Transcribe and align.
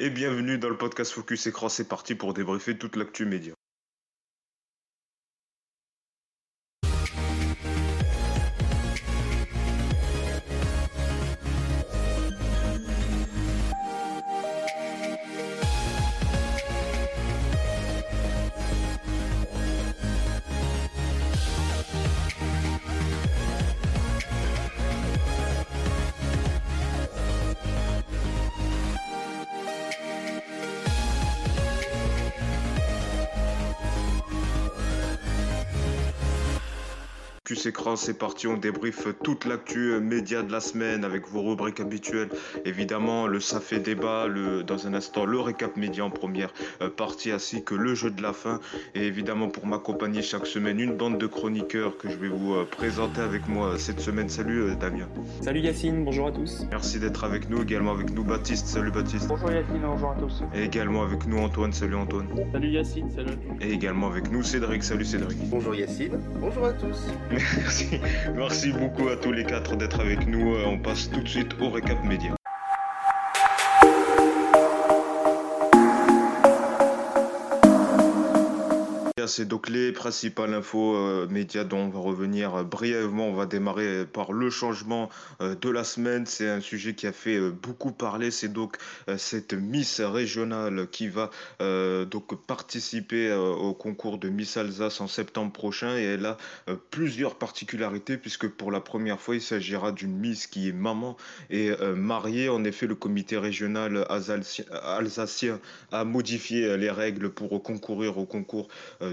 Et 0.00 0.10
bienvenue 0.10 0.58
dans 0.58 0.68
le 0.68 0.76
podcast 0.76 1.10
Focus 1.10 1.48
Écran, 1.48 1.68
c'est 1.68 1.88
parti 1.88 2.14
pour 2.14 2.32
débriefer 2.32 2.78
toute 2.78 2.94
l'actu 2.94 3.24
média. 3.24 3.57
C'est 37.98 38.16
parti, 38.16 38.46
on 38.46 38.56
débriefe 38.56 39.08
toute 39.22 39.44
l'actu 39.44 39.92
euh, 39.92 40.00
média 40.00 40.42
de 40.42 40.52
la 40.52 40.60
semaine 40.60 41.04
avec 41.04 41.28
vos 41.28 41.42
rubriques 41.42 41.80
habituelles. 41.80 42.28
Évidemment, 42.64 43.26
le 43.26 43.40
ça 43.40 43.60
fait 43.60 43.80
débat, 43.80 44.28
le, 44.28 44.62
dans 44.62 44.86
un 44.86 44.94
instant, 44.94 45.24
le 45.24 45.40
récap 45.40 45.76
média 45.76 46.04
en 46.04 46.10
première 46.10 46.52
euh, 46.80 46.88
partie, 46.88 47.32
ainsi 47.32 47.64
que 47.64 47.74
le 47.74 47.94
jeu 47.94 48.10
de 48.10 48.22
la 48.22 48.32
fin. 48.32 48.60
Et 48.94 49.06
évidemment, 49.06 49.48
pour 49.48 49.66
m'accompagner 49.66 50.22
chaque 50.22 50.46
semaine, 50.46 50.78
une 50.78 50.96
bande 50.96 51.18
de 51.18 51.26
chroniqueurs 51.26 51.98
que 51.98 52.08
je 52.08 52.16
vais 52.16 52.28
vous 52.28 52.54
euh, 52.54 52.64
présenter 52.64 53.20
avec 53.20 53.48
moi 53.48 53.78
cette 53.78 54.00
semaine. 54.00 54.28
Salut 54.28 54.76
Damien. 54.76 55.08
Salut 55.40 55.60
Yacine, 55.60 56.04
bonjour 56.04 56.28
à 56.28 56.32
tous. 56.32 56.66
Merci 56.70 57.00
d'être 57.00 57.24
avec 57.24 57.50
nous. 57.50 57.62
Également 57.62 57.92
avec 57.92 58.12
nous 58.14 58.22
Baptiste. 58.22 58.68
Salut 58.68 58.92
Baptiste. 58.92 59.26
Bonjour 59.28 59.50
Yacine, 59.50 59.80
bonjour 59.82 60.10
à 60.12 60.14
tous. 60.14 60.42
Et 60.54 60.62
également 60.64 61.02
avec 61.02 61.26
nous 61.26 61.38
Antoine. 61.38 61.72
Salut 61.72 61.96
Antoine. 61.96 62.28
Salut 62.52 62.70
Yacine, 62.70 63.10
salut. 63.10 63.36
Et 63.60 63.72
également 63.72 64.06
avec 64.06 64.30
nous 64.30 64.44
Cédric. 64.44 64.84
Salut 64.84 65.04
Cédric. 65.04 65.38
Bonjour 65.50 65.74
Yacine, 65.74 66.20
bonjour 66.40 66.64
à 66.64 66.72
tous. 66.72 67.08
Merci. 67.30 67.87
Merci 68.36 68.72
beaucoup 68.72 69.08
à 69.08 69.16
tous 69.16 69.32
les 69.32 69.44
quatre 69.44 69.76
d'être 69.76 70.00
avec 70.00 70.26
nous. 70.26 70.54
Euh, 70.54 70.64
on 70.66 70.78
passe 70.78 71.10
tout 71.10 71.20
de 71.20 71.28
suite 71.28 71.54
au 71.60 71.70
récap 71.70 72.02
média. 72.04 72.37
C'est 79.28 79.46
donc 79.46 79.68
les 79.68 79.92
principales 79.92 80.54
infos 80.54 80.96
euh, 80.96 81.28
médias 81.28 81.64
dont 81.64 81.78
on 81.78 81.88
va 81.88 82.00
revenir 82.00 82.54
euh, 82.54 82.62
brièvement. 82.64 83.28
On 83.28 83.34
va 83.34 83.46
démarrer 83.46 84.06
par 84.06 84.32
le 84.32 84.50
changement 84.50 85.10
euh, 85.40 85.54
de 85.54 85.70
la 85.70 85.84
semaine. 85.84 86.26
C'est 86.26 86.48
un 86.48 86.60
sujet 86.60 86.94
qui 86.94 87.06
a 87.06 87.12
fait 87.12 87.38
beaucoup 87.50 87.92
parler. 87.92 88.30
C'est 88.30 88.48
donc 88.48 88.76
cette 89.16 89.52
Miss 89.52 90.00
régionale 90.00 90.88
qui 90.90 91.08
va 91.08 91.30
donc 91.60 92.46
participer 92.46 93.32
au 93.32 93.74
concours 93.74 94.18
de 94.18 94.28
Miss 94.28 94.56
Alsace 94.56 95.00
en 95.00 95.06
septembre 95.06 95.52
prochain. 95.52 95.96
Et 95.96 96.04
elle 96.04 96.26
a 96.26 96.36
plusieurs 96.90 97.36
particularités 97.36 98.16
puisque 98.16 98.48
pour 98.48 98.70
la 98.70 98.80
première 98.80 99.20
fois, 99.20 99.34
il 99.34 99.42
s'agira 99.42 99.92
d'une 99.92 100.16
Miss 100.16 100.46
qui 100.46 100.68
est 100.68 100.72
maman 100.72 101.16
et 101.50 101.70
mariée. 101.96 102.48
En 102.48 102.64
effet, 102.64 102.86
le 102.86 102.94
comité 102.94 103.36
régional 103.36 104.06
alsacien 104.08 105.60
a 105.92 106.04
modifié 106.04 106.76
les 106.76 106.90
règles 106.90 107.30
pour 107.30 107.62
concourir 107.62 108.18
au 108.18 108.26
concours 108.26 108.68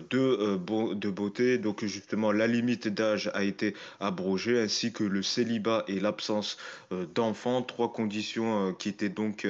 de, 0.09 0.20
euh, 0.20 0.95
de 0.95 1.09
beauté. 1.09 1.58
Donc 1.58 1.84
justement, 1.86 2.31
la 2.31 2.48
limite 2.48 2.88
d'âge 2.88 3.30
a 3.34 3.44
été 3.44 3.75
abrogée, 4.00 4.59
ainsi 4.59 4.92
que 4.92 5.03
le 5.03 5.23
célibat 5.23 5.84
et 5.88 6.00
l'absence 6.00 6.58
euh, 6.92 7.06
d'enfants, 7.14 7.62
trois 7.62 7.92
conditions 7.92 8.70
euh, 8.70 8.72
qui 8.73 8.89
étaient 8.89 9.09
donc 9.09 9.47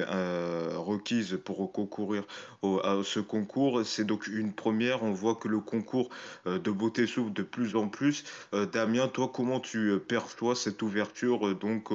requises 0.76 1.38
pour 1.44 1.70
concourir 1.72 2.24
à 2.62 3.00
ce 3.04 3.20
concours. 3.20 3.84
C'est 3.84 4.04
donc 4.04 4.26
une 4.26 4.52
première. 4.52 5.02
On 5.02 5.12
voit 5.12 5.34
que 5.34 5.48
le 5.48 5.60
concours 5.60 6.10
de 6.46 6.70
beauté 6.70 7.06
s'ouvre 7.06 7.30
de 7.30 7.42
plus 7.42 7.76
en 7.76 7.88
plus. 7.88 8.24
Damien, 8.72 9.08
toi, 9.08 9.30
comment 9.32 9.60
tu 9.60 9.98
perçois 10.08 10.54
cette 10.56 10.82
ouverture 10.82 11.54
donc 11.54 11.90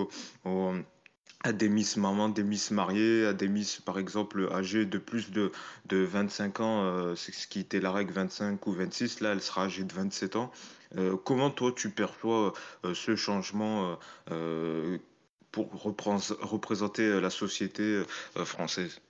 à 1.44 1.54
des 1.54 1.70
Miss 1.70 1.98
mamans, 1.98 2.30
des 2.30 2.44
Miss 2.44 2.72
mariées, 2.72 3.26
à 3.26 3.34
des 3.34 3.50
par 3.86 3.98
exemple 3.98 4.48
âgées 4.52 4.86
de 4.86 4.98
plus 4.98 5.32
de, 5.32 5.52
de 5.88 5.98
25 5.98 6.60
ans, 6.60 6.84
euh, 6.84 7.16
c'est 7.16 7.34
ce 7.34 7.48
qui 7.48 7.60
était 7.60 7.80
la 7.80 7.92
règle 7.92 8.14
25 8.14 8.66
ou 8.68 8.72
26, 8.72 9.22
là 9.22 9.32
elle 9.32 9.42
sera 9.42 9.66
âgée 9.66 9.84
de 9.84 9.94
27 9.94 10.36
ans. 10.36 10.52
Euh, 10.98 11.16
comment 11.18 11.50
toi 11.50 11.72
tu 11.76 11.90
perçois 11.90 12.54
euh, 12.86 12.94
ce 12.94 13.16
changement 13.16 13.98
pour 15.52 15.70
représenter 15.74 17.20
la 17.20 17.30
société 17.30 18.04
française? 18.46 19.02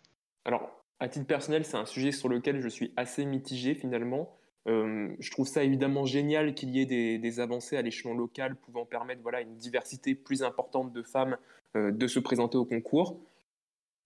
Alors, 0.45 0.71
à 0.99 1.07
titre 1.07 1.27
personnel, 1.27 1.65
c'est 1.65 1.77
un 1.77 1.85
sujet 1.85 2.11
sur 2.11 2.29
lequel 2.29 2.61
je 2.61 2.67
suis 2.67 2.93
assez 2.97 3.25
mitigé 3.25 3.75
finalement. 3.75 4.35
Je 4.67 5.31
trouve 5.31 5.47
ça 5.47 5.63
évidemment 5.63 6.05
génial 6.05 6.53
qu'il 6.53 6.69
y 6.69 6.81
ait 6.81 7.17
des, 7.17 7.39
avancées 7.39 7.77
à 7.77 7.81
l'échelon 7.81 8.13
local 8.13 8.55
pouvant 8.55 8.85
permettre 8.85 9.21
voilà, 9.21 9.41
une 9.41 9.55
diversité 9.55 10.15
plus 10.15 10.43
importante 10.43 10.93
de 10.93 11.01
femmes 11.01 11.37
euh, 11.75 11.91
de 11.91 12.07
se 12.07 12.19
présenter 12.19 12.57
au 12.57 12.65
concours. 12.65 13.17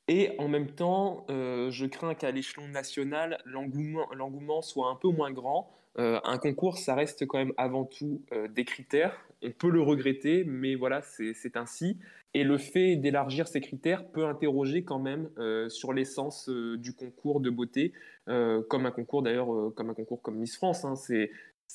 Et 0.08 0.36
en 0.38 0.48
même 0.48 0.70
temps, 0.70 1.26
euh, 1.32 1.72
je 1.72 1.88
crains 1.88 2.14
qu'à 2.14 2.30
l'échelon 2.30 2.68
national, 2.68 3.42
l'engouement 3.46 4.62
soit 4.62 4.90
un 4.90 4.96
peu 4.96 5.10
moins 5.10 5.32
grand. 5.32 5.72
Euh, 5.98 6.20
un 6.24 6.38
concours, 6.38 6.78
ça 6.78 6.94
reste 6.94 7.26
quand 7.26 7.40
même 7.40 7.54
avant 7.58 7.86
tout 7.86 8.22
des 8.50 8.66
critères. 8.66 9.26
On 9.45 9.51
peut 9.51 9.69
le 9.69 9.81
regretter, 9.81 10.44
mais 10.44 10.75
voilà, 10.75 11.01
c'est 11.01 11.56
ainsi. 11.56 12.00
Et 12.33 12.44
le 12.44 12.57
fait 12.57 12.95
d'élargir 12.97 13.47
ces 13.47 13.61
critères 13.61 14.07
peut 14.07 14.25
interroger 14.25 14.83
quand 14.83 15.00
même 15.00 15.29
sur 15.69 15.94
l'essence 15.94 16.50
du 16.50 16.94
concours 16.94 17.39
de 17.39 17.50
beauté, 17.50 17.94
comme 18.25 18.85
un 18.85 18.91
concours 18.91 19.22
d'ailleurs, 19.22 19.47
comme 19.75 19.89
un 19.89 19.94
concours 19.94 20.22
comme 20.22 20.38
Miss 20.38 20.56
France. 20.57 20.83
Hein. 20.83 20.95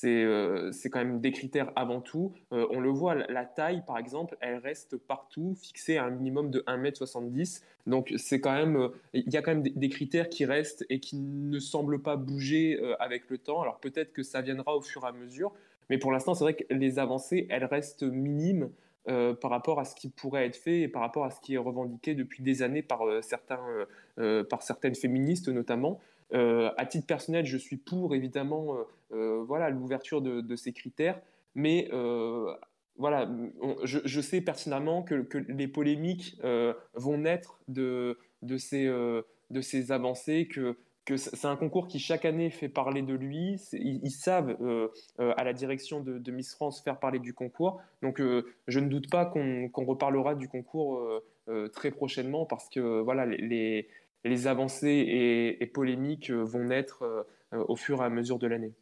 Euh, 0.03 0.71
c'est 0.71 0.89
quand 0.89 0.99
même 0.99 1.19
des 1.19 1.31
critères 1.31 1.71
avant 1.75 2.01
tout. 2.01 2.33
Euh, 2.51 2.67
on 2.71 2.79
le 2.79 2.89
voit, 2.89 3.15
la 3.15 3.45
taille, 3.45 3.83
par 3.85 3.97
exemple, 3.97 4.37
elle 4.41 4.57
reste 4.57 4.97
partout 4.97 5.55
fixée 5.55 5.97
à 5.97 6.05
un 6.05 6.09
minimum 6.09 6.49
de 6.49 6.63
1m70. 6.67 7.61
Donc, 7.87 8.13
c'est 8.17 8.39
quand 8.39 8.53
même, 8.53 8.75
euh, 8.77 8.89
il 9.13 9.31
y 9.31 9.37
a 9.37 9.41
quand 9.41 9.53
même 9.53 9.63
des, 9.63 9.89
critères 9.89 10.29
qui 10.29 10.45
restent 10.45 10.85
et 10.89 10.99
qui 10.99 11.17
ne 11.17 11.59
semblent 11.59 12.01
pas 12.01 12.15
bouger 12.15 12.79
avec 12.99 13.29
le 13.29 13.37
temps. 13.37 13.61
Alors, 13.61 13.79
peut-être 13.79 14.13
que 14.13 14.23
ça 14.23 14.41
viendra 14.41 14.75
au 14.75 14.81
fur 14.81 15.03
et 15.03 15.07
à 15.07 15.11
mesure. 15.11 15.53
Mais 15.89 15.97
pour 15.97 16.11
l'instant, 16.11 16.33
c'est 16.33 16.43
vrai 16.43 16.55
que 16.55 16.63
les 16.73 16.99
avancées, 16.99 17.47
elles 17.49 17.65
restent 17.65 18.03
minimes 18.03 18.69
par 19.05 19.49
rapport 19.49 19.79
à 19.79 19.85
ce 19.85 19.95
qui 19.95 20.09
pourrait 20.09 20.45
être 20.45 20.55
fait 20.55 20.81
et 20.81 20.87
par 20.87 21.01
rapport 21.01 21.25
à 21.25 21.31
ce 21.31 21.41
qui 21.41 21.55
est 21.55 21.57
revendiqué 21.57 22.15
depuis 22.15 22.43
des 22.43 22.61
années 22.61 22.83
par, 22.83 23.01
certains, 23.21 23.59
par 24.49 24.61
certaines 24.61 24.95
féministes 24.95 25.49
notamment. 25.49 25.99
Euh, 26.33 26.71
à 26.77 26.85
titre 26.85 27.07
personnel, 27.07 27.45
je 27.45 27.57
suis 27.57 27.77
pour 27.77 28.15
évidemment 28.15 28.75
euh, 28.75 28.83
euh, 29.13 29.43
voilà 29.45 29.69
l'ouverture 29.69 30.21
de, 30.21 30.55
ces 30.55 30.71
critères, 30.71 31.19
mais 31.55 31.89
voilà, 32.97 33.27
je, 33.83 34.21
sais 34.21 34.41
personnellement 34.41 35.01
que, 35.01 35.25
les 35.47 35.67
polémiques 35.67 36.39
vont 36.93 37.17
naître 37.17 37.59
de, 37.67 38.17
de, 38.41 38.57
ces, 38.57 38.85
de 38.85 39.61
ces 39.61 39.91
avancées, 39.91 40.47
que, 40.47 40.77
que 41.05 41.17
c'est 41.17 41.45
un 41.45 41.55
concours 41.55 41.87
qui 41.87 41.97
chaque 41.99 42.25
année 42.25 42.51
fait 42.51 42.69
parler 42.69 43.01
de 43.01 43.15
lui. 43.15 43.59
Ils, 43.73 44.11
savent 44.11 44.55
à 45.17 45.43
la 45.43 45.53
direction 45.53 45.99
de, 46.01 46.31
Miss 46.31 46.53
France 46.53 46.81
faire 46.81 46.99
parler 46.99 47.19
du 47.19 47.33
concours. 47.33 47.81
Donc 48.03 48.21
je 48.67 48.79
ne 48.79 48.87
doute 48.87 49.09
pas 49.09 49.25
qu'on 49.25 49.85
reparlera 49.85 50.35
du 50.35 50.47
concours 50.47 51.01
très 51.73 51.91
prochainement 51.91 52.45
parce 52.45 52.69
que 52.69 53.01
voilà 53.01 53.25
les, 53.25 53.87
les 54.23 54.47
avancées 54.47 55.57
et, 55.59 55.65
polémiques 55.67 56.29
euh, 56.29 56.43
vont 56.43 56.63
naître 56.63 57.03
euh, 57.03 57.23
euh, 57.53 57.65
au 57.67 57.75
fur 57.75 58.01
et 58.01 58.05
à 58.05 58.09
mesure 58.09 58.39
de 58.39 58.47
l'année. 58.47 58.73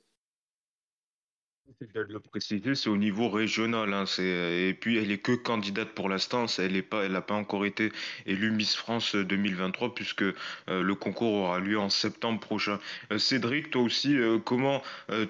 Le 1.93 2.19
préciser, 2.19 2.75
c'est 2.75 2.89
au 2.89 2.97
niveau 2.97 3.29
régional. 3.29 3.93
Hein, 3.93 4.05
et 4.19 4.75
puis, 4.79 4.97
elle 4.97 5.11
est 5.11 5.17
que 5.17 5.33
candidate 5.33 5.89
pour 5.89 6.09
l'instant. 6.09 6.45
Elle 6.57 6.83
n'a 7.11 7.21
pas, 7.21 7.33
encore 7.35 7.65
été 7.65 7.91
élue 8.25 8.51
Miss 8.51 8.75
France 8.75 9.15
2023 9.15 9.93
puisque 9.93 10.23
le 10.67 10.93
concours 10.93 11.33
aura 11.33 11.59
lieu 11.59 11.79
en 11.79 11.89
septembre 11.89 12.39
prochain. 12.39 12.79
Cédric, 13.17 13.71
toi 13.71 13.81
aussi, 13.83 14.17
comment 14.45 14.81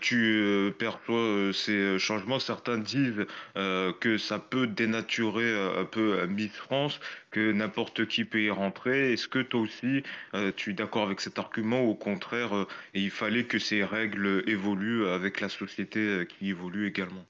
tu 0.01 0.73
perçois 0.77 1.51
ces 1.53 1.99
changements? 1.99 2.39
Certains 2.39 2.77
disent 2.77 3.25
que 3.55 4.17
ça 4.17 4.39
peut 4.39 4.67
dénaturer 4.67 5.77
un 5.77 5.85
peu 5.85 6.25
Miss 6.25 6.51
France 6.51 6.99
que 7.31 7.51
n'importe 7.51 8.07
qui 8.07 8.25
peut 8.25 8.41
y 8.41 8.49
rentrer. 8.49 9.13
Est-ce 9.13 9.27
que 9.27 9.39
toi 9.39 9.61
aussi, 9.61 10.03
euh, 10.33 10.51
tu 10.55 10.71
es 10.71 10.73
d'accord 10.73 11.03
avec 11.03 11.21
cet 11.21 11.39
argument? 11.39 11.81
Au 11.81 11.95
contraire, 11.95 12.55
euh, 12.55 12.67
il 12.93 13.11
fallait 13.11 13.45
que 13.45 13.59
ces 13.59 13.83
règles 13.83 14.43
évoluent 14.47 15.07
avec 15.07 15.39
la 15.41 15.49
société 15.49 15.99
euh, 15.99 16.25
qui 16.29 16.49
évolue 16.49 16.87
également 16.87 17.25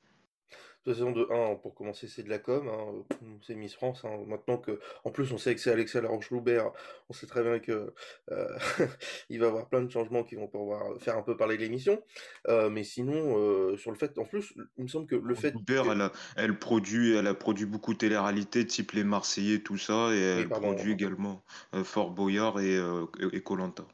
de 0.85 0.93
toute 0.93 1.03
façon, 1.03 1.11
de 1.11 1.27
1, 1.29 1.55
pour 1.55 1.75
commencer, 1.75 2.07
c'est 2.07 2.23
de 2.23 2.29
la 2.29 2.39
com, 2.39 2.69
hein, 2.69 3.15
c'est 3.45 3.55
Miss 3.55 3.75
France. 3.75 4.05
Hein. 4.05 4.23
Maintenant 4.27 4.57
que, 4.57 4.79
en 5.03 5.11
plus, 5.11 5.31
on 5.33 5.37
sait 5.37 5.53
que 5.53 5.59
c'est 5.59 5.71
Alexia 5.71 5.99
Laroche-Loubert, 6.01 6.71
on 7.09 7.13
sait 7.13 7.27
très 7.27 7.43
bien 7.43 7.59
que 7.59 7.93
euh, 8.31 8.57
il 9.29 9.39
va 9.39 9.45
y 9.45 9.49
avoir 9.49 9.67
plein 9.67 9.81
de 9.81 9.91
changements 9.91 10.23
qui 10.23 10.35
vont 10.35 10.47
pouvoir 10.47 10.99
faire 11.01 11.17
un 11.17 11.21
peu 11.21 11.35
parler 11.35 11.57
de 11.57 11.61
l'émission. 11.63 12.01
Euh, 12.47 12.69
mais 12.69 12.83
sinon, 12.83 13.37
euh, 13.37 13.75
sur 13.77 13.91
le 13.91 13.97
fait, 13.97 14.17
en 14.17 14.25
plus, 14.25 14.53
il 14.77 14.83
me 14.83 14.87
semble 14.87 15.05
que 15.05 15.15
le 15.15 15.35
fait. 15.35 15.51
Loubert, 15.51 15.91
elle, 15.91 16.01
a, 16.01 16.11
elle, 16.37 16.57
produit, 16.57 17.13
elle 17.13 17.27
a 17.27 17.33
produit 17.33 17.65
beaucoup 17.65 17.93
de 17.93 17.97
télé-réalités, 17.97 18.65
type 18.65 18.93
Les 18.93 19.03
Marseillais, 19.03 19.59
tout 19.59 19.77
ça, 19.77 20.13
et 20.13 20.21
elle 20.21 20.49
produit 20.49 20.93
également 20.93 21.43
Fort 21.83 22.11
Boyard 22.11 22.59
et 22.61 23.41
Colanta. 23.43 23.85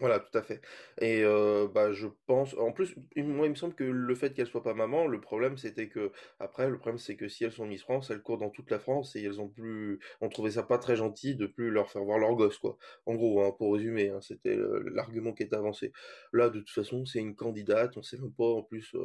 Voilà, 0.00 0.18
tout 0.18 0.38
à 0.38 0.42
fait. 0.42 0.62
Et 1.02 1.22
bah, 1.74 1.92
je 1.92 2.06
pense, 2.26 2.54
en 2.56 2.72
plus, 2.72 2.94
moi, 3.16 3.46
il 3.46 3.50
me 3.50 3.54
semble 3.54 3.74
que 3.74 3.84
le 3.84 4.14
fait 4.14 4.32
qu'elle 4.32 4.46
soit 4.46 4.62
pas 4.62 4.72
maman, 4.72 5.06
le 5.06 5.20
problème, 5.20 5.58
c'était 5.58 5.88
que, 5.90 6.10
après, 6.38 6.70
le 6.70 6.78
problème, 6.78 6.98
c'est 6.98 7.16
que 7.16 7.28
si 7.28 7.44
elles 7.44 7.52
sont 7.52 7.66
Miss 7.66 7.82
France, 7.82 8.08
elles 8.10 8.22
courent 8.22 8.38
dans 8.38 8.48
toute 8.48 8.70
la 8.70 8.78
France 8.78 9.14
et 9.14 9.22
elles 9.22 9.42
ont 9.42 9.48
plus, 9.50 9.98
on 10.22 10.30
trouvait 10.30 10.52
ça 10.52 10.62
pas 10.62 10.78
très 10.78 10.96
gentil 10.96 11.34
de 11.36 11.46
plus 11.46 11.70
leur 11.70 11.90
faire 11.90 12.02
voir 12.02 12.18
leur 12.18 12.34
gosse, 12.34 12.56
quoi. 12.56 12.78
En 13.04 13.14
gros, 13.14 13.42
hein, 13.44 13.52
pour 13.58 13.74
résumer, 13.74 14.08
hein, 14.08 14.20
c'était 14.22 14.56
l'argument 14.90 15.34
qui 15.34 15.42
était 15.42 15.56
avancé. 15.56 15.92
Là, 16.32 16.48
de 16.48 16.60
toute 16.60 16.70
façon, 16.70 17.04
c'est 17.04 17.18
une 17.20 17.34
candidate, 17.36 17.94
on 17.98 18.02
sait 18.02 18.16
même 18.18 18.32
pas, 18.32 18.44
en 18.44 18.62
plus, 18.62 18.96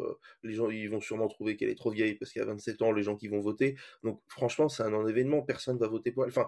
les 0.44 0.53
gens, 0.53 0.69
ils 0.69 0.89
vont 0.89 1.01
sûrement 1.01 1.27
trouver 1.27 1.57
qu'elle 1.57 1.69
est 1.69 1.75
trop 1.75 1.92
vieille 1.92 2.15
parce 2.15 2.31
qu'il 2.31 2.39
y 2.42 2.44
a 2.44 2.47
27 2.47 2.81
ans, 2.81 2.94
les 2.94 3.03
gens 3.03 3.18
qui 3.18 3.27
vont 3.27 3.42
voter. 3.42 3.75
Donc, 4.03 4.21
franchement, 4.30 4.69
c'est 4.69 4.83
un 4.83 5.07
événement, 5.07 5.42
personne 5.42 5.77
va 5.77 5.89
voter 5.89 6.12
pour 6.13 6.24
elle. 6.24 6.30
Enfin, 6.30 6.47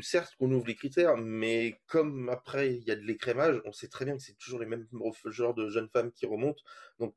certes 0.00 0.34
qu'on 0.38 0.50
ouvre 0.52 0.66
les 0.66 0.74
critères, 0.74 1.16
mais 1.16 1.80
comme 1.86 2.28
après 2.28 2.74
il 2.74 2.82
y 2.84 2.90
a 2.90 2.96
de 2.96 3.02
l'écrémage, 3.02 3.60
on 3.64 3.72
sait 3.72 3.88
très 3.88 4.04
bien 4.04 4.16
que 4.16 4.22
c'est 4.22 4.36
toujours 4.38 4.58
les 4.58 4.66
mêmes 4.66 4.86
genres 5.26 5.54
de 5.54 5.68
jeunes 5.68 5.88
femmes 5.88 6.12
qui 6.12 6.26
remontent. 6.26 6.62
Donc 6.98 7.14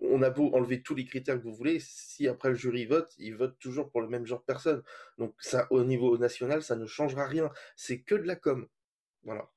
on 0.00 0.22
a 0.22 0.30
beau 0.30 0.52
enlever 0.54 0.82
tous 0.82 0.94
les 0.94 1.04
critères 1.04 1.38
que 1.38 1.44
vous 1.44 1.54
voulez, 1.54 1.78
si 1.80 2.26
après 2.28 2.48
le 2.50 2.54
jury 2.56 2.86
vote, 2.86 3.14
il 3.18 3.36
vote 3.36 3.58
toujours 3.58 3.90
pour 3.90 4.00
le 4.00 4.08
même 4.08 4.26
genre 4.26 4.40
de 4.40 4.44
personne. 4.44 4.82
Donc 5.18 5.34
ça, 5.38 5.66
au 5.70 5.84
niveau 5.84 6.18
national, 6.18 6.62
ça 6.62 6.76
ne 6.76 6.86
changera 6.86 7.26
rien. 7.26 7.50
C'est 7.76 8.00
que 8.00 8.16
de 8.16 8.24
la 8.24 8.36
com. 8.36 8.66
Voilà. 9.22 9.48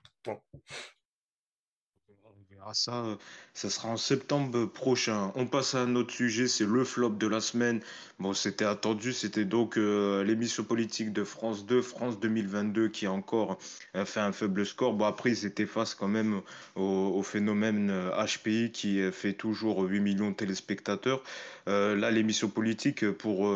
Euh, 2.88 3.16
ça 3.54 3.70
sera 3.70 3.90
en 3.90 3.98
septembre 3.98 4.66
prochain. 4.66 5.32
On 5.36 5.46
passe 5.46 5.76
à 5.76 5.82
un 5.82 5.96
autre 5.96 6.12
sujet, 6.12 6.48
c'est 6.48 6.66
le 6.66 6.84
flop 6.84 7.12
de 7.12 7.28
la 7.28 7.40
semaine. 7.40 7.80
Bon, 8.20 8.34
c'était 8.34 8.66
attendu, 8.66 9.14
c'était 9.14 9.46
donc 9.46 9.78
euh, 9.78 10.24
l'émission 10.24 10.64
politique 10.64 11.14
de 11.14 11.24
France 11.24 11.66
2, 11.66 11.82
France 11.82 12.20
2022, 12.20 12.88
qui 12.88 13.06
a 13.06 13.12
encore 13.12 13.58
euh, 13.96 14.06
fait 14.06 14.20
un 14.20 14.32
faible 14.32 14.66
score. 14.66 14.94
Bon, 14.94 15.06
après, 15.06 15.32
ils 15.32 15.46
étaient 15.46 15.66
face 15.68 15.94
quand 15.94 16.08
même 16.08 16.42
au, 16.76 17.22
phénomène 17.24 17.92
HPI 18.12 18.72
qui 18.72 19.02
fait 19.12 19.34
toujours 19.34 19.82
8 19.84 20.00
millions 20.00 20.30
de 20.30 20.36
téléspectateurs. 20.36 21.24
là, 21.66 22.12
l'émission 22.12 22.50
politique 22.50 23.10
pour, 23.12 23.52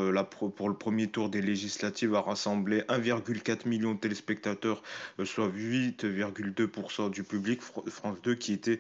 pour 0.56 0.70
le 0.70 0.76
premier 0.76 1.08
tour 1.08 1.30
des 1.30 1.42
législatives 1.42 2.16
a 2.16 2.22
rassemblé 2.22 2.82
1,4 2.90 3.68
million 3.68 3.94
de 3.94 4.00
téléspectateurs, 4.00 4.82
soit 5.24 5.50
8,2% 5.50 7.12
du 7.12 7.24
public. 7.24 7.62
France 7.62 8.18
2 8.24 8.36
qui 8.36 8.54
était 8.54 8.70
euh, 8.72 8.78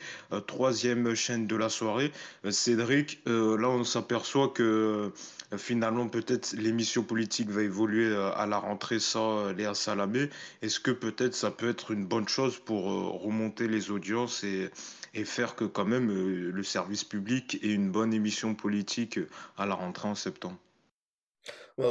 troisième 0.47 1.15
chaîne 1.15 1.47
de 1.47 1.55
la 1.55 1.69
soirée. 1.69 2.11
Euh, 2.45 2.51
Cédric, 2.51 3.21
euh, 3.27 3.57
là 3.57 3.69
on 3.69 3.83
s'aperçoit 3.83 4.49
que 4.49 5.11
finalement 5.57 6.07
peut-être 6.07 6.53
l'émission 6.53 7.03
politique 7.03 7.49
va 7.49 7.63
évoluer 7.63 8.15
à 8.15 8.45
la 8.45 8.57
rentrée 8.57 8.99
sans 8.99 9.51
Léa 9.51 9.73
Salamé. 9.73 10.29
Est-ce 10.61 10.79
que 10.79 10.91
peut-être 10.91 11.33
ça 11.33 11.49
peut 11.49 11.69
être 11.69 11.91
une 11.91 12.05
bonne 12.05 12.27
chose 12.27 12.59
pour 12.59 12.83
remonter 13.23 13.67
les 13.67 13.89
audiences 13.89 14.43
et, 14.43 14.69
et 15.15 15.25
faire 15.25 15.55
que 15.55 15.65
quand 15.65 15.85
même 15.85 16.11
le 16.11 16.63
service 16.63 17.03
public 17.03 17.57
ait 17.63 17.73
une 17.73 17.89
bonne 17.91 18.13
émission 18.13 18.53
politique 18.53 19.19
à 19.57 19.65
la 19.65 19.73
rentrée 19.73 20.07
en 20.07 20.15
septembre? 20.15 20.59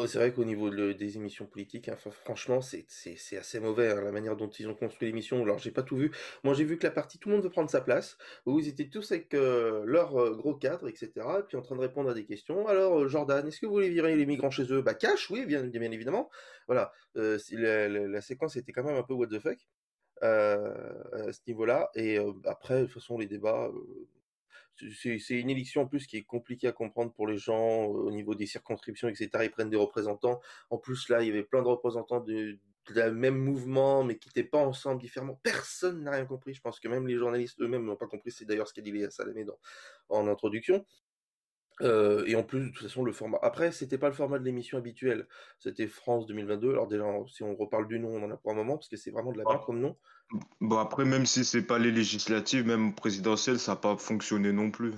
C'est 0.07 0.19
vrai 0.19 0.33
qu'au 0.33 0.45
niveau 0.45 0.71
des 0.71 1.17
émissions 1.17 1.47
politiques, 1.47 1.89
hein, 1.89 1.97
franchement, 2.25 2.61
c'est 2.61 2.87
assez 3.37 3.61
mauvais 3.61 3.91
hein, 3.91 4.01
la 4.03 4.13
manière 4.13 4.37
dont 4.37 4.49
ils 4.49 4.69
ont 4.69 4.75
construit 4.75 5.09
l'émission. 5.09 5.43
Alors, 5.43 5.59
j'ai 5.59 5.71
pas 5.71 5.83
tout 5.83 5.97
vu. 5.97 6.11
Moi, 6.45 6.55
j'ai 6.55 6.65
vu 6.65 6.79
que 6.79 6.85
la 6.85 6.91
partie 6.91 7.19
tout 7.19 7.29
le 7.29 7.37
monde 7.37 7.45
veut 7.45 7.51
prendre 7.51 7.71
sa 7.71 7.81
place, 7.81 8.19
où 8.47 8.59
ils 8.59 8.69
étaient 8.69 8.89
tous 8.89 9.13
avec 9.13 9.33
euh, 9.35 9.83
leur 9.87 10.17
euh, 10.17 10.35
gros 10.35 10.55
cadre, 10.55 10.89
etc., 10.89 11.11
et 11.41 11.43
puis 11.47 11.57
en 11.57 11.63
train 11.63 11.77
de 11.77 11.81
répondre 11.81 12.11
à 12.11 12.15
des 12.15 12.25
questions. 12.25 12.67
Alors, 12.69 13.01
euh, 13.01 13.09
Jordan, 13.09 13.47
est-ce 13.47 13.61
que 13.61 13.67
vous 13.67 13.73
voulez 13.73 13.91
virer 13.91 14.15
les 14.17 14.27
migrants 14.27 14.51
chez 14.51 14.71
eux? 14.73 14.83
Bah, 14.83 14.95
cash, 14.95 15.31
oui, 15.31 15.47
bien, 15.47 15.63
bien 15.65 15.91
évidemment. 15.91 16.31
Voilà, 16.67 16.93
la, 17.15 18.21
séquence 18.21 18.57
était 18.57 18.73
quand 18.73 18.85
même 18.85 18.97
un 18.97 19.03
peu 19.03 19.15
what 19.15 19.29
the 19.29 19.39
fuck. 19.41 19.59
à 20.21 21.33
ce 21.33 21.41
niveau-là. 21.47 21.91
Et 21.95 22.19
après, 22.45 22.81
de 22.81 22.85
toute 22.85 22.95
façon, 22.95 23.19
les 23.19 23.27
débats, 23.27 23.71
c'est 24.95 25.35
une 25.35 25.51
élection 25.51 25.83
en 25.83 25.87
plus 25.87 26.07
qui 26.07 26.17
est 26.17 26.23
compliquée 26.23 26.69
à 26.69 26.73
comprendre 26.73 27.13
pour 27.13 27.27
les 27.27 27.39
gens 27.39 27.85
au 27.85 28.11
niveau 28.11 28.35
des 28.35 28.47
circonscriptions, 28.47 29.09
etc. 29.09 29.29
Ils 29.43 29.51
prennent 29.51 29.71
des 29.71 29.77
représentants. 29.77 30.41
En 30.71 30.79
plus, 30.79 31.09
là, 31.09 31.23
il 31.23 31.29
y 31.29 31.31
avait 31.31 31.43
plein 31.43 31.63
de 31.63 31.69
représentants 31.69 32.21
de, 32.21 32.59
de 32.95 33.03
même 33.03 33.37
mouvement, 33.37 34.05
mais 34.05 34.19
qui 34.19 34.29
n'étaient 34.29 34.49
pas 34.49 34.59
ensemble 34.59 35.01
différemment. 35.01 35.39
Personne 35.43 36.03
n'a 36.03 36.13
rien 36.13 36.27
compris. 36.27 36.55
Je 36.55 36.61
pense 36.61 36.81
que 36.81 36.89
même 36.89 37.07
les 37.07 37.17
journalistes 37.17 37.61
eux-mêmes 37.61 37.85
n'ont 37.85 37.97
pas 37.97 38.07
compris. 38.07 38.31
C'est 38.31 38.45
d'ailleurs 38.45 38.69
ce 38.69 38.75
qu'a 38.75 38.83
dit 38.83 38.93
Léa 38.93 39.11
Salamé 39.11 39.45
dans, 39.45 39.59
en 40.09 40.27
introduction. 40.29 40.85
Euh, 41.81 42.25
et 42.27 42.35
en 42.35 42.43
plus, 42.43 42.61
de 42.61 42.69
toute 42.69 42.83
façon, 42.83 43.05
le 43.05 43.13
format. 43.13 43.39
Après, 43.43 43.71
c'était 43.73 43.99
pas 43.99 44.09
le 44.09 44.15
format 44.15 44.39
de 44.39 44.45
l'émission 44.45 44.79
habituelle. 44.79 45.29
C'était 45.59 45.87
France 45.87 46.27
2022. 46.27 46.71
Alors 46.71 46.89
déjà, 46.89 47.05
si 47.29 47.43
on 47.43 47.55
reparle 47.55 47.87
du 47.87 48.01
nom, 48.01 48.09
on 48.09 48.23
en 48.25 48.31
a 48.31 48.37
pour 48.37 48.51
un 48.51 48.55
moment 48.55 48.77
parce 48.77 48.89
que 48.89 48.97
c'est 48.97 49.11
vraiment 49.11 49.33
de 49.33 49.39
la 49.39 49.45
merde 49.45 49.65
comme 49.65 49.81
nom. 49.81 49.97
Bon 50.61 50.79
après, 50.79 51.05
même 51.05 51.27
si 51.27 51.45
c'est 51.45 51.63
pas 51.63 51.79
les 51.79 51.91
législatives, 51.91 52.67
même 52.67 52.95
présidentielles, 52.95 53.59
ça 53.59 53.73
n'a 53.73 53.77
pas 53.77 53.97
fonctionné 53.97 54.53
non 54.53 54.71
plus. 54.71 54.93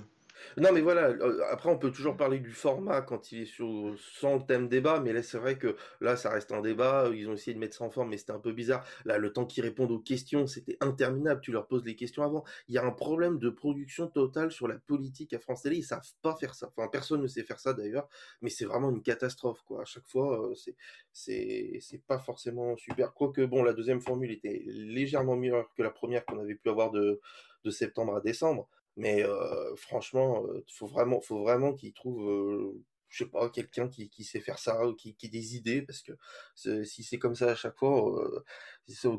Non, 0.57 0.69
mais 0.73 0.81
voilà, 0.81 1.09
euh, 1.09 1.41
après, 1.49 1.69
on 1.69 1.77
peut 1.77 1.91
toujours 1.91 2.17
parler 2.17 2.39
du 2.39 2.51
format 2.51 3.01
quand 3.01 3.31
il 3.31 3.41
est 3.41 3.45
sur, 3.45 3.95
sans 3.97 4.39
thème 4.39 4.67
débat, 4.67 4.99
mais 4.99 5.13
là, 5.13 5.23
c'est 5.23 5.37
vrai 5.37 5.57
que 5.57 5.75
là, 6.01 6.15
ça 6.15 6.29
reste 6.29 6.51
un 6.51 6.61
débat. 6.61 7.09
Ils 7.13 7.29
ont 7.29 7.33
essayé 7.33 7.53
de 7.53 7.59
mettre 7.59 7.77
ça 7.77 7.85
en 7.85 7.89
forme, 7.89 8.09
mais 8.09 8.17
c'était 8.17 8.31
un 8.31 8.39
peu 8.39 8.51
bizarre. 8.51 8.85
Là, 9.05 9.17
le 9.17 9.31
temps 9.31 9.45
qu'ils 9.45 9.63
répondent 9.63 9.91
aux 9.91 9.99
questions, 9.99 10.47
c'était 10.47 10.77
interminable. 10.81 11.41
Tu 11.41 11.51
leur 11.51 11.67
poses 11.67 11.85
les 11.85 11.95
questions 11.95 12.23
avant. 12.23 12.43
Il 12.67 12.75
y 12.75 12.77
a 12.77 12.83
un 12.85 12.91
problème 12.91 13.39
de 13.39 13.49
production 13.49 14.07
totale 14.07 14.51
sur 14.51 14.67
la 14.67 14.77
politique 14.77 15.33
à 15.33 15.39
France 15.39 15.63
Télé. 15.63 15.77
Ils 15.77 15.83
savent 15.83 16.01
pas 16.21 16.35
faire 16.35 16.55
ça. 16.55 16.71
Enfin, 16.75 16.87
personne 16.89 17.21
ne 17.21 17.27
sait 17.27 17.43
faire 17.43 17.59
ça 17.59 17.73
d'ailleurs, 17.73 18.07
mais 18.41 18.49
c'est 18.49 18.65
vraiment 18.65 18.89
une 18.89 19.01
catastrophe, 19.01 19.61
quoi. 19.65 19.81
À 19.81 19.85
chaque 19.85 20.07
fois, 20.07 20.49
euh, 20.49 20.55
c'est, 20.55 20.75
c'est, 21.13 21.77
c'est 21.81 22.03
pas 22.05 22.19
forcément 22.19 22.75
super. 22.77 23.13
Quoique, 23.13 23.41
bon, 23.41 23.63
la 23.63 23.73
deuxième 23.73 24.01
formule 24.01 24.31
était 24.31 24.63
légèrement 24.65 25.35
meilleure 25.35 25.71
que 25.75 25.83
la 25.83 25.91
première 25.91 26.25
qu'on 26.25 26.39
avait 26.39 26.55
pu 26.55 26.69
avoir 26.69 26.91
de, 26.91 27.21
de 27.63 27.69
septembre 27.71 28.15
à 28.15 28.21
décembre. 28.21 28.67
Mais 28.97 29.23
euh, 29.23 29.75
franchement, 29.75 30.43
il 30.55 30.73
faut 30.73 30.87
vraiment, 30.87 31.21
faut 31.21 31.41
vraiment 31.41 31.73
qu'ils 31.73 31.93
trouvent, 31.93 32.75
je 33.09 33.23
sais 33.23 33.29
pas, 33.29 33.49
quelqu'un 33.49 33.87
qui, 33.87 34.09
qui, 34.09 34.23
sait 34.23 34.41
faire 34.41 34.59
ça, 34.59 34.87
ou 34.87 34.93
qui, 34.95 35.15
qui 35.15 35.27
ait 35.27 35.29
des 35.29 35.55
idées, 35.55 35.81
parce 35.81 36.01
que 36.01 36.83
si 36.83 37.03
c'est 37.03 37.19
comme 37.19 37.35
ça 37.35 37.51
à 37.51 37.55
chaque 37.55 37.77
fois, 37.77 38.19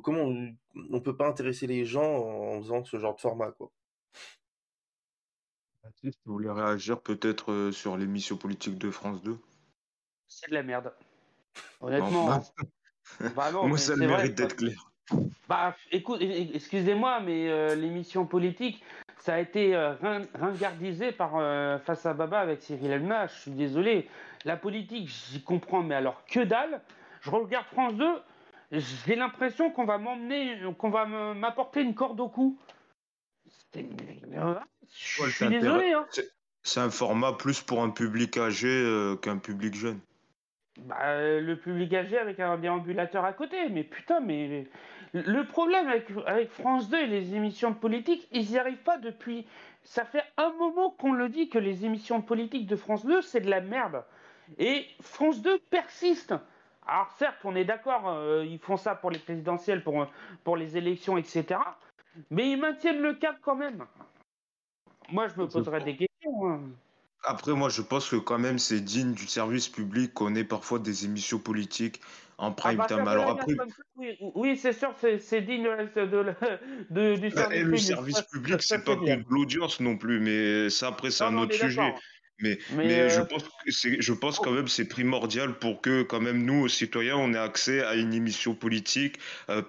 comment 0.02 0.22
on, 0.22 0.54
on, 0.90 1.00
peut 1.00 1.16
pas 1.16 1.28
intéresser 1.28 1.66
les 1.66 1.84
gens 1.84 2.04
en 2.04 2.60
faisant 2.60 2.84
ce 2.84 2.98
genre 2.98 3.16
de 3.16 3.20
format, 3.20 3.52
quoi? 3.52 3.72
Baptiste, 5.82 6.20
vous 6.26 6.34
voulez 6.34 6.50
réagir 6.50 7.00
peut-être 7.00 7.70
sur 7.72 7.96
l'émission 7.96 8.36
politique 8.36 8.78
de 8.78 8.90
France 8.90 9.20
2 9.22 9.36
C'est 10.28 10.48
de 10.48 10.54
la 10.54 10.62
merde. 10.62 10.94
Honnêtement. 11.80 12.40
Moi, 13.66 13.78
ça 13.78 13.96
le 13.96 14.06
mérite 14.06 14.34
d'être 14.34 14.56
clair. 14.56 14.92
Bah, 15.52 15.76
écoute, 15.90 16.22
excusez-moi, 16.22 17.20
mais 17.20 17.76
l'émission 17.76 18.24
politique, 18.24 18.82
ça 19.22 19.34
a 19.34 19.38
été 19.38 19.76
euh, 19.76 19.94
ringardisé 20.34 21.12
par 21.12 21.36
euh, 21.36 21.78
Face 21.78 22.04
à 22.06 22.12
Baba 22.12 22.40
avec 22.40 22.60
Cyril 22.60 22.92
Hanouna. 22.92 23.28
Je 23.28 23.34
suis 23.34 23.50
désolé. 23.52 24.08
La 24.44 24.56
politique, 24.56 25.08
j'y 25.08 25.40
comprends, 25.44 25.84
mais 25.84 25.94
alors 25.94 26.24
que 26.24 26.40
dalle. 26.40 26.80
Je 27.20 27.30
regarde 27.30 27.66
France 27.66 27.94
2, 27.94 28.04
j'ai 28.72 29.14
l'impression 29.14 29.70
qu'on 29.70 29.84
va 29.84 29.98
m'emmener, 29.98 30.58
qu'on 30.76 30.90
va 30.90 31.06
m'apporter 31.34 31.82
une 31.82 31.94
corde 31.94 32.18
au 32.18 32.28
cou. 32.28 32.58
Je 33.72 35.30
suis 35.30 35.48
désolé. 35.48 35.92
Hein. 35.92 36.04
C'est 36.64 36.80
un 36.80 36.90
format 36.90 37.32
plus 37.32 37.60
pour 37.60 37.80
un 37.80 37.90
public 37.90 38.36
âgé 38.38 38.68
euh, 38.68 39.14
qu'un 39.14 39.38
public 39.38 39.74
jeune. 39.74 40.00
Bah, 40.80 40.96
le 41.38 41.54
public 41.54 41.94
âgé 41.94 42.18
avec 42.18 42.40
un 42.40 42.58
déambulateur 42.58 43.24
à 43.24 43.32
côté. 43.32 43.68
Mais 43.68 43.84
putain, 43.84 44.18
mais 44.18 44.66
le 45.12 45.44
problème 45.44 45.88
avec, 45.88 46.50
France 46.50 46.88
2 46.88 46.98
et 46.98 47.06
les 47.06 47.34
émissions 47.34 47.74
politiques, 47.74 48.26
ils 48.32 48.48
n'y 48.50 48.58
arrivent 48.58 48.82
pas 48.82 48.98
depuis. 48.98 49.46
Ça 49.84 50.04
fait 50.04 50.24
un 50.36 50.50
moment 50.52 50.90
qu'on 50.90 51.12
le 51.12 51.28
dit 51.28 51.48
que 51.48 51.58
les 51.58 51.84
émissions 51.84 52.22
politiques 52.22 52.66
de 52.66 52.76
France 52.76 53.04
2, 53.04 53.20
c'est 53.20 53.40
de 53.40 53.50
la 53.50 53.60
merde. 53.60 54.04
Et 54.58 54.86
France 55.00 55.42
2 55.42 55.58
persiste. 55.70 56.34
Alors 56.86 57.10
certes, 57.18 57.38
on 57.44 57.54
est 57.54 57.64
d'accord, 57.64 58.08
euh, 58.08 58.44
ils 58.44 58.58
font 58.58 58.76
ça 58.76 58.94
pour 58.94 59.10
les 59.10 59.18
présidentielles, 59.18 59.84
pour, 59.84 60.06
pour 60.44 60.56
les 60.56 60.76
élections, 60.76 61.16
etc. 61.16 61.60
Mais 62.30 62.50
ils 62.50 62.56
maintiennent 62.56 63.00
le 63.00 63.14
cap 63.14 63.36
quand 63.42 63.54
même. 63.54 63.84
Moi, 65.10 65.28
je 65.28 65.40
me 65.40 65.46
poserais 65.46 65.82
des 65.82 65.96
questions. 65.96 66.48
Hein. 66.48 66.60
Après, 67.24 67.52
moi, 67.52 67.68
je 67.68 67.82
pense 67.82 68.08
que 68.08 68.16
quand 68.16 68.38
même, 68.38 68.58
c'est 68.58 68.80
digne 68.80 69.12
du 69.12 69.26
service 69.26 69.68
public 69.68 70.12
qu'on 70.12 70.34
ait 70.34 70.44
parfois 70.44 70.78
des 70.78 71.04
émissions 71.04 71.38
politiques 71.38 72.00
en 72.42 72.48
ah 72.48 72.50
prime 72.50 72.76
bah, 72.76 72.86
time. 72.88 73.06
Alors 73.06 73.30
après... 73.30 73.54
Oui, 74.34 74.56
c'est 74.56 74.72
sûr, 74.72 74.92
c'est 74.98 75.40
digne 75.42 75.62
de, 75.62 76.34
de, 76.90 77.14
du 77.14 77.28
bah, 77.30 77.36
service 77.36 77.60
public. 77.60 77.70
le 77.70 77.78
service 77.78 78.22
public, 78.22 78.62
c'est 78.62 78.84
pas 78.84 78.96
que 78.96 79.04
de 79.04 79.24
l'audience 79.30 79.78
non 79.78 79.96
plus, 79.96 80.18
mais 80.18 80.68
ça, 80.68 80.88
après, 80.88 81.10
c'est 81.10 81.24
un 81.24 81.38
autre 81.38 81.54
sujet. 81.54 81.94
Mais, 82.42 82.58
mais, 82.74 83.08
je 83.08 83.20
pense 83.20 83.44
que 83.44 83.70
c'est, 83.70 84.00
je 84.00 84.12
pense 84.12 84.38
quand 84.38 84.50
même 84.50 84.68
c'est 84.68 84.84
primordial 84.84 85.54
pour 85.54 85.80
que 85.80 86.02
quand 86.02 86.20
même 86.20 86.44
nous, 86.44 86.68
citoyens, 86.68 87.16
on 87.16 87.32
ait 87.34 87.38
accès 87.38 87.82
à 87.82 87.94
une 87.94 88.12
émission 88.12 88.54
politique, 88.54 89.18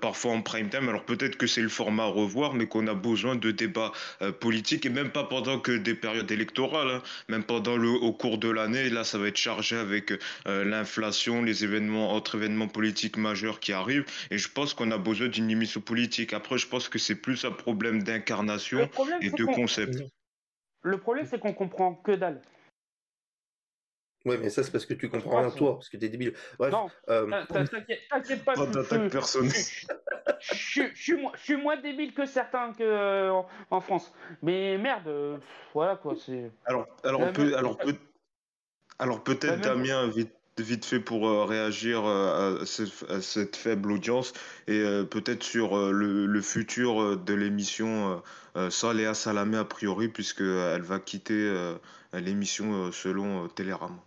parfois 0.02 0.34
en 0.34 0.42
prime 0.42 0.70
time. 0.70 0.90
Alors 0.90 1.06
peut-être 1.06 1.38
que 1.38 1.48
c'est 1.48 1.62
le 1.62 1.70
format 1.70 2.04
à 2.04 2.08
revoir, 2.08 2.54
mais 2.54 2.68
qu'on 2.68 2.88
a 2.88 2.94
besoin 2.94 3.36
de 3.36 3.52
débats 3.52 3.92
politiques 4.40 4.86
et 4.86 4.90
même 4.90 5.12
pas 5.12 5.24
pendant 5.24 5.60
que 5.60 5.72
des 5.72 5.94
périodes 5.94 6.32
électorales, 6.32 6.90
hein. 6.90 7.04
même 7.30 7.44
pendant 7.44 7.78
le, 7.78 7.90
au 7.90 8.12
cours 8.12 8.38
de 8.38 8.50
l'année. 8.50 8.90
Là, 8.90 9.04
ça 9.04 9.18
va 9.18 9.28
être 9.28 9.38
chargé 9.38 9.76
avec 9.76 10.14
l'inflation, 10.46 11.44
les 11.44 11.64
événements, 11.64 12.14
autres 12.14 12.36
événements 12.38 12.68
politiques 12.68 13.18
majeurs 13.18 13.60
qui 13.60 13.74
arrivent. 13.74 14.06
Et 14.32 14.38
je 14.38 14.50
pense 14.50 14.74
qu'on 14.74 14.92
a 14.92 14.98
besoin 14.98 15.28
d'une 15.28 15.50
émission 15.50 15.82
politique. 15.82 16.34
Après, 16.34 16.58
je 16.58 16.68
pense 16.68 16.90
que 16.90 17.00
c'est 17.00 17.16
plus 17.16 17.46
un 17.46 17.52
problème 17.52 18.04
d'incarnation 18.04 18.90
et 19.22 19.30
de 19.30 19.46
concept. 19.46 20.04
Le 20.82 20.98
problème, 20.98 21.26
c'est 21.30 21.40
qu'on 21.40 21.54
comprend 21.54 21.94
que 21.96 22.12
dalle. 22.12 22.42
Ouais, 24.26 24.38
mais 24.38 24.50
ça, 24.50 24.64
c'est 24.64 24.72
parce 24.72 24.86
que 24.86 24.94
tu 24.94 25.10
comprends 25.10 25.42
rien, 25.42 25.50
toi, 25.50 25.76
parce 25.76 25.90
que 25.90 25.98
t'es 25.98 26.08
débile. 26.08 26.34
Bref. 26.58 26.72
Non, 26.72 26.90
euh... 27.10 27.30
t'inquiète 27.50 28.46
pas. 28.46 28.56
Je 30.40 30.90
suis 31.38 31.56
moins 31.58 31.78
débile 31.78 32.14
que 32.14 32.26
certains 32.26 32.72
que, 32.72 32.84
euh, 32.84 33.42
en, 33.70 33.82
France. 33.82 34.14
Mais 34.42 34.78
merde, 34.78 35.08
euh, 35.08 35.38
voilà 35.74 35.98
quoi. 35.98 36.16
c'est. 36.16 36.52
Alors, 36.66 36.88
alors, 37.04 37.34
peut, 37.34 37.58
alors, 37.58 37.78
peut, 37.78 37.96
alors 39.00 39.24
peut-être, 39.24 39.60
Damien, 39.60 40.08
vite, 40.08 40.34
vite 40.58 40.86
fait 40.86 41.02
pour 41.02 41.28
euh, 41.28 41.44
réagir 41.44 42.06
à 42.06 42.66
cette, 42.66 43.58
faible 43.58 43.92
audience 43.92 44.32
et 44.68 44.82
peut-être 45.10 45.44
sur 45.44 45.92
le, 45.92 46.42
futur 46.42 47.18
de 47.18 47.34
l'émission 47.34 48.24
sans 48.70 48.94
Léa 48.94 49.14
Salamé 49.14 49.58
a 49.58 49.66
priori, 49.66 50.08
puisqu'elle 50.08 50.82
va 50.82 51.00
quitter 51.00 51.74
l'émission 52.14 52.90
selon 52.94 53.50
Télérama. 53.50 54.00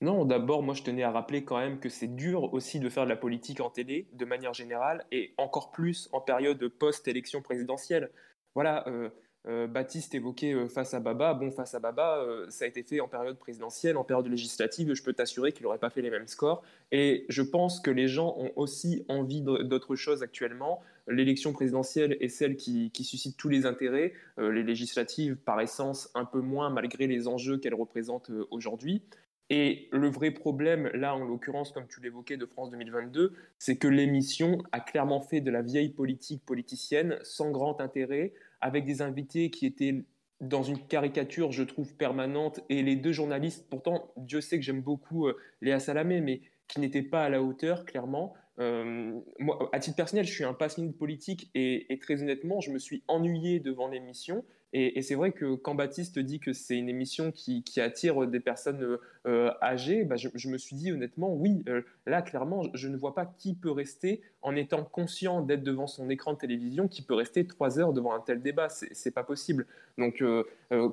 Non, 0.00 0.24
d'abord, 0.24 0.62
moi 0.62 0.74
je 0.74 0.84
tenais 0.84 1.02
à 1.02 1.10
rappeler 1.10 1.44
quand 1.44 1.58
même 1.58 1.80
que 1.80 1.88
c'est 1.88 2.14
dur 2.14 2.54
aussi 2.54 2.78
de 2.78 2.88
faire 2.88 3.04
de 3.04 3.08
la 3.08 3.16
politique 3.16 3.60
en 3.60 3.68
télé, 3.68 4.06
de 4.12 4.24
manière 4.24 4.54
générale, 4.54 5.04
et 5.10 5.34
encore 5.38 5.72
plus 5.72 6.08
en 6.12 6.20
période 6.20 6.68
post-élection 6.68 7.42
présidentielle. 7.42 8.12
Voilà, 8.54 8.86
euh, 8.86 9.10
euh, 9.48 9.66
Baptiste 9.66 10.14
évoquait 10.14 10.52
euh, 10.52 10.68
face 10.68 10.94
à 10.94 11.00
Baba. 11.00 11.34
Bon, 11.34 11.50
face 11.50 11.74
à 11.74 11.80
Baba, 11.80 12.24
ça 12.48 12.64
a 12.64 12.68
été 12.68 12.84
fait 12.84 13.00
en 13.00 13.08
période 13.08 13.38
présidentielle, 13.38 13.96
en 13.96 14.04
période 14.04 14.28
législative. 14.28 14.94
Je 14.94 15.02
peux 15.02 15.14
t'assurer 15.14 15.50
qu'il 15.50 15.64
n'aurait 15.64 15.78
pas 15.78 15.90
fait 15.90 16.02
les 16.02 16.10
mêmes 16.10 16.28
scores. 16.28 16.62
Et 16.92 17.26
je 17.28 17.42
pense 17.42 17.80
que 17.80 17.90
les 17.90 18.06
gens 18.06 18.36
ont 18.38 18.52
aussi 18.54 19.04
envie 19.08 19.42
d'autres 19.42 19.96
choses 19.96 20.22
actuellement. 20.22 20.80
L'élection 21.08 21.52
présidentielle 21.52 22.16
est 22.20 22.28
celle 22.28 22.56
qui, 22.56 22.92
qui, 22.92 23.02
suscite 23.02 23.36
tous 23.36 23.48
les 23.48 23.66
intérêts. 23.66 24.12
les 24.36 24.62
législatives, 24.62 25.36
par 25.36 25.60
essence, 25.60 26.10
un 26.14 26.24
peu 26.24 26.40
moins, 26.40 26.70
malgré 26.70 27.06
les 27.06 27.26
enjeux 27.26 27.58
qu'elles 27.58 27.74
représentent 27.74 28.30
aujourd'hui. 28.50 29.02
Et 29.50 29.88
le 29.92 30.08
vrai 30.08 30.30
problème, 30.30 30.90
là, 30.92 31.14
en 31.14 31.24
l'occurrence, 31.24 31.72
comme 31.72 31.86
tu 31.88 32.00
l'évoquais, 32.00 32.36
de 32.36 32.44
France 32.44 32.70
2022, 32.70 33.32
c'est 33.58 33.76
que 33.76 33.88
l'émission 33.88 34.62
a 34.72 34.80
clairement 34.80 35.20
fait 35.20 35.40
de 35.40 35.50
la 35.50 35.62
vieille 35.62 35.88
politique 35.88 36.44
politicienne 36.44 37.18
sans 37.22 37.50
grand 37.50 37.80
intérêt, 37.80 38.34
avec 38.60 38.84
des 38.84 39.00
invités 39.00 39.50
qui 39.50 39.64
étaient 39.64 40.04
dans 40.40 40.62
une 40.62 40.78
caricature, 40.78 41.50
je 41.50 41.62
trouve, 41.62 41.94
permanente, 41.94 42.60
et 42.68 42.82
les 42.82 42.94
deux 42.94 43.12
journalistes, 43.12 43.66
pourtant, 43.70 44.12
Dieu 44.16 44.40
sait 44.40 44.58
que 44.58 44.64
j'aime 44.64 44.82
beaucoup 44.82 45.26
euh, 45.26 45.36
Léa 45.62 45.80
Salamé, 45.80 46.20
mais 46.20 46.42
qui 46.68 46.80
n'étaient 46.80 47.02
pas 47.02 47.24
à 47.24 47.28
la 47.28 47.42
hauteur, 47.42 47.86
clairement. 47.86 48.34
Euh, 48.58 49.12
moi, 49.38 49.68
à 49.72 49.78
titre 49.78 49.96
personnel, 49.96 50.24
je 50.24 50.32
suis 50.32 50.44
un 50.44 50.54
passionné 50.54 50.88
de 50.88 50.94
politique, 50.94 51.50
et, 51.54 51.92
et 51.92 51.98
très 51.98 52.22
honnêtement, 52.22 52.60
je 52.60 52.70
me 52.70 52.78
suis 52.78 53.02
ennuyé 53.08 53.60
devant 53.60 53.88
l'émission. 53.88 54.44
Et, 54.74 55.00
c'est 55.00 55.14
vrai 55.14 55.32
que 55.32 55.54
quand 55.54 55.74
Baptiste 55.74 56.18
dit 56.18 56.40
que 56.40 56.52
c'est 56.52 56.76
une 56.76 56.90
émission 56.90 57.32
qui, 57.32 57.64
attire 57.78 58.26
des 58.26 58.40
personnes 58.40 58.98
euh, 59.26 59.50
âgées, 59.62 60.04
bah, 60.04 60.16
je, 60.16 60.48
me 60.48 60.58
suis 60.58 60.76
dit 60.76 60.92
honnêtement, 60.92 61.32
oui, 61.32 61.62
euh, 61.68 61.80
là 62.04 62.20
clairement, 62.20 62.64
je 62.74 62.88
ne 62.88 62.96
vois 62.96 63.14
pas 63.14 63.24
qui 63.24 63.54
peut 63.54 63.70
rester 63.70 64.20
en 64.42 64.54
étant 64.56 64.84
conscient 64.84 65.40
d'être 65.40 65.62
devant 65.62 65.86
son 65.86 66.10
écran 66.10 66.34
de 66.34 66.38
télévision, 66.38 66.86
qui 66.86 67.00
peut 67.00 67.14
rester 67.14 67.46
trois 67.46 67.78
heures 67.78 67.94
devant 67.94 68.12
un 68.12 68.20
tel 68.20 68.42
débat. 68.42 68.68
C'est 68.68 69.14
pas 69.14 69.24
possible. 69.24 69.66
Donc, 69.96 70.22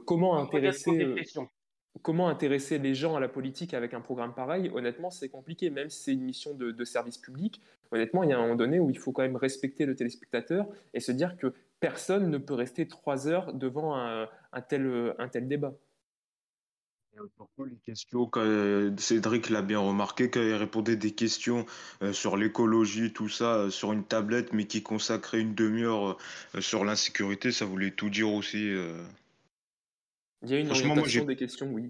comment 0.06 0.38
intéresser 0.38 1.14
comment 2.02 2.28
intéresser 2.28 2.78
les 2.78 2.96
gens 2.96 3.16
à 3.16 3.20
la 3.20 3.28
politique 3.28 3.74
avec 3.74 3.94
un 3.94 4.02
programme 4.02 4.34
pareil, 4.34 4.70
honnêtement, 4.74 5.10
c'est 5.10 5.30
compliqué, 5.30 5.70
même 5.70 5.90
si 5.90 6.04
c'est 6.04 6.14
une 6.14 6.24
mission 6.24 6.54
de, 6.54 6.84
service 6.86 7.18
public. 7.18 7.62
Honnêtement, 7.92 8.24
il 8.24 8.30
y 8.30 8.34
a 8.34 8.38
un 8.38 8.42
moment 8.42 8.56
donné 8.56 8.80
où 8.80 8.90
il 8.90 8.98
faut 8.98 9.12
quand 9.12 9.22
même 9.22 9.36
respecter 9.36 9.86
le 9.86 9.96
téléspectateur 9.96 10.68
et 10.94 11.00
se 11.00 11.12
dire 11.12 11.38
que 11.38 11.54
personne 11.80 12.30
ne 12.30 12.38
peut 12.38 12.54
rester 12.54 12.88
trois 12.88 13.28
heures 13.28 13.54
devant 13.54 13.96
un, 13.96 14.28
tel, 14.68 15.16
un 15.18 15.28
tel 15.28 15.48
débat. 15.48 15.74
Les 17.58 17.78
questions, 17.78 18.30
euh, 18.36 18.92
Cédric 18.98 19.50
l'a 19.50 19.62
bien 19.62 19.80
remarqué, 19.80 20.30
quand 20.30 20.42
il 20.42 20.54
répondait 20.54 20.98
des 20.98 21.12
questions 21.12 21.66
euh, 22.02 22.12
sur 22.12 22.36
l'écologie, 22.36 23.14
tout 23.14 23.30
ça, 23.30 23.56
euh, 23.56 23.70
sur 23.70 23.94
une 23.94 24.04
tablette, 24.04 24.52
mais 24.52 24.66
qui 24.66 24.84
consacrait 24.84 25.40
une 25.40 25.56
demi-heure 25.56 26.18
sur 26.60 26.84
l'insécurité, 26.84 27.54
ça 27.54 27.64
voulait 27.66 27.92
tout 27.92 28.10
dire 28.10 28.32
aussi. 28.32 28.74
Il 30.46 30.52
y 30.52 30.54
a 30.54 30.60
une 30.60 30.70
orientation 30.70 31.26
des 31.26 31.36
questions, 31.36 31.68
oui. 31.72 31.90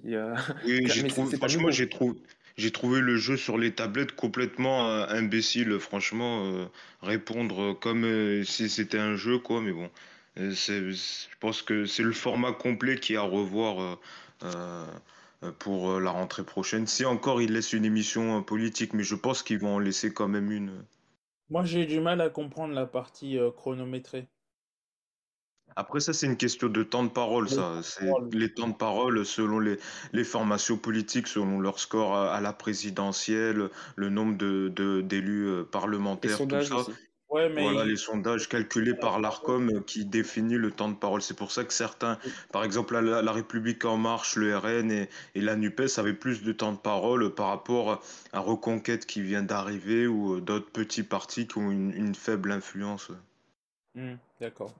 oui 0.65 0.87
franchement, 1.37 1.71
j'ai 1.71 1.89
trouvé, 1.89 2.15
j'ai 2.57 2.71
trouvé 2.71 3.01
le 3.01 3.17
jeu 3.17 3.35
sur 3.35 3.57
les 3.57 3.73
tablettes 3.73 4.13
complètement 4.13 4.89
euh, 4.89 5.05
imbécile. 5.09 5.77
Franchement, 5.79 6.45
euh, 6.45 6.65
répondre 7.01 7.73
comme 7.73 8.05
euh, 8.05 8.43
si 8.45 8.69
c'était 8.69 8.97
un 8.97 9.17
jeu, 9.17 9.39
quoi. 9.39 9.59
Mais 9.61 9.73
bon, 9.73 9.89
je 10.37 11.27
pense 11.41 11.61
que 11.61 11.85
c'est 11.85 12.03
le 12.03 12.13
format 12.13 12.53
complet 12.53 12.97
qui 12.97 13.13
est 13.13 13.17
à 13.17 13.23
revoir 13.23 13.99
pour 15.59 15.99
la 15.99 16.11
rentrée 16.11 16.45
prochaine. 16.45 16.87
Si 16.87 17.03
encore 17.03 17.41
ils 17.41 17.51
laissent 17.51 17.73
une 17.73 17.85
émission 17.85 18.41
politique, 18.41 18.93
mais 18.93 19.03
je 19.03 19.15
pense 19.15 19.43
qu'ils 19.43 19.59
vont 19.59 19.75
en 19.75 19.79
laisser 19.79 20.13
quand 20.13 20.27
même 20.29 20.51
une. 20.51 20.71
Moi, 21.49 21.65
j'ai 21.65 21.85
du 21.85 21.99
mal 21.99 22.21
à 22.21 22.29
comprendre 22.29 22.73
la 22.73 22.85
partie 22.85 23.37
chronométrée. 23.55 24.27
Après, 25.77 25.99
ça, 25.99 26.13
c'est 26.13 26.25
une 26.25 26.37
question 26.37 26.69
de 26.69 26.83
temps 26.83 27.03
de 27.03 27.09
parole, 27.09 27.49
ça. 27.49 27.81
C'est 27.83 28.09
les 28.31 28.53
temps 28.53 28.69
de 28.69 28.73
parole 28.75 29.25
selon 29.25 29.59
les, 29.59 29.77
les 30.13 30.23
formations 30.23 30.77
politiques, 30.77 31.27
selon 31.27 31.59
leur 31.59 31.79
score 31.79 32.15
à, 32.15 32.39
la 32.39 32.53
présidentielle, 32.53 33.69
le 33.95 34.09
nombre 34.09 34.37
de, 34.37 34.71
de- 34.73 35.01
d'élus 35.01 35.47
euh, 35.47 35.63
parlementaires, 35.63 36.37
tout 36.37 36.61
ça. 36.61 36.85
Voilà 37.27 37.83
les 37.85 37.97
sondages 37.97 38.47
calculés 38.47 38.93
par 38.93 39.19
l'ARCOM 39.19 39.69
euh, 39.69 39.81
qui 39.81 40.05
définit 40.05 40.55
le 40.55 40.71
temps 40.71 40.87
de 40.89 40.95
parole. 40.95 41.21
C'est 41.21 41.35
pour 41.35 41.51
ça 41.51 41.65
que 41.65 41.73
certains, 41.73 42.17
par 42.51 42.63
exemple 42.63 42.97
la, 42.97 43.31
République 43.31 43.83
en 43.83 43.97
marche, 43.97 44.35
le 44.37 44.55
RN 44.57 44.91
et, 44.91 45.09
et 45.33 45.41
la 45.41 45.55
NUPES 45.55 45.97
avaient 45.97 46.13
plus 46.13 46.43
de 46.43 46.53
temps 46.53 46.71
de 46.71 46.77
parole 46.77 47.33
par 47.33 47.47
rapport 47.47 48.01
à 48.31 48.39
Reconquête 48.39 49.05
qui 49.05 49.21
vient 49.21 49.43
d'arriver 49.43 50.07
ou 50.07 50.35
euh, 50.35 50.41
d'autres 50.41 50.71
petits 50.71 51.03
partis 51.03 51.47
qui 51.47 51.57
ont 51.57 51.71
une, 51.71 51.91
une 51.91 52.15
faible 52.15 52.51
influence. 52.51 53.11
Mmh, 53.95 54.13
d'accord. 54.39 54.73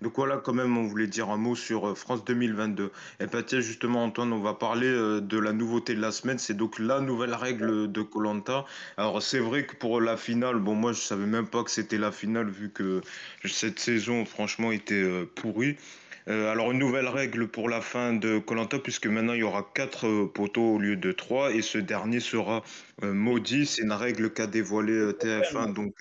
Donc 0.00 0.14
voilà, 0.16 0.38
quand 0.38 0.52
même, 0.52 0.76
on 0.76 0.84
voulait 0.84 1.06
dire 1.06 1.30
un 1.30 1.36
mot 1.36 1.54
sur 1.54 1.88
euh, 1.88 1.94
France 1.94 2.24
2022. 2.24 2.90
Et 3.20 3.26
bien 3.26 3.42
tiens, 3.42 3.60
justement, 3.60 4.04
Antoine, 4.04 4.32
on 4.32 4.40
va 4.40 4.54
parler 4.54 4.88
euh, 4.88 5.20
de 5.20 5.38
la 5.38 5.52
nouveauté 5.52 5.94
de 5.94 6.00
la 6.00 6.12
semaine. 6.12 6.38
C'est 6.38 6.54
donc 6.54 6.78
la 6.78 7.00
nouvelle 7.00 7.34
règle 7.34 7.90
de 7.90 8.02
Colanta. 8.02 8.64
Alors 8.96 9.22
c'est 9.22 9.38
vrai 9.38 9.66
que 9.66 9.76
pour 9.76 10.00
la 10.00 10.16
finale, 10.16 10.58
bon, 10.58 10.74
moi 10.74 10.92
je 10.92 11.00
savais 11.00 11.26
même 11.26 11.46
pas 11.46 11.62
que 11.62 11.70
c'était 11.70 11.98
la 11.98 12.10
finale 12.12 12.50
vu 12.50 12.70
que 12.70 13.02
cette 13.44 13.78
saison, 13.78 14.24
franchement, 14.24 14.72
était 14.72 14.94
euh, 14.94 15.26
pourrie. 15.34 15.76
Euh, 16.28 16.50
alors 16.50 16.72
une 16.72 16.78
nouvelle 16.78 17.08
règle 17.08 17.48
pour 17.48 17.68
la 17.68 17.82
fin 17.82 18.14
de 18.14 18.38
Colanta 18.38 18.78
puisque 18.78 19.06
maintenant 19.06 19.34
il 19.34 19.40
y 19.40 19.42
aura 19.42 19.62
quatre 19.74 20.06
euh, 20.06 20.26
poteaux 20.26 20.74
au 20.74 20.78
lieu 20.78 20.96
de 20.96 21.12
trois 21.12 21.52
et 21.52 21.60
ce 21.60 21.76
dernier 21.76 22.20
sera 22.20 22.62
euh, 23.02 23.12
maudit. 23.12 23.66
C'est 23.66 23.82
une 23.82 23.92
règle 23.92 24.32
qu'a 24.32 24.46
dévoilé 24.46 25.12
TF1 25.12 25.74
donc 25.74 25.94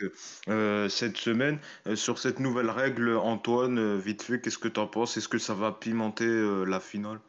cette 0.90 1.18
semaine. 1.18 1.60
sur 1.96 2.20
cette 2.20 2.40
nouvelle 2.40 2.70
règle, 2.70 3.16
Antoine, 3.18 3.98
vite 3.98 4.24
fait, 4.24 4.40
qu'est-ce 4.40 4.58
que 4.58 4.68
tu 4.68 4.80
en 4.80 4.88
penses? 4.88 5.18
Est-ce 5.18 5.28
que 5.28 5.38
ça 5.38 5.54
va 5.54 5.72
pimenter 5.72 6.26
la 6.66 6.80
finale? 6.80 7.20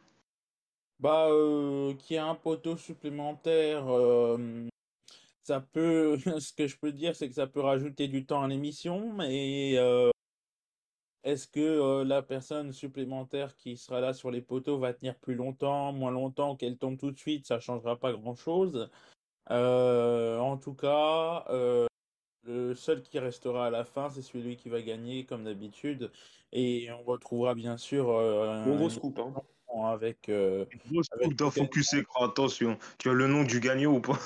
Bah, 0.99 1.27
qu'il 1.99 2.15
y 2.15 2.19
a 2.19 2.25
un 2.25 2.35
poteau 2.35 2.77
supplémentaire. 2.77 3.85
Ça 5.43 5.59
peut, 5.59 6.17
ce 6.39 6.53
que 6.53 6.67
je 6.67 6.77
peux 6.77 6.91
dire, 6.91 7.15
c'est 7.15 7.27
que 7.27 7.35
ça 7.35 7.47
peut 7.47 7.61
rajouter 7.61 8.07
du 8.07 8.25
temps 8.25 8.43
à 8.43 8.47
l'émission, 8.47 9.13
mais 9.13 9.77
est-ce 11.25 11.47
que 11.47 11.59
euh, 11.59 12.03
la 12.03 12.21
personne 12.21 12.71
supplémentaire 12.71 13.55
qui 13.57 13.77
sera 13.77 13.99
là 13.99 14.13
sur 14.13 14.29
les 14.29 14.41
poteaux 14.41 14.77
va 14.77 14.93
tenir 14.93 15.15
plus 15.15 15.33
longtemps, 15.33 15.91
moins 15.91 16.11
longtemps, 16.11 16.55
qu'elle 16.55 16.77
tombe 16.77 16.99
tout 16.99 17.11
de 17.11 17.17
suite 17.17 17.47
Ça 17.47 17.59
changera 17.59 17.99
pas 17.99 18.13
grand-chose. 18.13 18.91
Euh, 19.49 20.37
en 20.37 20.57
tout 20.57 20.75
cas, 20.75 21.45
euh, 21.49 21.87
le 22.43 22.75
seul 22.75 23.01
qui 23.01 23.17
restera 23.17 23.65
à 23.65 23.69
la 23.71 23.85
fin, 23.85 24.11
c'est 24.11 24.21
celui 24.21 24.55
qui 24.55 24.69
va 24.69 24.83
gagner, 24.83 25.25
comme 25.25 25.45
d'habitude. 25.45 26.11
Et 26.51 26.89
on 26.91 27.03
retrouvera 27.03 27.55
bien 27.55 27.77
sûr 27.77 28.15
un 28.17 28.63
gros 28.75 28.91
scoop. 28.91 29.17
Hein. 29.17 29.33
Avec, 29.83 30.29
gros 30.29 31.03
scoop 31.03 31.33
dans 31.33 31.49
Focus 31.49 31.93
Écran, 31.93 32.25
attention. 32.25 32.77
Tu 32.99 33.09
as 33.09 33.13
le 33.13 33.27
nom 33.27 33.43
du 33.43 33.59
gagnant 33.59 33.95
ou 33.95 33.99
pas? 33.99 34.19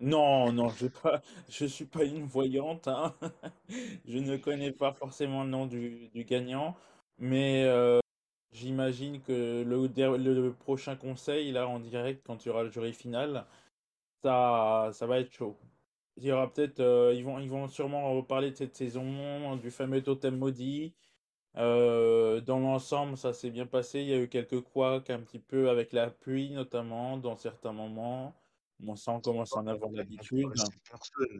Non, 0.00 0.52
non, 0.52 0.68
je 0.70 0.86
pas, 0.86 1.22
je 1.48 1.66
suis 1.66 1.84
pas 1.84 2.04
une 2.04 2.24
voyante, 2.24 2.86
hein. 2.88 3.14
Je 4.06 4.18
ne 4.18 4.36
connais 4.36 4.72
pas 4.72 4.92
forcément 4.92 5.42
le 5.44 5.50
nom 5.50 5.66
du, 5.66 6.10
gagnant, 6.14 6.76
mais 7.18 7.64
euh, 7.64 8.00
j'imagine 8.52 9.20
que 9.22 9.64
le, 9.64 10.52
prochain 10.52 10.96
conseil, 10.96 11.52
là, 11.52 11.68
en 11.68 11.80
direct, 11.80 12.22
quand 12.26 12.44
il 12.44 12.48
y 12.48 12.50
aura 12.50 12.62
le 12.64 12.70
jury 12.70 12.92
final, 12.92 13.46
ça, 14.22 14.90
va 15.02 15.20
être 15.20 15.32
chaud. 15.32 15.56
Il 16.16 16.24
y 16.24 16.32
aura 16.32 16.52
peut-être, 16.52 16.80
euh, 16.80 17.14
ils 17.14 17.24
vont, 17.24 17.38
ils 17.40 17.50
vont 17.50 17.68
sûrement 17.68 18.14
reparler 18.14 18.50
de 18.50 18.56
cette 18.56 18.76
saison, 18.76 19.56
du 19.56 19.70
fameux 19.70 20.02
totem 20.02 20.36
maudit. 20.38 20.94
Euh, 21.56 22.40
dans 22.40 22.60
l'ensemble, 22.60 23.16
ça 23.16 23.32
s'est 23.32 23.50
bien 23.50 23.66
passé. 23.66 24.00
Il 24.00 24.08
y 24.08 24.14
a 24.14 24.18
eu 24.20 24.28
quelques 24.28 24.60
couacs 24.60 25.10
un 25.10 25.20
petit 25.20 25.38
peu 25.40 25.70
avec 25.70 25.92
la 25.92 26.10
pluie, 26.10 26.50
notamment, 26.50 27.16
dans 27.18 27.36
certains 27.36 27.72
moments. 27.72 28.34
On 28.86 28.94
sent 28.94 29.20
commence 29.24 29.56
à 29.56 29.60
en 29.60 29.66
avoir 29.66 29.90
l'habitude. 29.90 30.46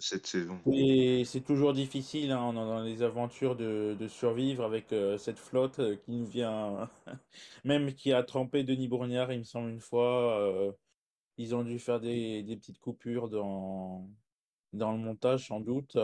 cette 0.00 0.26
saison. 0.26 0.60
Et 0.72 1.24
c'est 1.24 1.40
toujours 1.40 1.72
difficile 1.72 2.32
hein, 2.32 2.52
dans 2.52 2.80
les 2.80 3.02
aventures 3.02 3.54
de, 3.54 3.96
de 3.98 4.08
survivre 4.08 4.64
avec 4.64 4.92
euh, 4.92 5.18
cette 5.18 5.38
flotte 5.38 5.78
euh, 5.78 5.96
qui 5.96 6.10
nous 6.10 6.26
vient, 6.26 6.90
même 7.64 7.94
qui 7.94 8.12
a 8.12 8.22
trempé 8.24 8.64
Denis 8.64 8.88
Bourgnard, 8.88 9.32
il 9.32 9.38
me 9.38 9.44
semble, 9.44 9.70
une 9.70 9.80
fois. 9.80 10.74
ils 11.36 11.54
ont 11.54 11.62
dû 11.62 11.78
faire 11.78 12.00
des, 12.00 12.42
des 12.42 12.56
petites 12.56 12.80
coupures 12.80 13.28
dans, 13.28 14.08
dans 14.72 14.92
le 14.92 14.98
montage, 14.98 15.46
sans 15.46 15.60
doute. 15.60 15.96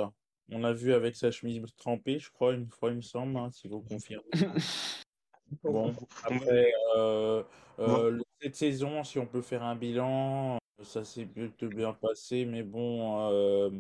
On 0.51 0.59
l'a 0.59 0.73
vu 0.73 0.93
avec 0.93 1.17
sa 1.17 1.31
chemise 1.31 1.63
trempée, 1.77 2.19
je 2.19 2.31
crois, 2.31 2.53
une 2.53 2.69
fois, 2.69 2.91
il 2.91 2.97
me 2.97 3.03
semble, 3.03 3.37
hein, 3.37 3.51
si 3.51 3.69
vous 3.69 3.81
confirmez. 3.81 4.25
bon, 5.63 5.95
après, 6.23 6.73
euh, 6.97 7.43
euh, 7.79 8.21
cette 8.41 8.57
saison, 8.57 9.05
si 9.05 9.19
on 9.19 9.27
peut 9.27 9.43
faire 9.43 9.63
un 9.63 9.75
bilan, 9.75 10.59
ça 10.85 11.05
s'est 11.05 11.27
plutôt 11.27 11.69
bien 11.69 11.93
passé, 11.93 12.45
mais 12.45 12.63
bon, 12.63 13.31
euh, 13.31 13.71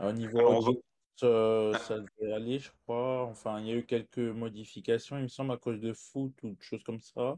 au 0.00 0.12
niveau 0.12 0.82
ça, 1.18 1.72
ça 1.78 1.96
devait 1.98 2.32
aller, 2.32 2.58
je 2.60 2.70
crois. 2.84 3.24
Enfin, 3.24 3.58
il 3.60 3.66
y 3.66 3.72
a 3.72 3.74
eu 3.74 3.84
quelques 3.84 4.18
modifications, 4.18 5.16
il 5.16 5.24
me 5.24 5.28
semble, 5.28 5.52
à 5.52 5.56
cause 5.56 5.80
de 5.80 5.92
foot 5.92 6.32
ou 6.44 6.50
de 6.50 6.62
choses 6.62 6.82
comme 6.84 7.00
ça. 7.00 7.36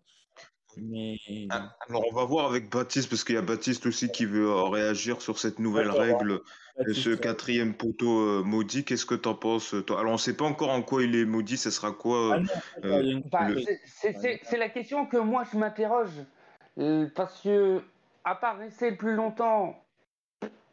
Mais... 0.76 1.18
Ah, 1.50 1.74
alors, 1.88 2.04
on 2.10 2.14
va 2.14 2.24
voir 2.24 2.46
avec 2.46 2.70
Baptiste, 2.70 3.08
parce 3.08 3.24
qu'il 3.24 3.34
y 3.34 3.38
a 3.38 3.42
Baptiste 3.42 3.86
aussi 3.86 4.10
qui 4.10 4.24
veut 4.24 4.50
euh, 4.50 4.64
réagir 4.64 5.20
sur 5.22 5.38
cette 5.38 5.58
nouvelle 5.58 5.90
règle 5.90 6.40
de 6.86 6.92
ce 6.92 7.10
quatrième 7.10 7.74
poteau 7.74 8.20
euh, 8.20 8.42
maudit. 8.44 8.84
Qu'est-ce 8.84 9.06
que 9.06 9.14
tu 9.14 9.28
en 9.28 9.34
penses, 9.34 9.74
toi? 9.86 9.98
Alors, 9.98 10.10
on 10.10 10.14
ne 10.14 10.20
sait 10.20 10.36
pas 10.36 10.44
encore 10.44 10.70
en 10.70 10.82
quoi 10.82 11.02
il 11.02 11.16
est 11.16 11.24
maudit, 11.24 11.56
ce 11.56 11.70
sera 11.70 11.92
quoi 11.92 12.40
euh, 12.84 13.20
bah, 13.32 13.48
C'est 13.84 14.58
la 14.58 14.68
question 14.68 15.06
que 15.06 15.16
moi 15.16 15.44
je 15.50 15.58
m'interroge. 15.58 16.24
parce 17.14 17.40
que, 17.40 17.82
à 18.24 18.34
part 18.34 18.58
rester 18.58 18.92
plus 18.92 19.14
longtemps, 19.14 19.82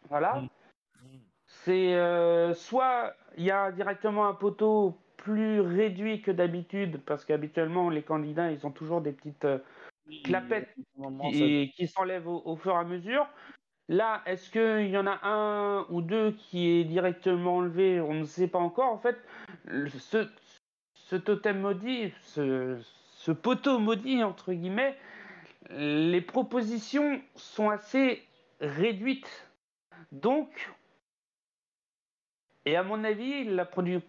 voilà, 0.09 0.41
mm. 0.41 0.47
c'est 1.45 2.53
soit 2.53 3.13
il 3.37 3.43
y 3.43 3.51
a 3.51 3.71
directement 3.71 4.27
un 4.27 4.33
poteau 4.33 4.97
plus 5.17 5.59
réduit 5.59 6.21
que 6.21 6.31
d'habitude, 6.31 7.01
parce 7.05 7.25
qu'habituellement, 7.25 7.89
les 7.89 8.03
candidats, 8.03 8.51
ils 8.51 8.65
ont 8.65 8.71
toujours 8.71 9.01
des 9.01 9.11
petites 9.11 9.47
clapettes 10.23 10.73
qui, 11.31 11.73
qui 11.75 11.87
s'enlèvent 11.87 12.27
au, 12.27 12.55
fur 12.55 12.73
et 12.73 12.77
à 12.77 12.83
mesure. 12.83 13.27
Là, 13.89 14.21
est-ce 14.25 14.49
qu'il 14.49 14.89
y 14.89 14.97
en 14.97 15.07
a 15.07 15.19
un 15.23 15.85
ou 15.89 16.01
deux 16.01 16.31
qui 16.31 16.69
est 16.69 16.83
directement 16.83 17.57
enlevé? 17.57 18.01
On 18.01 18.13
ne 18.13 18.25
sait 18.25 18.47
pas 18.47 18.59
encore. 18.59 18.91
En 18.91 18.97
fait, 18.97 19.17
ce, 19.65 20.27
ce 20.93 21.15
totem 21.15 21.61
maudit, 21.61 22.11
ce, 22.21 22.77
ce, 22.81 23.31
poteau 23.31 23.79
maudit, 23.79 24.23
entre 24.23 24.51
guillemets, 24.51 24.97
les 25.69 26.21
propositions 26.21 27.21
sont 27.35 27.69
assez 27.69 28.23
réduites. 28.59 29.47
Donc, 30.11 30.69
et 32.67 32.75
à 32.75 32.83
mon 32.83 33.03
avis, 33.05 33.47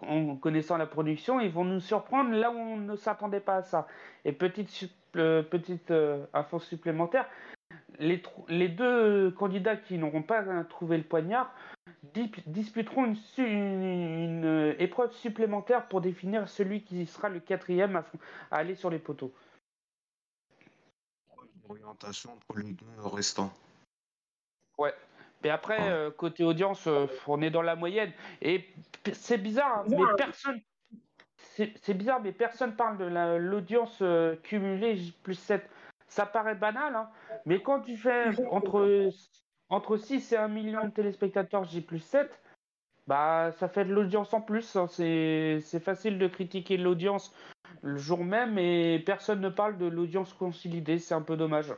en 0.01 0.37
connaissant 0.37 0.77
la 0.77 0.87
production, 0.87 1.39
ils 1.39 1.51
vont 1.51 1.65
nous 1.65 1.79
surprendre 1.79 2.33
là 2.33 2.51
où 2.51 2.57
on 2.57 2.77
ne 2.77 2.97
s'attendait 2.97 3.39
pas 3.39 3.59
à 3.59 3.63
ça. 3.63 3.87
Et 4.25 4.33
petite, 4.33 4.97
euh, 5.17 5.45
euh, 5.91 6.27
info 6.35 6.59
supplémentaire, 6.59 7.29
les, 8.01 8.69
deux 8.69 9.31
candidats 9.31 9.77
qui 9.77 9.97
n'auront 9.97 10.23
pas 10.23 10.43
trouvé 10.65 10.97
le 10.97 11.05
poignard 11.05 11.55
disputeront 12.47 13.15
une, 13.39 14.45
euh, 14.45 14.75
épreuve 14.81 15.13
supplémentaire 15.13 15.87
pour 15.87 16.01
définir 16.01 16.49
celui 16.49 16.83
qui 16.83 17.07
sera 17.07 17.29
le 17.29 17.39
quatrième 17.39 18.03
à 18.51 18.57
aller 18.57 18.75
sur 18.75 18.91
les 18.91 18.99
poteaux. 18.99 19.33
Orientation 21.69 22.33
entre 22.33 22.59
les 22.59 22.73
deux 22.73 22.87
restants. 23.05 23.53
Ouais, 24.79 24.95
mais 25.43 25.51
après, 25.51 25.91
euh, 25.91 26.11
côté 26.11 26.45
audience, 26.45 26.87
euh, 26.87 27.07
on 27.27 27.43
est 27.43 27.51
dans 27.51 27.63
la 27.63 27.77
moyenne. 27.77 28.13
Et 28.43 28.65
c'est 29.13 29.39
bizarre, 29.39 29.81
hein, 29.81 29.85
mais 29.89 29.97
personne. 30.17 30.61
C'est 31.37 31.95
bizarre, 31.95 32.21
mais 32.21 32.31
personne 32.31 32.77
parle 32.77 32.99
de 32.99 33.37
l'audience 33.37 33.99
euh, 34.01 34.37
cumulée 34.37 34.97
J 34.97 35.13
plus 35.23 35.35
7. 35.35 35.69
Ça 36.07 36.25
paraît 36.25 36.55
banal, 36.55 36.95
hein, 36.95 37.11
mais 37.47 37.61
quand 37.61 37.81
tu 37.81 37.97
fais 37.97 38.27
entre, 38.47 39.11
entre 39.69 39.97
6 39.97 40.33
et 40.33 40.37
1 40.37 40.49
million 40.49 40.85
de 40.85 40.91
téléspectateurs 40.91 41.65
J 41.65 41.81
plus 41.81 41.99
7, 41.99 42.31
bah, 43.09 43.51
ça 43.59 43.69
fait 43.69 43.85
de 43.85 43.93
l'audience 43.93 44.33
en 44.35 44.41
plus. 44.41 44.77
Hein. 44.77 44.87
C'est 44.87 45.81
facile 45.81 46.19
de 46.19 46.29
critiquer 46.29 46.77
l'audience 46.77 47.35
le 47.83 47.99
jour 47.99 48.25
même 48.25 48.59
et 48.59 49.03
personne 49.05 49.41
ne 49.41 49.49
parle 49.49 49.79
de 49.79 49.87
l'audience 49.87 50.33
consolidée. 50.33 50.99
C'est 50.99 51.15
un 51.15 51.23
peu 51.23 51.37
dommage 51.37 51.73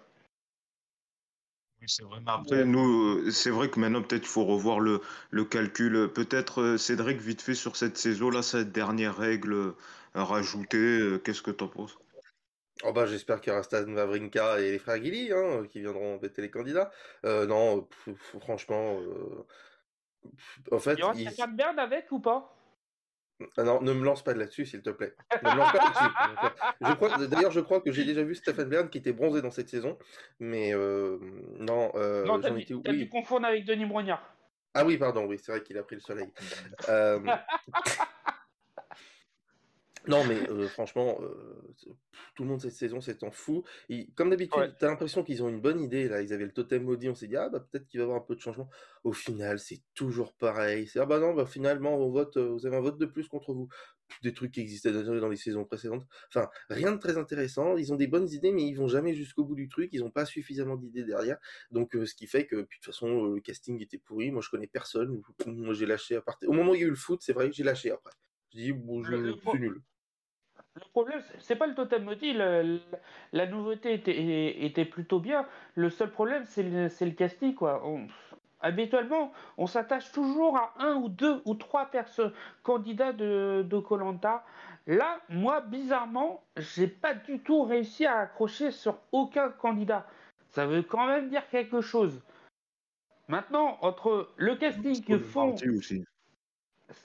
c'est 1.86 2.02
vrai. 2.04 2.20
Mais 2.20 2.30
après, 2.30 2.64
nous, 2.64 3.18
euh, 3.18 3.30
c'est 3.30 3.50
vrai 3.50 3.70
que 3.70 3.80
maintenant, 3.80 4.02
peut-être, 4.02 4.24
il 4.24 4.28
faut 4.28 4.44
revoir 4.44 4.80
le, 4.80 5.00
le 5.30 5.44
calcul. 5.44 6.10
Peut-être, 6.12 6.62
euh, 6.62 6.78
Cédric, 6.78 7.20
vite 7.20 7.42
fait 7.42 7.54
sur 7.54 7.76
cette 7.76 7.96
saison-là, 7.96 8.42
cette 8.42 8.72
dernière 8.72 9.16
règle 9.16 9.54
euh, 9.54 9.74
rajoutée, 10.14 11.18
qu'est-ce 11.24 11.42
que 11.42 11.50
tu 11.50 11.64
en 11.64 11.68
penses? 11.68 11.98
Oh 12.82 12.92
bah, 12.92 13.06
j'espère 13.06 13.40
qu'il 13.40 13.50
y 13.50 13.52
aura 13.52 13.62
Stan 13.62 13.86
Wawrinka 13.86 14.60
et 14.60 14.72
les 14.72 14.78
frères 14.78 14.98
Guilly 14.98 15.32
hein, 15.32 15.66
qui 15.70 15.80
viendront 15.80 16.14
embêter 16.14 16.40
les 16.40 16.50
candidats. 16.50 16.90
non, 17.24 17.86
franchement, 18.40 18.98
en 20.72 20.78
fait, 20.78 20.94
il 20.94 21.00
y 21.00 21.02
aura 21.02 21.14
il... 21.14 21.56
Bern 21.56 21.78
avec 21.78 22.10
ou 22.10 22.20
pas? 22.20 22.56
Ah 23.56 23.62
non, 23.62 23.80
ne 23.80 23.92
me 23.92 24.04
lance 24.04 24.22
pas 24.22 24.34
là-dessus, 24.34 24.66
s'il 24.66 24.82
te 24.82 24.90
plaît. 24.90 25.14
Ne 25.42 25.50
me 25.50 25.56
lance 25.56 25.72
pas 25.72 25.78
là-dessus. 25.78 27.28
D'ailleurs, 27.30 27.50
je 27.50 27.60
crois 27.60 27.80
que 27.80 27.92
j'ai 27.92 28.04
déjà 28.04 28.22
vu 28.22 28.34
Stephen 28.34 28.68
Bern 28.68 28.88
qui 28.88 28.98
était 28.98 29.12
bronzé 29.12 29.42
dans 29.42 29.50
cette 29.50 29.68
saison, 29.68 29.98
mais 30.38 30.74
euh, 30.74 31.18
non. 31.58 31.92
Euh, 31.94 32.24
non, 32.24 32.40
t'as 32.40 32.50
dû, 32.50 33.08
confondre 33.08 33.46
avec 33.46 33.64
Denis 33.64 33.86
Brognard. 33.86 34.22
Ah 34.74 34.84
oui, 34.84 34.98
pardon, 34.98 35.26
oui, 35.26 35.38
c'est 35.42 35.52
vrai 35.52 35.62
qu'il 35.62 35.76
a 35.78 35.82
pris 35.82 35.96
le 35.96 36.00
soleil. 36.00 36.30
euh... 36.88 37.20
Non, 40.10 40.24
mais 40.24 40.50
euh, 40.50 40.66
franchement, 40.66 41.20
euh, 41.22 41.94
tout 42.34 42.42
le 42.42 42.48
monde 42.48 42.60
cette 42.60 42.72
saison 42.72 43.00
s'est 43.00 43.22
en 43.22 43.30
fou. 43.30 43.62
Et, 43.88 44.08
comme 44.16 44.30
d'habitude, 44.30 44.74
t'as 44.78 44.88
l'impression 44.88 45.22
qu'ils 45.22 45.44
ont 45.44 45.48
une 45.48 45.60
bonne 45.60 45.80
idée. 45.80 46.08
Là, 46.08 46.20
ils 46.20 46.32
avaient 46.32 46.44
le 46.44 46.52
totem 46.52 46.82
maudit. 46.82 47.08
On 47.08 47.14
s'est 47.14 47.28
dit, 47.28 47.36
ah 47.36 47.48
bah 47.48 47.60
peut-être 47.60 47.86
qu'il 47.86 48.00
va 48.00 48.02
y 48.02 48.06
avoir 48.06 48.20
un 48.20 48.24
peu 48.24 48.34
de 48.34 48.40
changement. 48.40 48.68
Au 49.04 49.12
final, 49.12 49.60
c'est 49.60 49.82
toujours 49.94 50.34
pareil. 50.34 50.88
C'est 50.88 50.98
ah 50.98 51.06
bah 51.06 51.20
non, 51.20 51.32
bah 51.32 51.46
finalement, 51.46 51.96
on 51.96 52.10
vote, 52.10 52.38
vous 52.38 52.66
avez 52.66 52.76
un 52.76 52.80
vote 52.80 52.98
de 52.98 53.06
plus 53.06 53.28
contre 53.28 53.54
vous. 53.54 53.68
Des 54.24 54.34
trucs 54.34 54.50
qui 54.50 54.60
existaient 54.60 54.90
déjà 54.90 55.20
dans 55.20 55.28
les 55.28 55.36
saisons 55.36 55.64
précédentes. 55.64 56.04
Enfin, 56.28 56.48
rien 56.68 56.90
de 56.90 56.98
très 56.98 57.16
intéressant. 57.16 57.76
Ils 57.76 57.92
ont 57.92 57.96
des 57.96 58.08
bonnes 58.08 58.28
idées, 58.28 58.50
mais 58.50 58.66
ils 58.66 58.74
vont 58.74 58.88
jamais 58.88 59.14
jusqu'au 59.14 59.44
bout 59.44 59.54
du 59.54 59.68
truc. 59.68 59.90
Ils 59.92 60.00
n'ont 60.00 60.10
pas 60.10 60.24
suffisamment 60.24 60.74
d'idées 60.74 61.04
derrière. 61.04 61.38
Donc, 61.70 61.92
ce 61.92 62.14
qui 62.16 62.26
fait 62.26 62.46
que, 62.46 62.62
puis, 62.62 62.80
de 62.80 62.84
toute 62.84 62.92
façon, 62.92 63.26
le 63.26 63.40
casting 63.40 63.80
était 63.80 63.98
pourri. 63.98 64.32
Moi, 64.32 64.42
je 64.42 64.50
connais 64.50 64.66
personne. 64.66 65.22
Moi, 65.46 65.74
j'ai 65.74 65.86
lâché 65.86 66.16
à 66.16 66.22
partir. 66.22 66.50
Au 66.50 66.52
moment 66.52 66.72
où 66.72 66.74
il 66.74 66.80
y 66.80 66.84
a 66.84 66.88
eu 66.88 66.90
le 66.90 66.96
foot, 66.96 67.20
c'est 67.22 67.32
vrai, 67.32 67.52
j'ai 67.52 67.62
lâché 67.62 67.92
après. 67.92 68.12
Je 68.52 68.58
dis, 68.58 68.72
bon, 68.72 69.04
je, 69.04 69.36
c'est 69.52 69.58
nul. 69.60 69.80
Le 70.76 70.82
problème, 70.92 71.20
c'est 71.40 71.56
pas 71.56 71.66
le 71.66 71.74
totem 71.74 72.04
maudit. 72.04 72.32
la 72.32 73.46
nouveauté 73.46 73.94
était, 73.94 74.84
plutôt 74.84 75.18
bien. 75.18 75.46
Le 75.74 75.90
seul 75.90 76.10
problème, 76.10 76.44
c'est 76.44 76.62
le, 76.62 77.10
casting, 77.10 77.54
quoi. 77.54 77.82
habituellement, 78.60 79.32
on 79.58 79.66
s'attache 79.66 80.12
toujours 80.12 80.56
à 80.56 80.72
un 80.78 80.94
ou 80.94 81.08
deux 81.08 81.42
ou 81.44 81.54
trois 81.54 81.86
personnes 81.86 82.32
candidats 82.62 83.12
de 83.12 83.78
Colanta. 83.80 84.44
Là, 84.86 85.20
moi, 85.28 85.60
bizarrement, 85.60 86.42
j'ai 86.56 86.86
pas 86.86 87.14
du 87.14 87.38
tout 87.40 87.62
réussi 87.62 88.06
à 88.06 88.20
accrocher 88.20 88.70
sur 88.70 88.98
aucun 89.12 89.50
candidat. 89.50 90.06
Ça 90.48 90.66
veut 90.66 90.82
quand 90.82 91.06
même 91.06 91.28
dire 91.28 91.48
quelque 91.48 91.80
chose. 91.80 92.20
Maintenant, 93.28 93.78
entre 93.82 94.30
le 94.36 94.56
casting 94.56 95.04
que 95.04 95.18
font. 95.18 95.54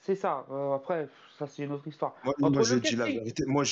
C'est 0.02 0.16
ça. 0.16 0.46
Euh, 0.52 0.76
après, 0.76 1.08
ça 1.38 1.48
c'est 1.48 1.64
une 1.64 1.72
autre 1.72 1.88
histoire. 1.88 2.16
Moi, 2.40 2.64
j'ai 2.64 2.80
dit 2.80 2.96
la 2.96 3.06
vérité. 3.06 3.44
Moi, 3.48 3.64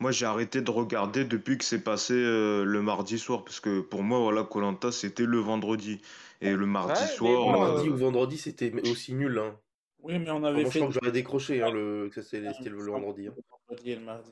moi, 0.00 0.12
j'ai 0.12 0.26
arrêté 0.26 0.60
de 0.60 0.70
regarder 0.70 1.24
depuis 1.24 1.58
que 1.58 1.64
c'est 1.64 1.82
passé 1.82 2.14
euh, 2.14 2.64
le 2.64 2.82
mardi 2.82 3.18
soir, 3.18 3.44
parce 3.44 3.60
que 3.60 3.80
pour 3.80 4.02
moi, 4.02 4.20
voilà, 4.20 4.44
Colanta, 4.44 4.92
c'était 4.92 5.24
le 5.24 5.38
vendredi 5.38 6.00
et 6.40 6.52
le 6.52 6.66
mardi 6.66 7.04
soir. 7.14 7.52
Le 7.52 7.58
mardi 7.58 7.88
ou 7.88 7.96
vendredi, 7.96 8.38
c'était 8.38 8.72
aussi 8.88 9.14
nul. 9.14 9.38
Hein. 9.38 9.56
Oui, 10.02 10.18
mais 10.18 10.30
on 10.30 10.44
avait 10.44 10.64
fait. 10.64 10.70
Je 10.70 10.78
crois 10.78 10.88
que 10.88 10.94
j'aurais 10.94 11.12
décroché 11.12 11.62
hein, 11.62 11.70
le... 11.70 12.10
que 12.14 12.22
c'était 12.22 12.70
le, 12.70 12.82
vendredi. 12.82 13.26
Hein. 13.26 13.34
Le 13.70 13.94
le 13.94 14.00
mardi. 14.00 14.30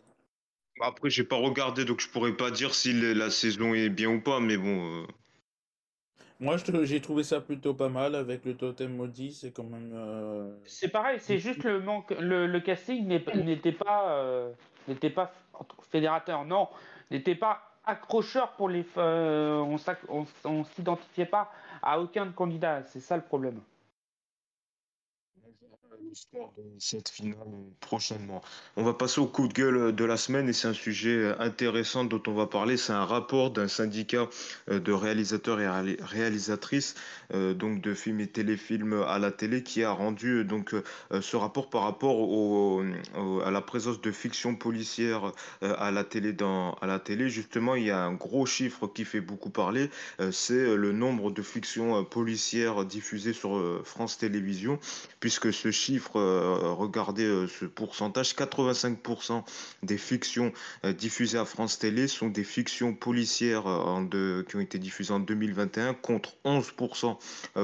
Après, 0.81 1.11
j'ai 1.11 1.25
pas 1.25 1.37
regardé, 1.37 1.85
donc 1.85 2.01
je 2.01 2.09
pourrais 2.09 2.37
pas 2.37 2.51
dire 2.51 2.75
si 2.75 2.93
la 2.93 3.31
saison 3.31 3.75
est 3.75 3.89
bien 3.89 4.11
ou 4.11 4.21
pas, 4.21 4.41
mais 4.41 4.57
bon. 4.57 5.07
Moi, 6.39 6.57
j'ai 6.83 7.01
trouvé 7.01 7.23
ça 7.23 7.41
plutôt 7.41 7.73
pas 7.73 7.89
mal 7.89 8.15
avec 8.15 8.45
le 8.45 8.55
totem 8.55 8.95
maudit. 8.95 9.33
C'est 9.33 9.53
quand 9.53 9.65
même. 9.65 9.93
Euh, 9.95 10.51
c'est 10.65 10.89
pareil, 10.89 11.19
c'est 11.21 11.39
juste 11.39 11.65
le 11.65 11.81
manque. 11.81 12.15
Le, 12.21 12.59
casting 12.61 13.07
n'était 13.07 13.73
pas. 13.73 14.11
Euh, 14.11 14.51
n'était 14.87 15.11
pas 15.11 15.33
fédérateur, 15.91 16.45
non, 16.45 16.69
n'était 17.11 17.35
pas 17.35 17.63
accrocheur 17.87 18.53
pour 18.53 18.69
les. 18.69 18.85
Euh, 18.99 19.79
on 20.45 20.59
ne 20.59 20.65
s'identifiait 20.65 21.27
pas 21.27 21.51
à 21.83 22.01
aucun 22.01 22.31
candidat. 22.33 22.83
C'est 22.85 23.01
ça 23.01 23.17
le 23.17 23.23
problème 23.23 23.61
cette 26.79 27.09
finale 27.09 27.37
prochainement. 27.81 28.43
On 28.77 28.83
va 28.83 28.95
passer 28.95 29.21
au 29.21 29.27
coup 29.27 29.49
de 29.49 29.53
gueule 29.53 29.95
de 29.95 30.05
la 30.05 30.17
semaine 30.17 30.49
et 30.49 30.53
c'est 30.53 30.69
un 30.69 30.75
sujet 30.75 31.35
intéressant 31.39 32.05
dont 32.05 32.23
on 32.27 32.33
va 32.33 32.47
parler. 32.47 32.77
C'est 32.77 32.93
un 32.93 33.05
rapport 33.05 33.51
d'un 33.51 33.69
syndicat 33.69 34.29
euh, 34.71 34.81
de 34.81 34.93
réalisateurs 34.93 35.61
et 35.61 35.97
réalisatrices 36.01 36.95
euh, 37.35 37.55
donc 37.55 37.81
de 37.81 37.95
films 37.95 38.21
et 38.21 38.27
téléfilms 38.27 39.05
à 39.07 39.19
la 39.19 39.31
télé 39.31 39.63
qui 39.63 39.83
a 39.83 39.91
rendu 39.91 40.45
donc 40.45 40.75
euh, 40.75 41.21
ce 41.21 41.37
rapport 41.37 41.71
par 41.71 41.83
rapport 41.83 42.17
à 43.45 43.51
la 43.51 43.61
présence 43.61 44.01
de 44.01 44.13
fiction 44.13 44.55
policière 44.55 45.33
à 45.63 45.91
la 45.91 46.05
télé 46.05 46.33
dans 46.33 46.75
à 46.75 46.87
la 46.87 46.99
télé. 46.99 47.29
Justement, 47.29 47.75
il 47.75 47.85
y 47.85 47.91
a 47.91 48.05
un 48.05 48.13
gros 48.13 48.47
chiffre 48.47 48.87
qui 48.87 49.05
fait 49.05 49.21
beaucoup 49.21 49.51
parler. 49.51 49.91
C'est 50.31 50.77
le 50.77 50.93
nombre 50.93 51.31
de 51.31 51.43
fictions 51.43 52.05
policières 52.05 52.85
diffusées 52.85 53.33
sur 53.33 53.83
France 53.85 54.19
Télévisions, 54.19 54.79
puisque 55.21 55.53
ce 55.53 55.71
chiffre 55.71 55.86
euh, 56.17 56.73
regardez 56.73 57.25
euh, 57.25 57.47
ce 57.47 57.65
pourcentage, 57.65 58.35
85% 58.35 59.43
des 59.83 59.99
fictions 59.99 60.53
euh, 60.85 60.93
diffusées 60.93 61.39
à 61.39 61.45
France 61.45 61.79
Télé 61.79 62.09
sont 62.09 62.29
des 62.29 62.45
fictions 62.45 62.95
policières 62.95 63.65
qui 64.49 64.57
ont 64.57 64.61
été 64.61 64.79
diffusées 64.79 65.13
en 65.13 65.21
2021 65.21 65.95
contre 65.95 66.35
11% 66.45 67.17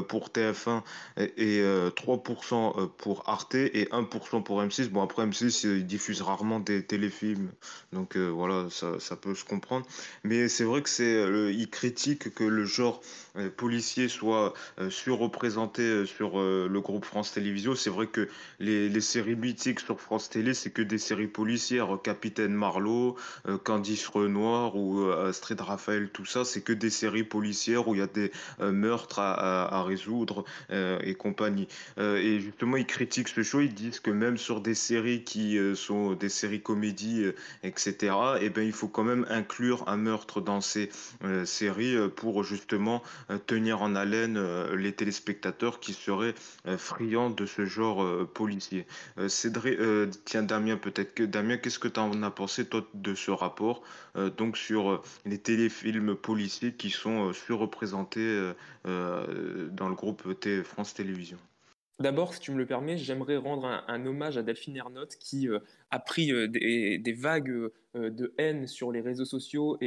pour 0.08 0.28
TF1 0.28 0.82
et, 1.16 1.62
3% 1.62 2.90
pour 2.96 3.28
Arte 3.28 3.54
et 3.54 3.88
1% 3.90 4.42
pour 4.42 4.62
M6. 4.62 4.88
Bon 4.88 5.02
après 5.02 5.26
M6 5.26 5.66
ils 5.66 5.86
diffusent 5.86 6.22
rarement 6.22 6.60
des 6.60 6.84
téléfilms, 6.84 7.50
donc 7.92 8.16
voilà 8.16 8.68
ça, 8.70 9.16
peut 9.16 9.34
se 9.34 9.44
comprendre. 9.44 9.86
Mais 10.24 10.48
c'est 10.48 10.64
vrai 10.64 10.82
que 10.82 10.88
c'est 10.88 11.24
il 11.52 11.68
critique 11.70 12.34
que 12.34 12.44
le 12.44 12.64
genre 12.64 13.00
policier 13.56 14.08
soit 14.08 14.54
surreprésenté 14.90 16.06
sur 16.06 16.38
le 16.38 16.80
groupe 16.80 17.04
France 17.04 17.32
Télévisions. 17.32 17.74
C'est 17.74 17.90
vrai 17.90 18.06
que 18.06 18.11
les, 18.58 19.00
séries 19.00 19.36
mythiques 19.36 19.80
sur 19.80 20.00
France 20.00 20.30
Télé, 20.30 20.54
c'est 20.54 20.70
que 20.70 20.82
des 20.82 20.98
séries 20.98 21.26
policières. 21.26 21.98
Capitaine 22.02 22.54
Marlowe, 22.54 23.16
euh, 23.48 23.58
Candice 23.58 24.06
Renoir 24.06 24.76
ou 24.76 25.00
euh, 25.00 25.28
Astrid 25.28 25.60
Raphaël, 25.60 26.10
tout 26.10 26.24
ça, 26.24 26.44
c'est 26.44 26.60
que 26.60 26.72
des 26.72 26.90
séries 26.90 27.24
policières 27.24 27.88
où 27.88 27.94
il 27.94 27.98
y 27.98 28.02
a 28.02 28.06
des 28.06 28.30
euh, 28.60 28.72
meurtres 28.72 29.18
à, 29.18 29.82
résoudre 29.82 30.44
et 30.70 31.14
compagnie. 31.14 31.66
et 31.98 32.40
justement, 32.40 32.76
ils 32.76 32.86
critiquent 32.86 33.28
ce 33.28 33.42
show, 33.42 33.60
ils 33.60 33.74
disent 33.74 34.00
que 34.00 34.10
même 34.10 34.36
sur 34.36 34.60
des 34.60 34.74
séries 34.74 35.24
qui 35.24 35.58
sont 35.74 36.12
des 36.12 36.28
séries 36.28 36.62
comédies, 36.62 37.26
etc., 37.64 38.14
eh 38.40 38.48
ben, 38.50 38.62
il 38.62 38.72
faut 38.72 38.88
quand 38.88 39.02
même 39.02 39.26
inclure 39.28 39.88
un 39.88 39.96
meurtre 39.96 40.40
dans 40.40 40.60
ces 40.60 40.90
séries 41.44 41.96
pour 42.14 42.44
justement 42.44 43.02
tenir 43.46 43.82
en 43.82 43.96
haleine 43.96 44.40
les 44.74 44.92
téléspectateurs 44.92 45.80
qui 45.80 45.94
seraient 45.94 46.34
friands 46.78 47.30
de 47.30 47.46
ce 47.46 47.64
genre 47.64 47.91
policier. 48.34 48.86
Euh, 49.18 49.28
Cédric, 49.28 49.78
euh, 49.78 50.10
tiens 50.24 50.42
Damien, 50.42 50.76
peut-être 50.76 51.14
que 51.14 51.22
Damien, 51.22 51.56
qu'est-ce 51.56 51.78
que 51.78 51.88
tu 51.88 52.00
en 52.00 52.22
as 52.22 52.30
pensé 52.30 52.66
toi 52.66 52.86
de 52.94 53.14
ce 53.14 53.30
rapport 53.30 53.82
euh, 54.16 54.30
donc 54.30 54.56
sur 54.56 55.02
les 55.24 55.38
téléfilms 55.38 56.14
policiers 56.14 56.72
qui 56.74 56.90
sont 56.90 57.32
surreprésentés 57.32 58.52
dans 58.84 59.88
le 59.88 59.94
groupe 59.94 60.22
France 60.64 60.94
Télévisions? 60.94 61.38
D'abord, 62.00 62.34
si 62.34 62.40
tu 62.40 62.52
me 62.52 62.58
le 62.58 62.66
permets, 62.66 62.96
j'aimerais 62.96 63.36
rendre 63.36 63.66
un, 63.66 64.06
hommage 64.06 64.36
à 64.36 64.42
Delphine 64.42 64.76
Ernotte 64.76 65.16
qui 65.16 65.48
a 65.90 65.98
pris 65.98 66.32
des, 66.48 67.16
vagues 67.16 67.70
de 67.94 68.34
haine 68.38 68.66
sur 68.66 68.90
les 68.90 69.00
réseaux 69.00 69.24
sociaux 69.24 69.78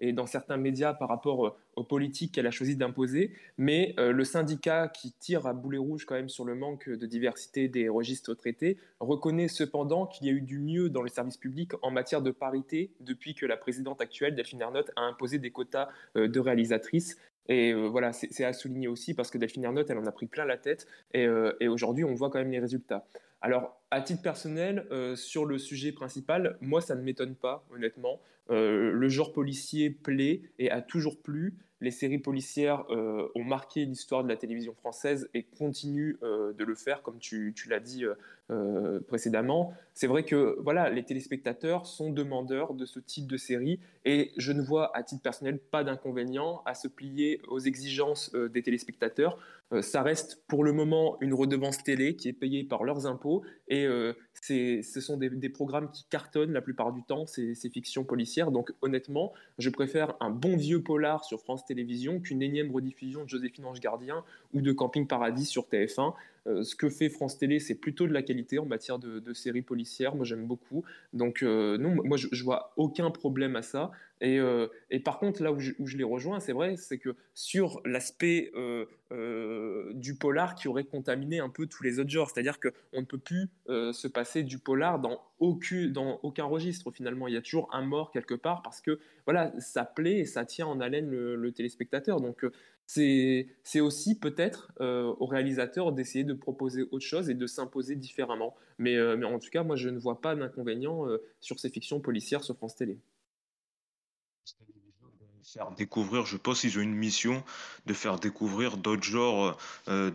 et 0.00 0.12
dans 0.12 0.26
certains 0.26 0.56
médias 0.56 0.94
par 0.94 1.08
rapport 1.08 1.46
euh, 1.46 1.50
aux 1.76 1.84
politiques 1.84 2.32
qu'elle 2.32 2.46
a 2.46 2.50
choisi 2.50 2.76
d'imposer. 2.76 3.32
Mais 3.58 3.94
euh, 3.98 4.12
le 4.12 4.24
syndicat 4.24 4.88
qui 4.88 5.12
tire 5.12 5.46
à 5.46 5.52
boulet 5.52 5.78
rouge 5.78 6.04
quand 6.06 6.14
même 6.14 6.28
sur 6.28 6.44
le 6.44 6.54
manque 6.54 6.88
de 6.88 7.06
diversité 7.06 7.68
des 7.68 7.88
registres 7.88 8.34
traités 8.34 8.78
reconnaît 8.98 9.48
cependant 9.48 10.06
qu'il 10.06 10.26
y 10.26 10.30
a 10.30 10.32
eu 10.32 10.40
du 10.40 10.58
mieux 10.58 10.88
dans 10.88 11.02
le 11.02 11.08
service 11.08 11.36
public 11.36 11.72
en 11.82 11.90
matière 11.90 12.22
de 12.22 12.30
parité 12.30 12.90
depuis 13.00 13.34
que 13.34 13.46
la 13.46 13.56
présidente 13.56 14.00
actuelle, 14.00 14.34
Delphine 14.34 14.62
Ernotte, 14.62 14.90
a 14.96 15.02
imposé 15.02 15.38
des 15.38 15.50
quotas 15.50 15.88
euh, 16.16 16.28
de 16.28 16.40
réalisatrices. 16.40 17.18
Et 17.50 17.74
voilà, 17.74 18.12
c'est 18.12 18.44
à 18.44 18.52
souligner 18.52 18.88
aussi 18.88 19.12
parce 19.12 19.30
que 19.30 19.36
Delphine 19.36 19.64
Ernotte, 19.64 19.90
elle 19.90 19.98
en 19.98 20.06
a 20.06 20.12
pris 20.12 20.26
plein 20.26 20.44
la 20.44 20.56
tête. 20.56 20.86
Et, 21.12 21.26
et 21.60 21.68
aujourd'hui, 21.68 22.04
on 22.04 22.14
voit 22.14 22.30
quand 22.30 22.38
même 22.38 22.52
les 22.52 22.60
résultats. 22.60 23.04
Alors, 23.42 23.76
à 23.90 24.00
titre 24.00 24.22
personnel, 24.22 24.86
sur 25.16 25.44
le 25.44 25.58
sujet 25.58 25.90
principal, 25.90 26.56
moi, 26.60 26.80
ça 26.80 26.94
ne 26.94 27.02
m'étonne 27.02 27.34
pas, 27.34 27.64
honnêtement. 27.74 28.20
Euh, 28.50 28.90
le 28.92 29.08
genre 29.08 29.32
policier 29.32 29.90
plaît 29.90 30.42
et 30.58 30.70
a 30.70 30.82
toujours 30.82 31.20
plu. 31.20 31.54
Les 31.80 31.90
séries 31.90 32.18
policières 32.18 32.84
euh, 32.90 33.28
ont 33.34 33.44
marqué 33.44 33.84
l'histoire 33.84 34.22
de 34.22 34.28
la 34.28 34.36
télévision 34.36 34.74
française 34.74 35.30
et 35.34 35.44
continuent 35.44 36.16
euh, 36.22 36.52
de 36.52 36.64
le 36.64 36.74
faire, 36.74 37.02
comme 37.02 37.18
tu, 37.18 37.54
l'as 37.68 37.80
dit 37.80 38.04
précédemment. 39.06 39.72
C'est 39.94 40.06
vrai 40.06 40.24
que 40.24 40.56
voilà, 40.60 40.90
les 40.90 41.04
téléspectateurs 41.04 41.86
sont 41.86 42.10
demandeurs 42.10 42.74
de 42.74 42.84
ce 42.84 42.98
type 42.98 43.26
de 43.26 43.36
série 43.36 43.78
et 44.04 44.32
je 44.36 44.52
ne 44.52 44.62
vois 44.62 44.96
à 44.96 45.02
titre 45.02 45.22
personnel 45.22 45.58
pas 45.58 45.84
d'inconvénient 45.84 46.62
à 46.66 46.74
se 46.74 46.88
plier 46.88 47.40
aux 47.48 47.60
exigences 47.60 48.34
des 48.34 48.62
téléspectateurs. 48.62 49.38
ça 49.82 50.02
reste 50.02 50.42
pour 50.48 50.64
le 50.64 50.72
moment 50.72 51.16
une 51.20 51.34
redevance 51.34 51.82
télé 51.82 52.16
qui 52.16 52.28
est 52.28 52.32
payée 52.32 52.64
par 52.64 52.82
leurs 52.84 53.06
impôts 53.06 53.42
et 53.68 53.86
ce 54.42 55.00
sont 55.00 55.16
des, 55.16 55.48
programmes 55.48 55.90
qui 55.90 56.04
cartonnent 56.08 56.52
la 56.52 56.62
plupart 56.62 56.92
du 56.92 57.02
temps, 57.02 57.26
ces, 57.26 57.54
fictions 57.54 58.04
policières. 58.04 58.50
Donc 58.50 58.72
honnêtement, 58.82 59.32
je 59.58 59.70
préfère 59.70 60.14
un 60.20 60.30
bon 60.30 60.56
vieux 60.56 60.82
polar 60.82 61.24
sur 61.24 61.40
France 61.40 61.64
Télévisions 61.64 62.20
qu'une 62.20 62.42
énième 62.42 62.70
rediffusion 62.70 63.24
de 63.24 63.28
Joséphine 63.28 63.66
Ange 63.66 63.80
Gardien 63.80 64.24
ou 64.52 64.60
de 64.60 64.72
Camping 64.72 65.06
Paradis 65.06 65.44
sur 65.44 65.64
TF1. 65.64 66.14
Euh, 66.46 66.62
ce 66.62 66.74
que 66.74 66.88
fait 66.88 67.08
France 67.08 67.38
Télé, 67.38 67.60
c'est 67.60 67.74
plutôt 67.74 68.06
de 68.06 68.12
la 68.12 68.22
qualité 68.22 68.58
en 68.58 68.66
matière 68.66 68.98
de, 68.98 69.32
séries 69.32 69.62
policières. 69.62 70.14
Moi, 70.14 70.24
j'aime 70.24 70.46
beaucoup. 70.46 70.84
Donc, 71.12 71.42
euh, 71.42 71.76
non, 71.78 71.94
moi, 72.04 72.16
je, 72.16 72.28
je, 72.32 72.42
vois 72.42 72.72
aucun 72.76 73.10
problème 73.10 73.56
à 73.56 73.62
ça. 73.62 73.90
Et, 74.20 74.38
euh, 74.38 74.66
par 75.04 75.18
contre, 75.18 75.42
là 75.42 75.52
où 75.52 75.60
je, 75.60 75.72
où 75.78 75.86
je 75.86 75.96
les 75.96 76.04
rejoins, 76.04 76.40
c'est 76.40 76.52
vrai, 76.52 76.76
c'est 76.76 76.98
que 76.98 77.14
sur 77.34 77.80
l'aspect 77.84 78.52
du 79.94 80.14
polar 80.14 80.54
qui 80.54 80.68
aurait 80.68 80.84
contaminé 80.84 81.40
un 81.40 81.48
peu 81.48 81.66
tous 81.66 81.82
les 81.82 81.98
autres 81.98 82.10
genres, 82.10 82.30
c'est-à-dire 82.30 82.58
qu'on 82.60 83.00
ne 83.00 83.06
peut 83.06 83.18
plus 83.18 83.48
se 83.66 84.08
passer 84.08 84.42
du 84.42 84.58
polar 84.58 84.98
dans 84.98 85.22
aucun, 85.38 85.88
dans 85.88 86.20
aucun 86.22 86.44
registre 86.44 86.90
finalement. 86.90 87.28
Il 87.28 87.34
y 87.34 87.36
a 87.36 87.42
toujours 87.42 87.68
un 87.72 87.82
mort 87.82 88.10
quelque 88.10 88.34
part 88.34 88.62
parce 88.62 88.80
que 88.80 88.98
voilà, 89.24 89.52
ça 89.58 89.84
plaît 89.84 90.18
et 90.18 90.24
ça 90.26 90.44
tient 90.44 90.66
en 90.66 90.80
haleine 90.80 91.08
le, 91.10 91.34
le 91.36 91.52
téléspectateur. 91.52 92.20
Donc, 92.20 92.44
c'est 92.92 93.80
aussi 93.80 94.18
peut-être 94.18 94.72
euh, 94.80 95.14
aux 95.20 95.26
réalisateurs 95.26 95.92
d'essayer 95.92 96.24
de 96.24 96.34
proposer 96.34 96.88
autre 96.90 97.04
chose 97.04 97.30
et 97.30 97.34
de 97.34 97.46
s'imposer 97.46 97.94
différemment. 97.94 98.56
Mais, 98.78 98.96
euh, 98.96 99.22
en 99.24 99.38
tout 99.38 99.50
cas, 99.50 99.62
moi, 99.62 99.76
je 99.76 99.88
ne 99.88 99.98
vois 99.98 100.20
pas 100.20 100.34
d'inconvénient 100.34 101.06
euh, 101.06 101.22
sur 101.40 101.60
ces 101.60 101.70
fictions 101.70 102.00
policières 102.00 102.42
sur 102.42 102.56
France 102.56 102.74
Télé. 102.74 102.98
Faire 105.44 105.70
découvrir, 105.72 106.26
je 106.26 106.36
pense 106.36 106.60
qu'ils 106.60 106.78
ont 106.78 106.82
une 106.82 106.94
mission 106.94 107.42
de 107.86 107.92
faire 107.92 108.18
découvrir 108.18 108.76
d'autres 108.76 109.02
genres 109.02 109.58
de, 109.88 110.10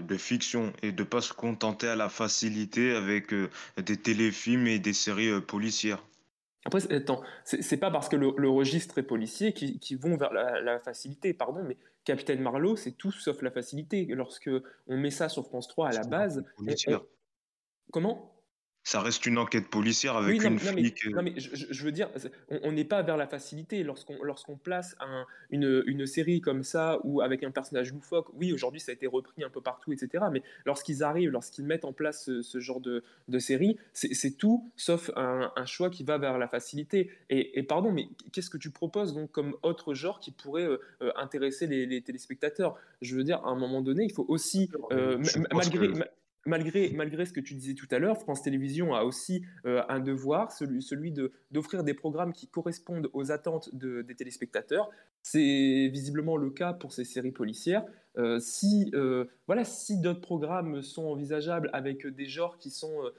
de, 0.00 0.16
fiction 0.18 0.74
et 0.82 0.92
de 0.92 1.02
ne 1.02 1.08
pas 1.08 1.22
se 1.22 1.32
contenter 1.32 1.88
à 1.88 1.96
la 1.96 2.10
facilité 2.10 2.92
avec 2.94 3.32
des 3.78 3.96
téléfilms 3.96 4.66
et 4.66 4.78
des 4.78 4.92
séries 4.92 5.40
policières. 5.40 6.02
Après, 6.64 6.92
attends, 6.92 7.22
c'est 7.44 7.76
pas 7.76 7.90
parce 7.90 8.08
que 8.08 8.16
le, 8.16 8.48
registre 8.48 8.98
est 8.98 9.02
policier 9.02 9.52
qui, 9.52 9.94
vont 9.96 10.16
vers 10.16 10.32
la, 10.32 10.78
facilité, 10.80 11.34
pardon, 11.34 11.62
mais 11.64 11.76
Capitaine 12.04 12.40
Marlowe, 12.40 12.76
c'est 12.76 12.92
tout 12.92 13.10
sauf 13.10 13.42
la 13.42 13.50
facilité. 13.50 14.06
Lorsque 14.10 14.50
on 14.86 14.96
met 14.96 15.10
ça 15.10 15.28
sur 15.28 15.44
France 15.46 15.68
3 15.68 15.88
à 15.88 15.92
la 15.92 16.04
base, 16.04 16.44
comment? 17.90 18.31
Ça 18.84 19.00
reste 19.00 19.26
une 19.26 19.38
enquête 19.38 19.68
policière 19.68 20.16
avec 20.16 20.42
une 20.42 20.58
flic. 20.58 21.06
Euh. 21.06 21.10
non, 21.10 21.22
mais 21.22 21.34
je, 21.36 21.84
veux 21.84 21.92
dire, 21.92 22.08
on 22.50 22.72
n'est 22.72 22.84
pas 22.84 23.02
vers 23.02 23.16
la 23.16 23.28
facilité. 23.28 23.84
Lorsqu'on 23.84 24.22
lorsqu'on 24.22 24.56
place 24.56 24.96
une, 25.50 25.84
une, 25.86 26.06
série 26.06 26.40
comme 26.40 26.64
ça, 26.64 26.98
ou 27.04 27.20
avec 27.20 27.44
un 27.44 27.52
personnage 27.52 27.92
loufoque, 27.92 28.28
oui, 28.34 28.52
aujourd'hui 28.52 28.80
ça 28.80 28.90
a 28.90 28.94
été 28.94 29.06
repris 29.06 29.44
un 29.44 29.50
peu 29.50 29.60
partout, 29.60 29.92
etc. 29.92 30.24
Mais 30.32 30.42
lorsqu'ils 30.66 31.04
arrivent, 31.04 31.30
lorsqu'ils 31.30 31.64
mettent 31.64 31.84
en 31.84 31.92
place 31.92 32.28
ce, 32.40 32.60
genre 32.60 32.80
de, 32.80 33.04
de 33.28 33.38
série, 33.38 33.76
c'est 33.92 34.36
tout 34.36 34.70
sauf 34.76 35.10
un, 35.16 35.50
choix 35.64 35.90
qui 35.90 36.02
va 36.02 36.18
vers 36.18 36.38
la 36.38 36.48
facilité. 36.48 37.10
Et, 37.30 37.62
pardon, 37.62 37.92
mais 37.92 38.08
qu'est-ce 38.32 38.50
que 38.50 38.58
tu 38.58 38.70
proposes 38.70 39.14
donc 39.14 39.30
comme 39.30 39.56
autre 39.62 39.94
genre 39.94 40.18
qui 40.18 40.32
pourrait 40.32 40.66
euh, 40.66 40.80
euh, 41.02 41.12
intéresser 41.16 41.68
les, 41.68 42.02
téléspectateurs? 42.02 42.76
Je 43.00 43.14
veux 43.14 43.22
dire, 43.22 43.38
à 43.44 43.50
un 43.50 43.56
moment 43.56 43.80
donné, 43.80 44.04
il 44.04 44.12
faut 44.12 44.26
aussi, 44.28 44.68
malgré 45.52 45.88
malgré, 46.46 46.90
malgré 46.90 47.26
ce 47.26 47.32
que 47.32 47.40
tu 47.40 47.54
disais 47.54 47.74
tout 47.74 47.86
à 47.90 47.98
l'heure, 47.98 48.18
France 48.18 48.42
Télévisions 48.42 48.94
a 48.94 49.02
aussi 49.02 49.44
euh, 49.66 49.82
un 49.88 50.00
devoir, 50.00 50.52
celui, 50.52 50.82
celui 50.82 51.12
d'offrir 51.50 51.84
des 51.84 51.94
programmes 51.94 52.32
qui 52.32 52.48
correspondent 52.48 53.08
aux 53.12 53.30
attentes 53.30 53.74
des 53.74 54.14
téléspectateurs. 54.14 54.90
C'est 55.22 55.88
visiblement 55.92 56.36
le 56.36 56.50
cas 56.50 56.72
pour 56.72 56.92
ces 56.92 57.04
séries 57.04 57.32
policières. 57.32 57.84
Euh, 58.18 58.38
si 58.40 58.90
euh, 58.94 59.24
voilà, 59.46 59.64
si 59.64 60.00
d'autres 60.00 60.20
programmes 60.20 60.82
sont 60.82 61.04
envisageables 61.04 61.70
avec 61.72 62.06
des 62.06 62.26
genres 62.26 62.58
qui 62.58 62.70
sont 62.70 63.10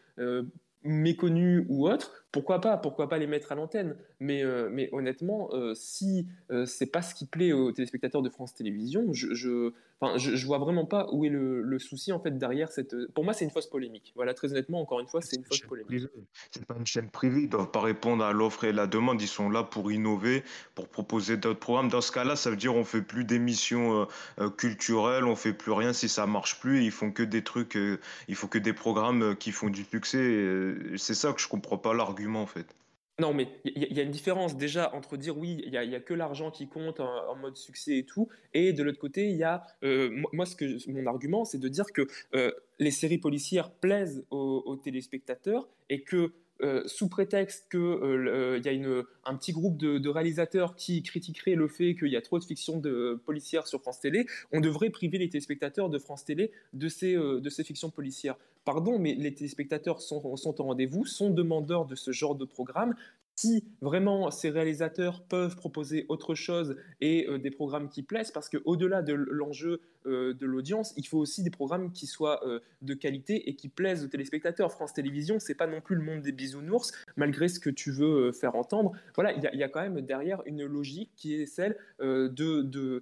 méconnus 0.84 1.66
ou 1.70 1.88
autres, 1.88 2.26
pourquoi 2.32 2.60
pas 2.60 2.78
Pourquoi 2.78 3.08
pas 3.08 3.18
les 3.18 3.28
mettre 3.28 3.52
à 3.52 3.56
l'antenne 3.56 3.96
mais, 4.24 4.42
euh, 4.42 4.70
mais 4.72 4.90
honnêtement, 4.94 5.50
euh, 5.52 5.74
si 5.76 6.26
euh, 6.50 6.66
c'est 6.66 6.86
pas 6.86 7.02
ce 7.02 7.14
qui 7.14 7.26
plaît 7.26 7.52
aux 7.52 7.72
téléspectateurs 7.74 8.22
de 8.22 8.30
France 8.30 8.56
Télévisions, 8.56 9.12
je, 9.12 9.34
je, 9.34 9.74
enfin, 10.00 10.18
je, 10.18 10.36
je 10.36 10.46
vois 10.46 10.60
vraiment 10.60 10.86
pas 10.86 11.10
où 11.12 11.26
est 11.26 11.30
le, 11.30 11.62
le, 11.62 11.78
souci 11.78 12.14
en 12.14 12.20
fait 12.20 12.38
derrière 12.38 12.72
cette. 12.72 12.96
Pour 13.14 13.26
moi, 13.26 13.34
c'est 13.34 13.44
une 13.44 13.52
fausse 13.52 13.68
polémique. 13.68 14.14
Voilà, 14.16 14.34
très 14.34 14.52
honnêtement, 14.52 14.80
encore 14.80 15.02
une 15.02 15.08
fois, 15.08 15.22
c'est 15.22 15.36
une 15.36 15.44
fausse 15.44 15.60
polémique. 15.62 16.08
C'est 16.52 16.66
pas 16.66 16.76
une 16.78 16.86
chaîne 16.86 17.10
privée, 17.10 17.42
ils 17.42 17.50
doivent 17.50 17.72
pas 17.72 17.82
répondre 17.82 18.24
à 18.24 18.32
l'offre 18.32 18.64
et 18.64 18.72
la 18.72 18.88
demande. 18.88 19.22
Ils 19.22 19.28
sont 19.28 19.50
là 19.50 19.64
pour 19.64 19.92
innover, 19.92 20.44
pour 20.74 20.88
proposer 20.88 21.36
d'autres 21.36 21.60
programmes. 21.60 21.90
Dans 21.90 22.02
ce 22.02 22.14
cas-là, 22.14 22.38
ça 22.38 22.50
veut 22.50 22.56
dire 22.56 22.74
on 22.76 22.86
fait 22.86 23.02
plus 23.02 23.26
d'émissions 23.26 24.08
culturelles, 24.58 25.26
on 25.26 25.36
fait 25.36 25.54
plus 25.54 25.74
rien 25.74 25.92
si 25.92 26.08
ça 26.08 26.26
marche 26.28 26.62
plus. 26.62 26.84
Ils 26.84 26.92
font 26.92 27.12
que 27.12 27.24
des 27.24 27.44
trucs, 27.44 27.78
il 28.30 28.36
faut 28.36 28.48
que 28.48 28.58
des 28.58 28.74
programmes 28.74 29.36
qui 29.36 29.52
font 29.52 29.70
du 29.70 29.84
succès. 29.84 30.76
C'est 30.96 31.14
ça 31.14 31.34
que 31.34 31.42
je 31.42 31.50
comprends 31.50 31.78
pas 31.78 31.94
l'argument 31.94 32.42
en 32.42 32.48
fait. 32.48 32.74
Non, 33.20 33.32
mais 33.32 33.48
il 33.64 33.96
y, 33.96 34.00
a 34.00 34.04
une 34.04 34.10
différence 34.10 34.58
déjà 34.58 34.92
entre 34.96 35.18
dire 35.18 35.38
oui, 35.38 35.62
il 35.66 35.70
n'y 35.70 35.96
a, 35.96 36.00
que 36.00 36.16
l'argent 36.16 36.50
qui 36.50 36.68
compte 36.68 37.00
en, 37.00 37.36
mode 37.36 37.56
succès 37.58 38.00
et 38.00 38.06
tout, 38.06 38.28
et 38.56 38.74
de 38.74 38.82
l'autre 38.82 38.98
côté, 38.98 39.30
il 39.30 39.38
y 39.38 39.44
a, 39.44 39.64
euh, 39.84 40.10
moi, 40.32 40.48
ce 40.48 40.56
que, 40.56 40.90
mon 40.90 41.06
argument, 41.06 41.46
c'est 41.46 41.60
de 41.60 41.68
dire 41.68 41.86
que 41.94 42.08
euh, 42.34 42.52
les 42.80 42.90
séries 42.90 43.20
policières 43.20 43.70
plaisent 43.70 44.26
aux, 44.32 44.80
téléspectateurs 44.84 45.70
et 45.92 46.02
que 46.02 46.34
euh, 46.64 46.82
sous 46.88 47.08
prétexte 47.08 47.70
qu'il 47.70 48.62
y 48.66 48.68
a 48.68 48.72
une, 48.72 49.04
un 49.26 49.36
petit 49.36 49.52
groupe 49.52 49.78
de, 49.78 50.10
réalisateurs 50.10 50.76
qui 50.76 51.04
critiqueraient 51.04 51.56
le 51.56 51.68
fait 51.68 51.94
qu'il 51.94 52.08
y 52.08 52.16
a 52.16 52.22
trop 52.22 52.40
de 52.40 52.44
fiction 52.44 52.80
de 52.80 53.22
sur 53.66 53.80
France 53.80 54.00
Télé, 54.00 54.26
on 54.52 54.60
devrait 54.60 54.90
priver 54.90 55.20
les 55.20 55.30
téléspectateurs 55.30 55.90
de 55.90 56.00
France 56.00 56.26
Télé 56.26 56.52
de 56.74 56.88
ces, 56.88 57.14
de 57.14 57.50
ces 57.50 57.64
fictions 57.64 57.92
policières 57.92 58.38
pardon, 58.66 59.00
mais 59.00 59.14
les 59.14 59.34
téléspectateurs 59.34 60.02
sont, 60.02 60.22
au 60.24 60.64
rendez-vous, 60.64 61.06
sont 61.06 61.30
demandeurs 61.30 61.86
de 61.86 61.96
ce 61.96 62.12
genre 62.12 62.36
de 62.36 62.46
programme. 62.46 62.96
Si 63.36 63.66
vraiment 63.82 64.30
ces 64.30 64.52
réalisateurs 64.52 65.24
peuvent 65.24 65.56
proposer 65.56 66.06
autre 66.08 66.36
chose 66.36 66.76
et 67.02 67.28
euh, 67.28 67.40
des 67.40 67.50
programmes 67.50 67.90
qui 67.90 68.04
plaisent, 68.04 68.32
parce 68.32 68.48
qu'au-delà 68.48 69.02
de 69.02 69.14
l'enjeu 69.14 69.82
euh, 70.06 70.34
de 70.34 70.46
l'audience, 70.46 70.94
il 70.98 71.08
faut 71.08 71.18
aussi 71.18 71.42
des 71.42 71.50
programmes 71.50 71.92
qui 71.92 72.06
soient 72.06 72.46
euh, 72.46 72.60
de 72.84 72.94
qualité 72.94 73.50
et 73.50 73.56
qui 73.56 73.70
plaisent 73.70 74.04
aux 74.04 74.08
téléspectateurs. 74.08 74.72
France 74.72 74.94
Télévisions, 74.94 75.40
c'est 75.40 75.56
pas 75.56 75.66
non 75.66 75.82
plus 75.82 75.96
le 75.96 76.04
monde 76.04 76.22
des 76.22 76.32
bisounours, 76.32 76.92
malgré 77.16 77.48
ce 77.48 77.60
que 77.60 77.72
tu 77.72 77.92
veux 77.92 78.32
faire 78.32 78.56
entendre. 78.56 78.92
Voilà, 79.16 79.34
il 79.34 79.60
y, 79.60 79.64
a 79.64 79.70
quand 79.70 79.82
même 79.82 80.02
derrière 80.02 80.44
une 80.46 80.66
logique 80.66 81.10
qui 81.16 81.34
est 81.34 81.46
celle 81.46 81.78
de, 82.00 83.02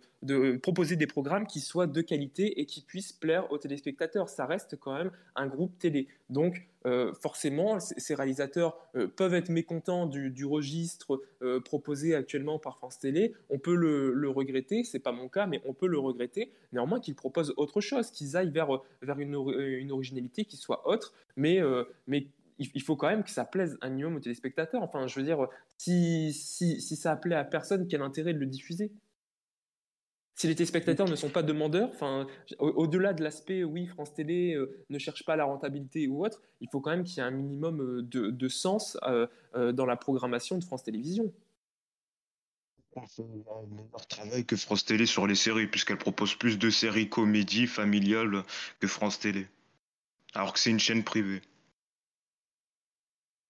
proposer 0.62 0.96
des 0.96 1.08
programmes 1.08 1.46
qui 1.46 1.60
soient 1.60 1.88
de 1.88 2.02
qualité 2.02 2.62
et 2.62 2.65
qui 2.65 2.82
puissent 2.82 3.13
plaire 3.13 3.52
aux 3.52 3.58
téléspectateurs. 3.58 4.30
Ça 4.30 4.46
reste 4.46 4.78
quand 4.80 4.94
même 4.94 5.12
un 5.36 5.48
groupe 5.48 5.78
télé. 5.78 6.08
Donc, 6.32 6.65
euh, 6.88 7.13
forcément, 7.13 7.80
ces 7.80 8.15
réalisateurs 8.15 8.76
euh, 8.96 9.08
peuvent 9.08 9.34
être 9.34 9.50
mécontents 9.50 10.08
du, 10.08 10.46
registre 10.46 11.22
euh, 11.44 11.60
proposé 11.60 12.15
actuellement 12.15 12.58
par 12.58 12.78
France 12.78 12.98
Télé. 12.98 13.34
On 13.50 13.60
peut 13.60 13.76
le, 13.76 14.13
le 14.13 14.30
regretter, 14.30 14.84
c'est 14.86 15.00
pas 15.00 15.12
mon 15.12 15.28
cas, 15.28 15.46
mais 15.46 15.62
on 15.65 15.74
peut 15.74 15.88
le 15.88 16.00
regretter. 16.00 16.52
Néanmoins, 16.72 17.02
qu'ils 17.02 17.15
proposent 17.15 17.54
autre 17.58 17.82
chose, 17.82 18.12
qu'ils 18.12 18.38
aillent 18.38 18.50
vers, 18.50 18.82
vers 19.02 19.20
une, 19.20 19.36
une, 19.60 19.91
originalité 19.91 20.46
qui 20.46 20.56
soit 20.56 20.88
autre, 20.88 21.13
mais, 21.36 21.60
mais 22.08 22.28
il 22.58 22.82
faut 22.82 22.96
quand 22.96 23.10
même 23.10 23.24
que 23.24 23.30
ça 23.30 23.44
plaise 23.44 23.78
un 23.82 23.89
minimum 23.89 24.15
aux 24.15 24.20
téléspectateurs. 24.20 24.82
Enfin, 24.82 25.08
je 25.08 25.20
veux 25.20 25.26
dire, 25.26 25.48
si, 25.78 26.32
si, 26.34 26.80
si 26.80 26.96
ça 26.96 27.15
plaît 27.15 27.36
à 27.36 27.44
personne, 27.44 27.88
quel 27.88 28.02
intérêt 28.02 28.34
de 28.34 28.39
le 28.39 28.46
diffuser? 28.46 28.91
Si 30.36 30.48
les 30.48 30.56
téléspectateurs 30.56 31.08
ne 31.08 31.15
sont 31.15 31.30
pas 31.30 31.44
demandeurs, 31.44 31.89
enfin, 31.89 32.26
au-delà 32.60 33.13
de 33.13 33.24
l'aspect, 33.24 33.63
oui, 33.63 33.86
France 33.88 34.13
Télé 34.13 34.56
euh, 34.56 34.84
ne 34.89 34.98
cherche 34.98 35.24
pas 35.26 35.36
la 35.36 35.44
rentabilité 35.44 36.08
ou 36.08 36.26
autre, 36.26 36.41
il 36.62 36.70
faut 36.72 36.80
quand 36.80 36.91
même 36.91 37.04
qu'il 37.04 37.17
y 37.17 37.20
ait 37.20 37.24
un 37.24 37.32
minimum 37.32 37.82
euh, 37.82 38.02
de, 38.02 38.30
de 38.30 38.48
sens 38.48 38.98
euh, 39.04 39.28
dans 39.74 39.86
la 39.86 39.98
programmation 39.98 40.58
de 40.58 40.63
France 40.63 40.84
Télévisions. 40.84 41.32
On 42.96 43.08
fait 43.08 43.24
un 43.24 43.67
meilleur 43.76 44.08
travail 44.08 44.46
que 44.46 44.56
France 44.56 44.84
Télé 44.84 45.06
sur 45.06 45.28
les 45.28 45.36
séries, 45.36 45.67
puisqu'elle 45.67 45.98
propose 45.98 46.36
plus 46.36 46.58
de 46.58 46.70
séries 46.70 47.08
comédies 47.08 47.67
familiales 47.67 48.44
que 48.80 48.88
France 48.88 49.20
Télé. 49.20 49.48
Alors 50.34 50.54
que 50.54 50.60
c'est 50.60 50.72
une 50.72 50.80
chaîne 50.80 51.04
privée. 51.04 51.41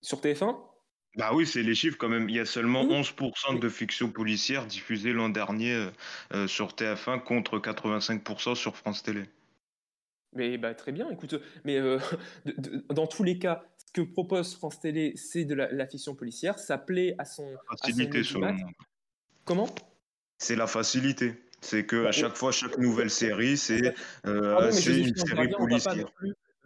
Sur 0.02 0.20
TF1 0.20 0.70
bah 1.17 1.32
oui, 1.34 1.45
c'est 1.45 1.63
les 1.63 1.76
chiffres 1.76 1.97
quand 1.97 2.10
même. 2.10 2.30
Il 2.30 2.36
y 2.36 2.39
a 2.39 2.45
seulement 2.45 2.86
11% 2.86 3.60
de 3.60 3.69
fiction 3.69 4.10
policière 4.10 4.65
diffusée 4.65 5.12
l'an 5.12 5.30
dernier 5.30 5.74
euh, 5.74 5.91
euh 6.34 6.47
sur 6.47 6.69
TF1 6.69 7.21
contre 7.24 7.60
85% 7.60 8.56
sur 8.56 8.78
France 8.78 9.04
Télé. 9.04 9.24
Mais 10.34 10.58
bah, 10.58 10.74
très 10.74 10.93
bien, 10.93 11.10
écoute, 11.10 11.36
mais 11.65 11.78
euh, 11.78 12.00
de, 12.45 12.54
de, 12.58 12.93
dans 12.93 13.08
tous 13.08 13.24
les 13.24 13.38
cas, 13.38 13.65
ce 13.86 13.91
que 13.91 14.02
propose 14.02 14.56
France 14.56 14.80
Télé, 14.80 15.13
c'est 15.17 15.43
de 15.43 15.54
la, 15.54 15.69
la, 15.71 15.86
fiction 15.86 16.15
policière. 16.15 16.58
Ça 16.58 16.78
plaît 16.78 17.15
à 17.17 17.26
son. 17.26 17.58
Facilité, 17.69 18.19
à 18.19 18.24
son 18.24 18.58
Comment? 19.43 19.67
C'est 20.38 20.56
la 20.56 20.67
facilité. 20.67 21.34
C'est 21.62 21.86
que 21.86 22.06
à 22.06 22.12
chaque 22.12 22.36
fois, 22.36 22.52
chaque 22.52 22.78
nouvelle 22.78 23.12
série, 23.12 23.58
c'est 23.58 23.93
euh, 24.26 24.58
ah 24.60 24.65
une 24.65 24.71
série 25.15 25.50
policière. 25.50 26.08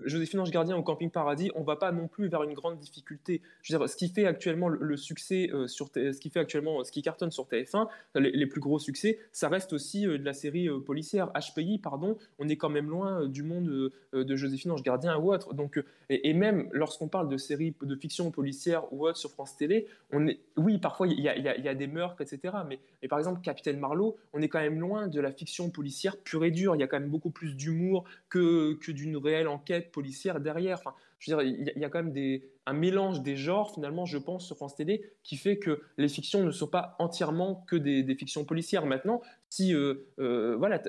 Joséphine 0.04 0.42
Ange 0.42 0.52
Gardien 0.52 0.76
au 0.76 0.84
Camping 0.84 1.10
Paradis, 1.10 1.52
on 1.56 1.64
va 1.64 1.76
pas 1.76 1.92
non 1.92 2.08
plus 2.08 2.28
vers 2.28 2.44
une 2.44 2.54
grande 2.54 2.80
difficulté. 2.80 3.42
Je 3.62 3.74
veux 3.74 3.80
dire, 3.80 3.90
ce 3.90 3.96
qui 3.96 4.10
fait 4.10 4.26
actuellement 4.26 4.68
le, 4.68 4.98
succès 4.98 5.50
euh, 5.54 5.68
sur 5.68 5.88
ce 5.94 6.20
qui 6.20 6.30
fait 6.30 6.40
actuellement 6.40 6.84
ce 6.84 6.92
qui 6.92 7.02
cartonne 7.02 7.32
sur 7.32 7.46
TF1, 7.46 7.88
les, 8.16 8.48
plus 8.48 8.60
gros 8.60 8.80
succès, 8.80 9.20
ça 9.32 9.50
reste 9.50 9.74
aussi 9.74 10.06
euh, 10.06 10.18
de 10.18 10.24
la 10.24 10.34
série 10.34 10.68
euh, 10.68 10.80
policière 10.80 11.32
HPI, 11.34 11.80
pardon. 11.80 12.18
On 12.40 12.50
est 12.50 12.58
quand 12.58 12.70
même 12.70 12.90
loin 12.90 13.26
du 13.28 13.44
monde 13.44 13.92
de 14.14 14.36
Joséphine 14.36 14.72
Ange 14.72 14.84
Gardien 14.84 15.18
ou 15.18 15.34
autre. 15.34 15.54
Donc, 15.54 15.82
et, 16.10 16.34
même 16.34 16.70
lorsqu'on 16.72 17.08
parle 17.08 17.30
de 17.30 17.38
séries 17.38 17.74
de 17.82 17.96
fiction 17.96 18.32
policière 18.32 18.92
ou 18.94 19.08
autre 19.08 19.18
sur 19.18 19.32
France 19.32 19.56
Télé, 19.56 19.88
on 20.12 20.28
est, 20.28 20.40
oui, 20.58 20.78
parfois 20.78 21.08
il 21.08 21.20
y, 21.20 21.24
y, 21.24 21.28
a, 21.68 21.76
des 21.76 21.88
meurtres, 21.88 22.22
etc. 22.22 22.56
Mais, 22.68 22.80
mais 23.02 23.08
par 23.08 23.20
exemple, 23.20 23.42
Capitaine 23.42 23.80
Marlowe, 23.80 24.18
on 24.34 24.42
est 24.42 24.50
quand 24.50 24.60
même 24.60 24.80
loin 24.80 25.08
de 25.08 25.20
la 25.22 25.32
fiction 25.32 25.70
policière 25.70 26.18
pure 26.18 26.44
et 26.44 26.52
dure. 26.52 26.76
Il 26.76 26.80
y 26.80 26.84
a 26.84 26.88
quand 26.88 27.00
même 27.00 27.10
beaucoup 27.10 27.32
plus 27.32 27.56
d'humour 27.56 28.04
que, 28.30 28.74
que 28.76 28.92
d'une 28.92 29.18
réelle 29.18 29.48
enquête 29.48 29.85
policière 29.92 30.40
derrière. 30.40 30.82
Je 31.20 31.32
veux 31.32 31.38
dire, 31.38 31.56
il 31.76 31.82
y, 31.82 31.86
a 31.86 31.90
quand 31.90 32.04
même 32.04 32.12
des, 32.12 32.50
un 32.66 32.74
mélange 32.74 33.22
des 33.22 33.36
genres, 33.36 33.74
finalement, 33.74 34.06
je 34.06 34.18
pense, 34.18 34.46
sur 34.46 34.56
France 34.56 34.76
Télé, 34.76 35.02
qui 35.24 35.38
fait 35.38 35.58
que 35.58 35.82
les 35.98 36.08
fictions 36.08 36.44
ne 36.44 36.52
sont 36.52 36.68
pas 36.68 36.96
entièrement 37.00 37.64
que 37.68 37.76
des, 37.76 38.16
fictions 38.16 38.46
policières. 38.46 38.86
Maintenant, 38.86 39.22
si, 39.50 39.74
euh, 39.74 40.08
euh, 40.20 40.56
voilà, 40.58 40.82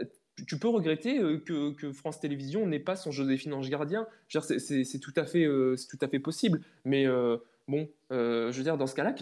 tu 0.47 0.59
peux 0.59 0.69
regretter 0.69 1.19
euh, 1.19 1.39
que, 1.39 1.93
France 1.93 2.21
Télévisions 2.21 2.67
n'ait 2.67 2.79
pas 2.79 2.97
son 2.97 3.11
Joséphine 3.11 3.55
Ange 3.55 3.71
Gardien. 3.71 4.07
C'est 4.29 5.01
tout, 5.01 5.15
à 5.17 5.25
fait, 5.25 5.45
euh, 5.45 5.77
tout 5.89 5.99
à 6.01 6.09
fait 6.09 6.19
possible. 6.19 6.61
Mais 6.85 7.07
bon, 7.69 7.89
je 8.11 8.57
veux 8.57 8.63
dire, 8.63 8.77
dans 8.77 8.87
ce 8.87 8.95
cas-là, 8.95 9.15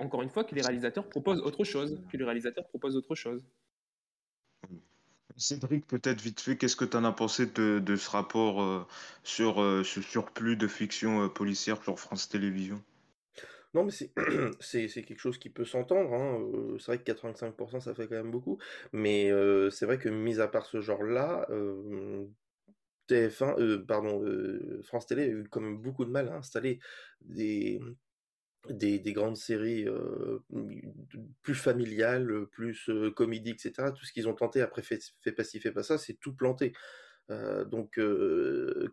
encore 0.00 0.22
une 0.22 0.30
fois, 0.30 0.44
que 0.44 0.54
les 0.54 0.62
réalisateurs 0.62 1.08
proposent 1.08 1.40
autre 1.40 1.64
chose. 1.64 2.00
Que 2.10 2.16
les 2.16 2.24
réalisateurs 2.24 2.66
proposent 2.68 2.96
autre 2.96 3.14
chose. 3.14 3.44
Cédric, 5.36 5.86
peut-être 5.86 6.20
vite 6.20 6.40
fait, 6.40 6.56
qu'est-ce 6.56 6.76
que 6.76 6.84
tu 6.84 6.96
en 6.96 7.04
as 7.04 7.12
pensé 7.12 7.46
de, 7.46 7.96
ce 7.96 8.10
rapport 8.10 8.62
euh, 8.62 8.86
sur 9.22 9.62
euh, 9.62 9.84
ce 9.84 10.00
surplus 10.00 10.56
de 10.56 10.66
fiction 10.66 11.24
euh, 11.24 11.28
policière 11.28 11.82
sur 11.82 11.98
France 11.98 12.28
Télévisions? 12.28 12.82
Non, 13.74 13.84
mais 13.84 13.90
c'est 13.90 14.12
quelque 15.06 15.18
chose 15.18 15.38
qui 15.38 15.48
peut 15.48 15.64
s'entendre. 15.64 16.12
Hein. 16.12 16.76
C'est 16.78 16.86
vrai 16.86 16.98
que 16.98 17.10
85%, 17.10 17.80
ça 17.80 17.94
fait 17.94 18.06
quand 18.06 18.16
même 18.16 18.30
beaucoup. 18.30 18.58
Mais 18.92 19.30
c'est 19.70 19.86
vrai 19.86 19.98
que, 19.98 20.10
mis 20.10 20.40
à 20.40 20.48
part 20.48 20.66
ce 20.66 20.82
genre-là, 20.82 21.48
TF1, 23.08 23.86
pardon, 23.86 24.22
France 24.82 25.06
Télé 25.06 25.22
a 25.22 25.28
eu 25.28 25.48
quand 25.50 25.62
même 25.62 25.78
beaucoup 25.78 26.04
de 26.04 26.10
mal 26.10 26.28
à 26.28 26.36
installer 26.36 26.80
des, 27.22 27.80
des, 28.68 28.98
des, 28.98 29.12
grandes 29.12 29.36
séries 29.36 29.86
euh, 29.86 30.38
plus 31.42 31.54
familiales, 31.54 32.46
plus 32.52 32.88
euh, 32.88 33.10
comédie, 33.10 33.50
etc. 33.50 33.90
Tout 33.94 34.04
ce 34.04 34.12
qu'ils 34.12 34.28
ont 34.28 34.34
tenté 34.34 34.60
après 34.60 34.82
fait, 34.82 35.02
fait 35.20 35.32
pas 35.32 35.44
ci, 35.44 35.60
fait 35.60 35.72
pas 35.72 35.82
ça, 35.82 35.98
c'est 35.98 36.14
tout 36.14 36.34
planté. 36.34 36.72
Euh, 37.30 37.64
donc 37.64 38.00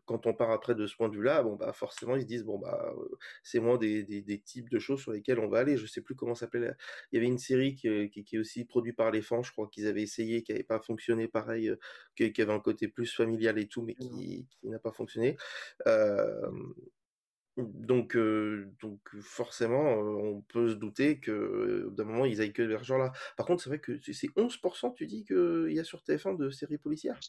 quand 0.05 0.27
on 0.27 0.33
part 0.33 0.51
après 0.51 0.75
de 0.75 0.85
ce 0.87 0.95
point 0.95 1.09
de 1.09 1.15
vue-là, 1.15 1.41
bon 1.43 1.55
bah 1.55 1.73
forcément 1.73 2.15
ils 2.15 2.21
se 2.21 2.27
disent 2.27 2.43
bon 2.43 2.59
bah 2.59 2.93
c'est 3.41 3.59
moins 3.59 3.77
des, 3.77 4.03
des, 4.03 4.21
des, 4.21 4.39
types 4.39 4.69
de 4.69 4.77
choses 4.77 5.01
sur 5.01 5.11
lesquelles 5.11 5.39
on 5.39 5.49
va 5.49 5.59
aller. 5.59 5.77
Je 5.77 5.85
sais 5.87 6.01
plus 6.01 6.15
comment 6.15 6.35
s'appelait. 6.35 6.71
Il 7.11 7.15
y 7.15 7.17
avait 7.17 7.27
une 7.27 7.39
série 7.39 7.75
qui, 7.75 8.09
qui, 8.09 8.23
qui 8.23 8.35
est 8.35 8.39
aussi 8.39 8.65
produite 8.65 8.95
par 8.95 9.11
les 9.11 9.21
fans, 9.21 9.43
je 9.43 9.51
crois 9.51 9.67
qu'ils 9.67 9.87
avaient 9.87 10.03
essayé, 10.03 10.43
qui 10.43 10.51
n'avait 10.51 10.63
pas 10.63 10.79
fonctionné 10.79 11.27
pareil, 11.27 11.73
qui, 12.15 12.31
qui, 12.31 12.41
avait 12.41 12.53
un 12.53 12.59
côté 12.59 12.87
plus 12.87 13.13
familial 13.13 13.57
et 13.59 13.67
tout, 13.67 13.81
mais 13.81 13.95
qui, 13.95 14.47
qui 14.49 14.69
n'a 14.69 14.79
pas 14.79 14.91
fonctionné. 14.91 15.35
Euh, 15.87 16.51
donc, 17.57 18.15
euh, 18.15 18.71
donc 18.81 18.99
forcément, 19.21 19.97
euh, 19.97 20.15
on 20.15 20.41
peut 20.41 20.69
se 20.69 20.75
douter 20.75 21.19
que 21.19 21.31
euh, 21.31 21.89
d'un 21.91 22.05
moment 22.05 22.25
ils 22.25 22.41
aillent 22.41 22.53
que 22.53 22.61
vers 22.61 22.81
ce 22.81 22.85
genre-là. 22.85 23.11
Par 23.37 23.45
contre, 23.45 23.63
c'est 23.63 23.69
vrai 23.69 23.79
que 23.79 23.99
c'est 24.01 24.29
11%, 24.35 24.93
tu 24.93 25.05
dis 25.07 25.25
qu'il 25.25 25.71
y 25.71 25.79
a 25.79 25.83
sur 25.83 26.01
TF1 26.03 26.37
de 26.37 26.49
séries 26.49 26.77
policières? 26.77 27.19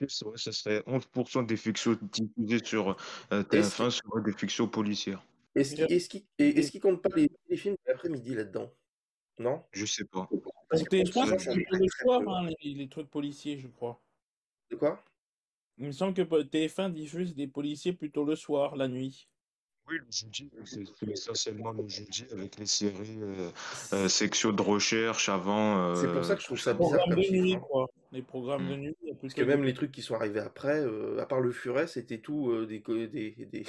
Ouais, 0.00 0.08
ça 0.36 0.52
serait 0.52 0.82
11% 0.86 1.46
des 1.46 1.56
fictions 1.56 1.98
diffusées 2.02 2.64
sur 2.64 2.96
euh, 3.32 3.42
TF1 3.42 3.90
seraient 3.90 4.22
des 4.24 4.32
fictions 4.32 4.68
policières. 4.68 5.22
Est-ce 5.54 5.74
qu'ils 5.74 6.26
est 6.38 6.52
qu 6.54 6.60
est 6.60 6.70
qu 6.70 6.80
comptent 6.80 7.02
pas 7.02 7.16
les, 7.16 7.30
les 7.48 7.56
films 7.56 7.76
de 7.76 7.92
l'après-midi 7.92 8.34
là-dedans 8.34 8.74
Non? 9.38 9.64
Je 9.72 9.86
sais 9.86 10.04
pas. 10.04 10.28
Parce 10.68 10.82
que 10.82 10.88
TF1, 10.96 11.38
c'est 11.38 11.54
le 11.54 11.88
soir, 11.88 12.20
hein, 12.28 12.50
les, 12.62 12.74
les 12.74 12.88
trucs 12.88 13.08
policiers, 13.08 13.58
je 13.58 13.68
crois. 13.68 14.02
De 14.70 14.76
quoi? 14.76 15.02
Il 15.78 15.86
me 15.86 15.92
semble 15.92 16.14
que 16.14 16.22
TF1 16.22 16.92
diffuse 16.92 17.34
des 17.34 17.46
policiers 17.46 17.92
plutôt 17.92 18.24
le 18.24 18.36
soir, 18.36 18.76
la 18.76 18.88
nuit. 18.88 19.28
Oui, 19.88 19.98
le 19.98 20.04
jeudi, 20.10 20.50
c'est 20.64 20.80
c'est 20.98 21.08
essentiellement 21.10 21.72
le 21.72 21.86
jeudi 21.88 22.26
avec 22.32 22.58
les 22.58 22.66
séries 22.66 23.18
euh, 23.22 23.50
euh, 23.92 24.08
sections 24.08 24.52
de 24.52 24.60
recherche 24.62 25.28
avant. 25.28 25.94
C'est 25.94 26.08
pour 26.12 26.24
ça 26.24 26.32
euh, 26.32 26.34
que 26.36 26.40
je 26.40 26.46
trouve 26.46 26.58
ça 26.58 26.74
bizarre 26.74 27.04
comme 27.04 27.14
de 27.14 27.30
nuit, 27.30 27.56
quoi. 27.70 27.86
Les 28.10 28.22
programmes 28.22 28.68
de 28.68 28.74
Mm. 28.76 28.80
nuit, 28.80 28.96
Parce 29.20 29.34
que 29.34 29.42
même 29.42 29.62
les 29.62 29.74
trucs 29.74 29.92
qui 29.92 30.02
sont 30.02 30.14
arrivés 30.16 30.40
après, 30.40 30.80
euh, 30.80 31.20
à 31.20 31.26
part 31.26 31.40
le 31.40 31.52
furet, 31.52 31.86
c'était 31.86 32.18
tout 32.18 32.50
euh, 32.50 32.66
des, 32.66 32.80
des, 33.08 33.30
des... 33.46 33.64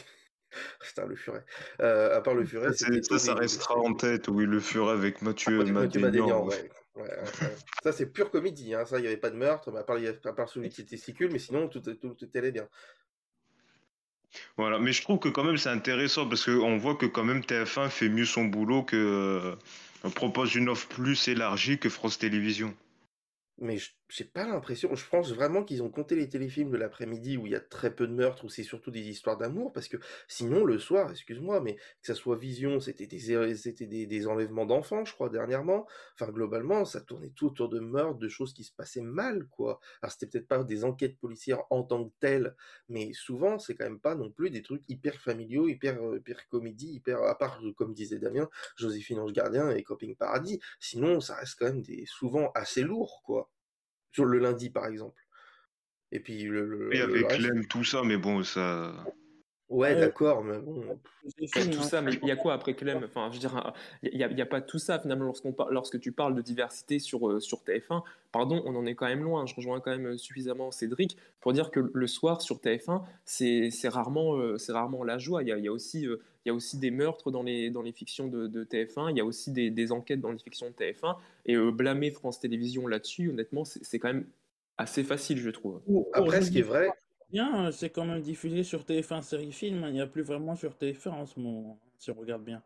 Putain, 0.82 1.06
le 1.06 1.16
furet. 1.16 1.46
Euh, 1.82 2.18
à 2.18 2.22
part 2.22 2.34
le 2.34 2.46
Ça, 2.46 2.50
furet, 2.50 3.02
ça, 3.04 3.20
ça 3.20 3.34
restera 3.36 3.76
en 3.78 3.94
tête, 3.94 4.28
oui, 4.28 4.46
le 4.46 4.60
furet 4.60 4.94
avec 4.94 5.22
Mathieu 5.22 5.60
Avec 5.60 5.74
Mathieu. 5.74 6.24
Ouais, 6.24 6.70
ouais, 6.96 7.02
ouais. 7.02 7.56
Ça, 7.84 7.92
c'est 7.92 8.08
pure 8.08 8.32
comédie. 8.32 8.74
Hein. 8.74 8.86
Ça, 8.86 8.98
il 8.98 9.02
n'y 9.02 9.08
avait 9.08 9.18
pas 9.18 9.30
de 9.30 9.36
meurtre, 9.36 9.72
mais 9.72 9.80
à 9.80 9.84
part, 9.84 9.98
à 9.98 10.34
part 10.34 10.50
celui 10.50 10.70
qui 10.70 10.84
testicule, 10.86 11.32
mais 11.32 11.40
sinon, 11.40 11.68
tout, 11.68 11.82
tout, 11.82 12.14
tout 12.16 12.30
allait 12.34 12.52
bien. 12.52 12.68
Voilà, 14.58 14.80
mais 14.80 14.92
je 14.92 15.02
trouve 15.02 15.20
que 15.20 15.30
quand 15.30 15.44
même 15.44 15.58
c'est 15.58 15.70
intéressant 15.70 16.28
parce 16.28 16.46
qu'on 16.46 16.78
voit 16.78 16.96
que 16.96 17.06
quand 17.06 17.24
même 17.24 17.42
TF1 17.42 17.90
fait 17.90 18.10
mieux 18.10 18.26
son 18.26 18.46
boulot 18.46 18.84
que 18.84 18.96
euh, 20.04 20.10
propose 20.12 20.56
une 20.56 20.70
offre 20.70 20.88
plus 20.88 21.28
élargie 21.28 21.78
que 21.78 21.90
France 21.90 22.18
Télévisions. 22.18 22.76
J'ai 24.10 24.24
pas 24.26 24.48
l'impression. 24.48 24.94
Je 24.96 25.08
pense 25.10 25.34
vraiment 25.34 25.64
qu'ils 25.64 25.84
ont 25.84 25.90
compté 25.90 26.16
les 26.16 26.30
téléfilms 26.30 26.72
de 26.72 26.78
l'après-midi 26.78 27.38
où 27.38 27.46
il 27.46 27.52
y 27.52 27.56
a 27.56 27.60
très 27.60 27.94
peu 27.94 28.08
de 28.08 28.14
meurtres, 28.14 28.46
où 28.46 28.50
c'est 28.50 28.64
surtout 28.64 28.92
des 28.92 29.02
histoires 29.10 29.38
d'amour, 29.38 29.74
parce 29.74 29.88
que 29.88 29.98
sinon, 30.28 30.64
le 30.64 30.80
soir, 30.80 31.12
excuse-moi, 31.12 31.60
mais 31.62 31.76
que 31.76 31.82
ça 32.08 32.16
soit 32.16 32.38
Vision, 32.38 32.80
c'était 32.80 33.08
des, 33.08 33.56
c'était 33.56 33.86
des, 33.88 34.06
des 34.06 34.28
enlèvements 34.28 34.66
d'enfants, 34.66 35.04
je 35.06 35.14
crois, 35.14 35.30
dernièrement. 35.30 35.86
Enfin, 36.14 36.32
globalement, 36.32 36.86
ça 36.86 37.02
tournait 37.02 37.32
tout 37.36 37.48
autour 37.48 37.70
de 37.70 37.80
meurtres, 37.80 38.20
de 38.20 38.30
choses 38.30 38.54
qui 38.54 38.64
se 38.64 38.72
passaient 38.72 39.02
mal, 39.02 39.46
quoi. 39.48 39.80
Alors, 40.02 40.12
c'était 40.14 40.28
peut-être 40.28 40.48
pas 40.48 40.64
des 40.64 40.84
enquêtes 40.86 41.18
policières 41.20 41.64
en 41.70 41.84
tant 41.84 42.06
que 42.08 42.14
telles, 42.20 42.56
mais 42.90 43.12
souvent, 43.14 43.60
c'est 43.60 43.76
quand 43.76 43.86
même 43.86 44.00
pas 44.00 44.16
non 44.16 44.32
plus 44.32 44.50
des 44.50 44.62
trucs 44.62 44.84
hyper 44.88 45.16
familiaux, 45.16 45.68
hyper, 45.68 46.02
euh, 46.02 46.18
hyper 46.18 46.48
comédie, 46.50 46.94
hyper, 46.94 47.22
à 47.24 47.38
part, 47.38 47.60
euh, 47.64 47.74
comme 47.74 47.94
disait 47.94 48.20
Damien, 48.20 48.50
Joséphine 48.76 49.20
Ange 49.20 49.34
Gardien 49.34 49.70
et 49.72 49.84
Camping 49.84 50.16
Paradis. 50.16 50.60
Sinon, 50.80 51.20
ça 51.22 51.36
reste 51.36 51.56
quand 51.60 51.66
même 51.66 51.82
des, 51.82 52.06
souvent 52.06 52.52
assez 52.56 52.84
lourd, 52.84 53.22
quoi. 53.26 53.50
Sur 54.12 54.26
le 54.26 54.40
lundi, 54.40 54.70
par 54.70 54.88
exemple. 54.88 55.22
Et 56.12 56.20
puis 56.20 56.44
le, 56.44 56.66
le, 56.66 56.90
Oui, 56.90 56.98
le 56.98 57.04
avec 57.04 57.28
reste. 57.28 57.40
Clem, 57.40 57.66
tout 57.68 57.84
ça, 57.84 58.04
mais 58.04 58.18
bon, 58.18 58.44
ça. 58.44 58.94
Ouais, 59.70 59.94
Ouais, 59.94 60.00
d'accord, 60.00 60.44
mais 60.44 60.60
bon. 60.60 60.98
films, 61.46 61.72
tout 61.72 61.80
hein. 61.80 61.84
ça, 61.84 62.02
mais 62.02 62.12
il 62.22 62.28
y 62.28 62.32
a 62.32 62.38
quoi 62.38 62.54
après 62.54 62.74
Clem? 62.74 63.02
Enfin, 63.04 63.28
je 63.30 63.34
veux 63.34 63.40
dire, 63.40 63.74
il 64.02 64.18
n'y 64.18 64.24
a, 64.24 64.30
il 64.32 64.38
y 64.38 64.42
a 64.42 64.46
pas 64.46 64.62
tout 64.62 64.80
ça 64.80 64.98
finalement 64.98 65.26
lorsqu'on 65.26 65.52
par- 65.52 65.70
lorsque 65.72 66.00
tu 66.00 66.14
parles 66.14 66.36
de 66.36 66.42
diversité 66.42 67.00
sur, 67.00 67.28
euh, 67.30 67.40
sur 67.42 67.64
TF1. 67.64 68.04
Pardon, 68.32 68.62
on 68.66 68.76
en 68.76 68.86
est 68.86 68.96
quand 68.96 69.08
même 69.08 69.24
loin. 69.24 69.46
Je 69.46 69.54
rejoins 69.56 69.82
quand 69.82 69.92
même 69.92 70.18
suffisamment 70.18 70.72
Cédric 70.72 71.18
pour 71.42 71.52
dire 71.52 71.70
que 71.70 71.82
le 71.94 72.08
soir 72.08 72.42
sur 72.42 72.60
TF1, 72.62 73.04
c'est 73.26 73.70
c'est 73.72 73.90
rarement, 73.90 74.38
euh, 74.38 74.58
c'est 74.58 74.72
rarement 74.72 75.04
la 75.04 75.18
joie. 75.18 75.44
Il 75.44 75.50
y 75.50 75.52
a, 75.52 75.58
il 75.58 75.66
y 75.66 75.68
a 75.68 75.72
aussi, 75.74 76.08
euh, 76.08 76.22
il 76.46 76.50
y 76.50 76.52
a 76.52 76.54
aussi 76.54 76.78
des 76.78 76.92
meurtres 76.92 77.30
dans 77.32 77.44
les, 77.44 77.70
dans 77.70 77.82
les 77.82 77.92
fictions 77.92 78.28
de, 78.28 78.48
de 78.48 78.64
TF1. 78.64 79.10
Il 79.12 79.18
y 79.18 79.22
a 79.22 79.26
aussi 79.26 79.52
des, 79.52 79.70
des 79.70 79.92
enquêtes 79.92 80.22
dans 80.22 80.32
les 80.32 80.40
fictions 80.40 80.68
de 80.70 80.74
TF1. 80.76 81.18
Et 81.46 81.56
euh, 81.56 81.72
blâmer 81.72 82.12
France 82.12 82.40
Télévisions 82.40 82.88
là-dessus, 82.88 83.30
honnêtement, 83.32 83.66
c'est 83.66 84.00
quand 84.00 84.08
même 84.14 84.28
assez 84.78 85.04
facile, 85.04 85.40
je 85.40 85.50
trouve. 85.50 85.82
Après, 86.14 86.42
ce 86.42 86.52
qui 86.52 86.60
est 86.60 86.64
vrai, 86.64 86.90
bien, 87.30 87.68
euh, 87.68 87.72
c'est 87.72 87.90
quand 87.90 88.06
même 88.06 88.22
diffusé 88.22 88.64
sur 88.64 88.84
TF1 88.86 89.22
série 89.22 89.52
film. 89.54 89.86
Il 89.88 89.94
n'y 89.94 90.02
a 90.02 90.08
plus 90.08 90.24
vraiment 90.24 90.56
sur 90.56 90.76
TF1 90.78 91.12
en 91.12 91.26
ce 91.26 91.40
moment, 91.40 91.80
si 91.98 92.12
on 92.12 92.16
regarde 92.16 92.44
bien. 92.44 92.62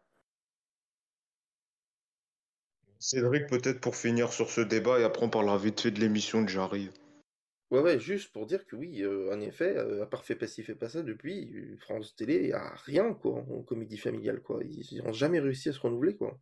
Cédric, 2.99 3.47
peut-être 3.47 3.81
pour 3.81 3.97
finir 3.97 4.31
sur 4.31 4.49
ce 4.49 4.61
débat, 4.61 4.97
et 4.97 5.03
après 5.03 5.25
on 5.25 5.29
parlera 5.29 5.57
vite 5.57 5.81
fait 5.81 5.91
de 5.91 5.99
l'émission 5.99 6.41
de 6.41 6.47
Jarry. 6.47 6.89
ouais, 7.71 7.79
ouais, 7.81 7.99
juste 7.99 8.31
pour 8.31 8.45
dire 8.45 8.65
que 8.67 8.75
oui, 8.75 9.01
euh, 9.01 9.33
en 9.33 9.39
effet, 9.41 9.75
euh, 9.77 10.03
à 10.03 10.05
part 10.05 10.23
fait 10.25 10.35
pas 10.35 10.45
ci, 10.47 10.63
fait 10.63 10.75
pas 10.75 10.89
ça, 10.89 11.01
depuis, 11.03 11.51
euh, 11.55 11.77
France 11.77 12.15
Télé 12.15 12.51
a 12.53 12.75
rien, 12.85 13.13
quoi, 13.13 13.39
en 13.49 13.63
comédie 13.63 13.97
familiale, 13.97 14.41
quoi. 14.41 14.59
Ils 14.63 15.01
n'ont 15.03 15.13
jamais 15.13 15.39
réussi 15.39 15.69
à 15.69 15.73
se 15.73 15.79
renouveler, 15.79 16.15
quoi. 16.15 16.39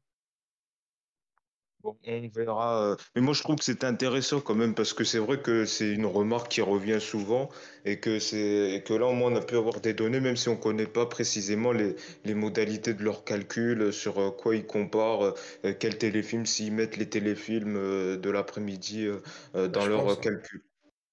Bon, 1.81 1.97
on 2.05 2.27
verra. 2.35 2.83
euh, 2.91 2.95
Mais 3.15 3.21
moi, 3.21 3.33
je 3.33 3.41
trouve 3.41 3.55
que 3.55 3.63
c'est 3.63 3.83
intéressant 3.85 4.41
quand 4.41 4.53
même 4.55 4.75
parce 4.75 4.93
que 4.93 5.03
c'est 5.05 5.17
vrai 5.17 5.41
que 5.41 5.63
c'est 5.65 5.89
une 5.93 6.05
remarque 6.05 6.49
qui 6.51 6.61
revient 6.61 6.99
souvent 6.99 7.49
et 7.85 7.99
que 8.01 8.19
c'est 8.19 8.71
et 8.75 8.83
que 8.83 8.93
là, 8.93 9.07
au 9.07 9.13
moins, 9.13 9.31
on 9.31 9.35
a 9.37 9.41
pu 9.41 9.55
avoir 9.55 9.79
des 9.79 9.93
données, 9.93 10.19
même 10.19 10.35
si 10.35 10.49
on 10.49 10.55
ne 10.55 10.61
connaît 10.61 10.87
pas 10.87 11.05
précisément 11.05 11.71
les, 11.71 11.95
les 12.25 12.33
modalités 12.33 12.93
de 12.93 13.03
leur 13.03 13.23
calcul, 13.23 13.81
euh, 13.81 13.91
sur 13.93 14.19
euh, 14.19 14.31
quoi 14.31 14.55
ils 14.55 14.65
comparent, 14.65 15.33
quels 15.79 15.97
téléfilms, 15.97 16.45
s'ils 16.45 16.73
mettent 16.73 16.97
les 16.97 17.09
téléfilms 17.09 17.75
de 18.19 18.29
l'après-midi 18.29 19.07
dans 19.53 19.85
je 19.85 19.89
leur 19.89 20.03
pense. 20.03 20.19
calcul. 20.19 20.63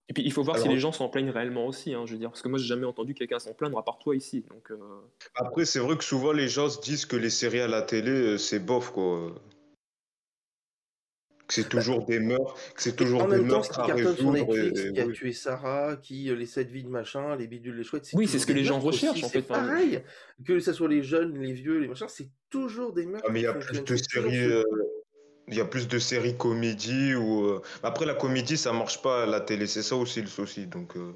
Et 0.09 0.12
puis 0.12 0.22
il 0.24 0.33
faut 0.33 0.42
voir 0.42 0.59
si 0.59 0.68
les 0.68 0.79
gens 0.79 0.92
s'en 0.92 1.09
plaignent 1.09 1.31
réellement 1.31 1.66
aussi, 1.66 1.92
hein, 1.94 2.07
je 2.07 2.12
veux 2.12 2.18
dire, 2.18 2.31
parce 2.31 2.42
que 2.42 2.48
moi 2.48 2.59
j'ai 2.59 2.66
jamais 2.66 2.87
entendu 2.87 3.14
quelqu'un 3.14 3.38
s'en 3.38 3.55
plaindre 3.55 3.79
à 3.79 3.85
part 3.85 3.98
toi 3.98 4.14
ici. 4.14 4.42
Donc, 4.42 4.70
euh, 4.70 4.76
après, 5.35 5.64
c'est 5.64 5.79
vrai 5.79 5.96
que 5.96 6.05
souvent, 6.05 6.33
les 6.33 6.48
gens 6.48 6.68
se 6.68 6.81
disent 6.81 7.07
que 7.07 7.16
les 7.16 7.31
séries 7.31 7.61
à 7.61 7.68
la 7.68 7.83
télé, 7.83 8.38
c'est 8.38 8.59
bof, 8.59 8.90
quoi. 8.92 9.35
Que 11.48 11.54
c'est 11.54 11.62
Bah, 11.62 11.68
toujours 11.80 12.04
des 12.06 12.18
meurtres, 12.18 12.54
que 12.74 12.82
c'est 12.82 12.96
toujours 12.96 13.22
en 13.22 13.28
des 13.28 13.37
même 13.37 13.48
temps, 13.48 13.62
ce 13.62 13.68
meurtres 13.70 13.85
qui 13.85 13.90
à 13.90 13.94
résoudre. 13.94 14.32
Netflix, 14.32 14.80
Et, 14.80 14.88
et 14.88 14.92
qui 14.92 15.00
a 15.00 15.06
oui. 15.06 15.12
tué 15.12 15.32
Sarah, 15.32 15.96
qui 15.96 16.28
euh, 16.30 16.35
les 16.35 16.46
sept 16.46 16.68
vies 16.70 16.82
de 16.82 16.88
machin, 16.88 17.37
les 17.37 17.46
bidules, 17.46 17.76
les 17.76 17.85
chouettes, 17.85 18.04
c'est 18.06 18.16
oui, 18.16 18.26
c'est 18.26 18.38
ce 18.40 18.46
que 18.46 18.52
les 18.52 18.64
gens 18.64 18.80
recherchent 18.80 19.12
aussi, 19.22 19.24
en 19.24 19.28
fait. 19.28 19.44
Enfin, 19.48 19.66
pareil. 19.66 20.02
Que 20.44 20.59
ce 20.59 20.72
soit 20.72 20.88
les 20.88 21.02
jeunes, 21.02 21.38
les 21.40 21.52
vieux, 21.52 21.78
les 21.78 21.87
machins, 21.88 22.09
c'est 22.09 22.30
toujours 22.50 22.92
des 22.92 23.04
Ah, 23.04 23.11
meurtres 23.11 23.30
mais 23.30 23.40
il 23.40 23.42
qui 23.42 23.46
y 23.46 23.48
a 23.48 23.54
plus 23.54 23.85
de 23.85 23.96
séries, 23.96 24.44
euh, 24.44 24.62
il 25.48 25.54
y 25.54 25.61
a 25.61 25.64
plus 25.64 25.87
de 25.87 25.98
séries 26.00 26.37
comédies 26.37 27.14
ou 27.14 27.44
euh, 27.46 27.62
après 27.85 28.06
la 28.06 28.14
comédie 28.14 28.56
ça 28.56 28.72
marche 28.72 29.00
pas 29.00 29.22
à 29.22 29.26
la 29.26 29.40
télé, 29.40 29.68
c'est 29.68 29.82
ça 29.82 29.94
aussi 29.94 30.20
le 30.20 30.26
souci. 30.26 30.66
Donc 30.66 30.96
euh, 30.96 31.12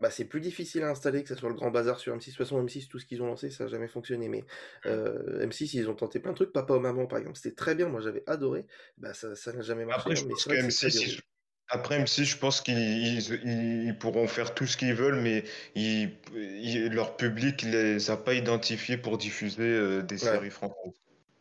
Bah, 0.00 0.10
c'est 0.10 0.26
plus 0.26 0.40
difficile 0.40 0.82
à 0.82 0.90
installer 0.90 1.22
que 1.22 1.28
ça 1.30 1.36
soit 1.36 1.48
le 1.48 1.54
grand 1.54 1.70
bazar 1.70 1.98
sur 1.98 2.12
M6. 2.14 2.32
De 2.32 2.36
toute 2.36 2.46
façon, 2.46 2.60
M6, 2.60 2.88
tout 2.88 2.98
ce 2.98 3.06
qu'ils 3.06 3.22
ont 3.22 3.26
lancé, 3.26 3.50
ça 3.50 3.64
n'a 3.64 3.70
jamais 3.70 3.88
fonctionné. 3.88 4.28
Mais 4.28 4.44
euh, 4.86 5.40
M6, 5.42 5.72
ils 5.74 5.88
ont 5.88 5.94
tenté 5.94 6.20
plein 6.20 6.32
de 6.32 6.36
trucs. 6.36 6.52
Papa 6.52 6.74
ou 6.74 6.80
maman, 6.80 7.06
par 7.06 7.18
exemple, 7.18 7.36
c'était 7.38 7.54
très 7.54 7.74
bien. 7.74 7.88
Moi, 7.88 8.00
j'avais 8.00 8.22
adoré. 8.26 8.66
Bah, 8.98 9.14
ça, 9.14 9.34
ça 9.36 9.52
n'a 9.52 9.62
jamais 9.62 9.84
marché. 9.86 10.10
après 10.10 10.14
hein, 10.14 10.20
je 10.20 10.24
mais 10.26 10.34
pense 10.34 10.44
c'est 10.44 10.46
que 10.46 10.54
vrai 10.54 10.58
que 10.58 10.64
c'est 10.64 10.74
très 10.74 10.90
M6 10.90 10.90
bien. 10.90 11.06
ils- 11.06 11.20
après 11.68 11.96
M6 11.96 12.24
je 12.24 12.36
pense 12.38 12.60
qu'ils 12.60 12.78
ils, 12.78 13.84
ils 13.88 13.98
pourront 13.98 14.28
faire 14.28 14.54
tout 14.54 14.66
ce 14.66 14.76
qu'ils 14.76 14.94
veulent 14.94 15.20
mais 15.20 15.44
ils, 15.74 16.18
ils- 16.34 16.88
leur 16.92 17.16
public 17.16 17.62
les 17.62 18.10
a 18.10 18.16
pas 18.16 18.34
identifiés 18.34 18.96
pour 18.98 19.18
diffuser 19.18 19.62
euh, 19.64 20.02
des 20.02 20.18
Ouais, 20.20 20.40
séries 20.40 20.50
françaises. 20.50 20.92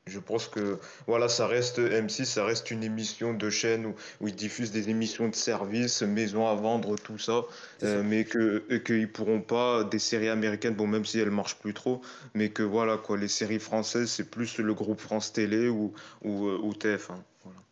Je 0.07 0.19
pense 0.19 0.47
que 0.47 0.77
voilà, 1.07 1.27
ça 1.27 1.47
reste 1.47 1.79
M6, 1.79 2.25
ça 2.25 2.45
reste 2.45 2.69
une 2.69 2.83
émission 2.83 3.33
de 3.33 3.49
chaîne 3.49 3.87
où, 3.87 3.95
où 4.21 4.27
ils 4.27 4.35
diffusent 4.35 4.71
des 4.71 4.89
émissions 4.89 5.29
de 5.29 5.33
service, 5.35 6.03
maison 6.03 6.47
à 6.47 6.53
vendre, 6.53 6.95
tout 6.95 7.17
ça, 7.17 7.41
euh, 7.81 7.97
ça. 7.97 8.03
mais 8.03 8.23
que 8.23 8.77
qu'ils 8.77 9.11
pourront 9.11 9.41
pas 9.41 9.83
des 9.83 9.97
séries 9.97 10.29
américaines, 10.29 10.75
bon 10.75 10.85
même 10.85 11.05
si 11.05 11.17
elles 11.19 11.31
marchent 11.31 11.57
plus 11.57 11.73
trop, 11.73 12.01
mais 12.35 12.49
que 12.49 12.61
voilà 12.61 12.97
quoi, 12.97 13.17
les 13.17 13.27
séries 13.27 13.57
françaises 13.59 14.11
c'est 14.11 14.29
plus 14.29 14.59
le 14.59 14.75
groupe 14.75 15.01
France 15.01 15.33
Télé 15.33 15.69
ou 15.69 15.91
ou, 16.23 16.47
euh, 16.49 16.59
ou 16.61 16.73
TF1. 16.73 17.15
Voilà. 17.43 17.64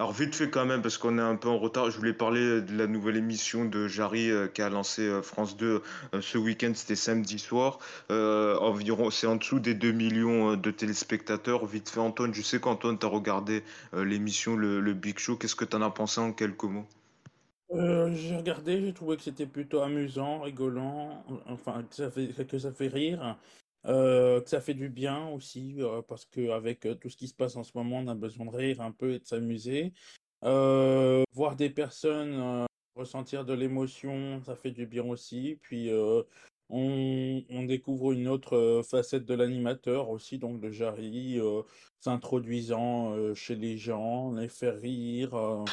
Alors 0.00 0.12
vite 0.12 0.34
fait 0.34 0.48
quand 0.48 0.64
même 0.64 0.80
parce 0.80 0.96
qu'on 0.96 1.18
est 1.18 1.20
un 1.20 1.36
peu 1.36 1.50
en 1.50 1.58
retard. 1.58 1.90
Je 1.90 1.98
voulais 1.98 2.14
parler 2.14 2.62
de 2.62 2.74
la 2.74 2.86
nouvelle 2.86 3.18
émission 3.18 3.66
de 3.66 3.86
Jarry 3.86 4.30
euh, 4.30 4.46
qui 4.46 4.62
a 4.62 4.70
lancé 4.70 5.02
euh, 5.02 5.20
France 5.20 5.58
2 5.58 5.82
euh, 6.14 6.20
ce 6.22 6.38
week-end. 6.38 6.72
C'était 6.74 6.96
samedi 6.96 7.38
soir. 7.38 7.80
Environ, 8.08 9.10
c'est 9.10 9.26
en 9.26 9.36
dessous 9.36 9.60
des 9.60 9.74
2 9.74 9.92
millions 9.92 10.56
de 10.56 10.70
téléspectateurs. 10.70 11.66
Vite 11.66 11.90
fait 11.90 12.00
Antoine, 12.00 12.32
je 12.32 12.40
sais 12.40 12.60
qu'Antoine 12.60 12.96
t'as 12.96 13.08
regardé 13.08 13.62
euh, 13.92 14.02
l'émission 14.02 14.56
le, 14.56 14.94
Big 14.94 15.18
Show. 15.18 15.36
Qu'est-ce 15.36 15.54
que 15.54 15.66
t'en 15.66 15.82
as 15.82 15.90
pensé 15.90 16.18
en 16.18 16.32
quelques 16.32 16.64
mots? 16.64 16.86
J'ai 17.70 18.36
regardé, 18.36 18.80
j'ai 18.80 18.94
trouvé 18.94 19.18
que 19.18 19.22
c'était 19.22 19.44
plutôt 19.44 19.82
amusant, 19.82 20.40
rigolant, 20.40 21.22
enfin 21.46 21.84
ça 21.90 22.10
fait, 22.10 22.28
que 22.48 22.58
ça 22.58 22.72
fait 22.72 22.88
rire, 22.88 23.36
euh, 23.86 24.40
que 24.40 24.50
ça 24.50 24.60
fait 24.60 24.74
du 24.74 24.88
bien 24.88 25.28
aussi, 25.28 25.76
euh, 25.78 26.02
parce 26.02 26.24
qu'avec 26.26 26.86
tout 27.00 27.08
ce 27.08 27.16
qui 27.16 27.28
se 27.28 27.34
passe 27.34 27.56
en 27.56 27.64
ce 27.64 27.72
moment, 27.74 27.98
on 27.98 28.08
a 28.08 28.14
besoin 28.14 28.46
de 28.46 28.56
rire 28.56 28.80
un 28.80 28.92
peu 28.92 29.12
et 29.14 29.18
de 29.18 29.26
s'amuser. 29.26 29.92
Euh, 30.44 31.22
voir 31.34 31.56
des 31.56 31.70
personnes 31.70 32.34
euh, 32.34 32.66
ressentir 32.94 33.44
de 33.44 33.52
l'émotion, 33.54 34.42
ça 34.44 34.56
fait 34.56 34.70
du 34.70 34.86
bien 34.86 35.04
aussi. 35.04 35.58
Puis 35.62 35.90
euh, 35.90 36.22
on, 36.68 37.42
découvre 37.66 38.12
une 38.12 38.28
autre 38.28 38.56
euh, 38.56 38.82
facette 38.82 39.24
de 39.26 39.34
l'animateur 39.34 40.10
aussi, 40.10 40.38
donc 40.38 40.60
de 40.60 40.70
Jarry, 40.70 41.38
euh, 41.38 41.62
s'introduisant 42.00 43.12
euh, 43.14 43.34
chez 43.34 43.56
les 43.56 43.76
gens, 43.76 44.32
les 44.32 44.48
faire 44.48 44.78
rire. 44.80 45.34
euh, 45.34 45.64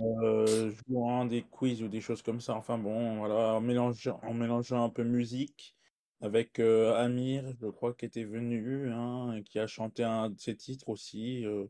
euh, 0.00 0.72
jouant 0.88 1.24
des 1.26 1.42
quiz 1.42 1.82
ou 1.82 1.88
des 1.88 2.00
choses 2.00 2.22
comme 2.22 2.40
ça. 2.40 2.54
Enfin 2.54 2.78
bon, 2.78 3.18
voilà, 3.18 3.54
en 3.54 3.60
mélangeant, 3.60 4.20
en 4.22 4.34
mélangeant 4.34 4.84
un 4.84 4.90
peu 4.90 5.04
musique 5.04 5.76
avec 6.22 6.60
euh, 6.60 6.94
Amir, 6.96 7.52
je 7.60 7.66
crois, 7.68 7.94
qui 7.94 8.06
était 8.06 8.24
venu, 8.24 8.90
hein, 8.92 9.34
et 9.34 9.44
qui 9.44 9.58
a 9.60 9.66
chanté 9.68 10.04
un 10.04 10.30
de 10.30 10.38
ses 10.40 10.56
titres 10.56 10.88
aussi. 10.90 11.44
euh. 11.46 11.66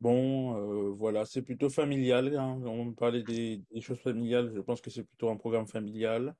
Bon, 0.00 0.56
euh, 0.56 0.90
voilà, 0.92 1.24
c'est 1.26 1.42
plutôt 1.42 1.70
familial. 1.70 2.36
hein. 2.36 2.60
On 2.66 2.92
parlait 2.94 3.24
des, 3.24 3.62
des 3.72 3.80
choses 3.80 4.00
familiales, 4.00 4.52
je 4.54 4.60
pense 4.60 4.80
que 4.82 4.90
c'est 4.90 5.04
plutôt 5.04 5.30
un 5.30 5.36
programme 5.36 5.66
familial. 5.68 6.36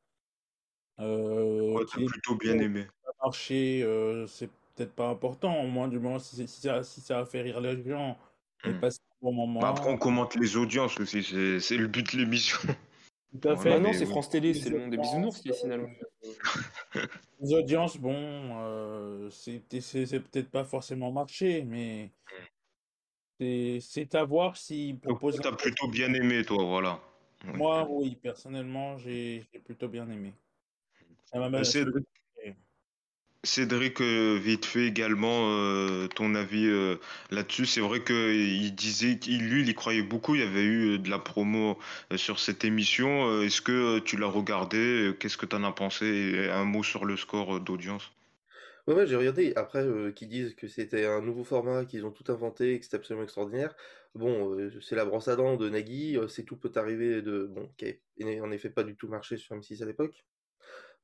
Euh, 1.00 1.84
qu'il 1.86 2.04
t'as 2.04 2.12
plutôt 2.12 2.34
bien 2.36 2.58
aimé. 2.58 2.86
marché, 3.22 3.82
euh, 3.82 4.26
c'est 4.26 4.48
peut-être 4.74 4.94
pas 4.94 5.08
important, 5.08 5.62
au 5.62 5.66
moins 5.68 5.88
du 5.88 5.98
moment 5.98 6.18
si, 6.18 6.36
c'est- 6.36 6.46
si 6.46 6.60
ça, 6.60 6.82
si 6.82 7.00
ça 7.00 7.20
a 7.20 7.24
fait 7.26 7.42
rire 7.42 7.60
les 7.60 7.82
gens 7.84 8.18
et 8.64 8.74
Hmm. 8.74 8.78
passer 8.80 9.00
un 9.22 9.24
bon 9.26 9.32
Bah, 9.60 9.68
après 9.70 9.90
moment. 9.90 9.92
on 9.92 9.98
commente 9.98 10.34
les 10.36 10.56
audiences 10.56 10.98
aussi, 11.00 11.22
c'est 11.22 11.60
c'est 11.60 11.76
le 11.76 11.88
but 11.88 12.12
de 12.12 12.18
l'émission. 12.18 12.58
Tout 13.30 13.48
à 13.48 13.56
fait. 13.56 13.78
Non, 13.78 13.92
c'est 13.92 14.04
oui. 14.04 14.10
France 14.10 14.30
Télé, 14.30 14.54
c'est 14.54 14.70
le 14.70 14.78
monde 14.78 14.90
des 14.90 14.96
bisounours, 14.96 15.42
finalement. 15.60 15.88
les 17.40 17.52
audiences, 17.54 17.98
bon, 17.98 18.14
euh, 18.14 19.30
c'est 19.30 19.60
peut-être 19.68 20.50
pas 20.50 20.64
forcément 20.64 21.12
marché, 21.12 21.62
mais 21.64 22.10
c'est 23.38 24.14
à 24.14 24.24
voir 24.24 24.56
s'ils 24.56 24.98
proposent 24.98 25.40
t'as 25.40 25.52
plutôt 25.52 25.88
bien 25.88 26.12
aimé, 26.14 26.44
toi, 26.44 26.64
voilà. 26.64 27.00
Oui. 27.44 27.52
Moi, 27.54 27.86
oui, 27.88 28.16
personnellement, 28.16 28.96
j'ai 28.98 29.46
plutôt 29.64 29.88
bien 29.88 30.08
aimé. 30.10 30.34
Ça 31.24 31.38
m'a 31.38 31.50
même 31.50 31.64
Cédric, 33.48 34.02
euh, 34.02 34.38
vite 34.38 34.66
fait 34.66 34.84
également, 34.84 35.48
euh, 35.50 36.06
ton 36.08 36.34
avis 36.34 36.66
euh, 36.66 36.96
là-dessus. 37.30 37.64
C'est 37.64 37.80
vrai 37.80 38.04
qu'il 38.04 38.74
disait 38.74 39.18
qu'il 39.18 39.48
lui, 39.48 39.62
il 39.62 39.68
y 39.70 39.74
croyait 39.74 40.02
beaucoup. 40.02 40.34
Il 40.34 40.42
y 40.42 40.44
avait 40.44 40.64
eu 40.64 40.98
de 40.98 41.08
la 41.08 41.18
promo 41.18 41.78
sur 42.16 42.38
cette 42.40 42.64
émission. 42.66 43.42
Est-ce 43.42 43.62
que 43.62 44.00
tu 44.00 44.18
l'as 44.18 44.26
regardé? 44.26 45.14
Qu'est-ce 45.18 45.38
que 45.38 45.46
tu 45.46 45.56
en 45.56 45.64
as 45.64 45.72
pensé? 45.72 46.50
Un 46.52 46.64
mot 46.64 46.82
sur 46.82 47.06
le 47.06 47.16
score 47.16 47.58
d'audience. 47.60 48.12
Ouais, 48.86 48.94
ouais, 48.94 49.06
j'ai 49.06 49.16
regardé. 49.16 49.54
Après, 49.56 49.84
qu'ils 50.14 50.28
disent 50.28 50.54
que 50.54 50.68
c'était 50.68 51.06
un 51.06 51.22
nouveau 51.22 51.44
format, 51.44 51.86
qu'ils 51.86 52.04
ont 52.04 52.12
tout 52.12 52.30
inventé, 52.30 52.78
que 52.78 52.84
c'était 52.84 52.98
absolument 52.98 53.24
extraordinaire. 53.24 53.74
Bon, 54.14 54.58
c'est 54.82 54.94
la 54.94 55.06
brosse 55.06 55.28
à 55.28 55.36
dents 55.36 55.56
de 55.56 55.70
Nagui, 55.70 56.18
c'est 56.28 56.44
tout 56.44 56.56
peut 56.56 56.72
arriver 56.76 57.22
de. 57.22 57.46
Bon, 57.50 57.70
qui 57.78 57.86
a 57.86 58.42
en 58.42 58.50
effet 58.50 58.68
pas 58.68 58.84
du 58.84 58.94
tout 58.94 59.08
marché 59.08 59.38
sur 59.38 59.56
M6 59.56 59.82
à 59.82 59.86
l'époque. 59.86 60.24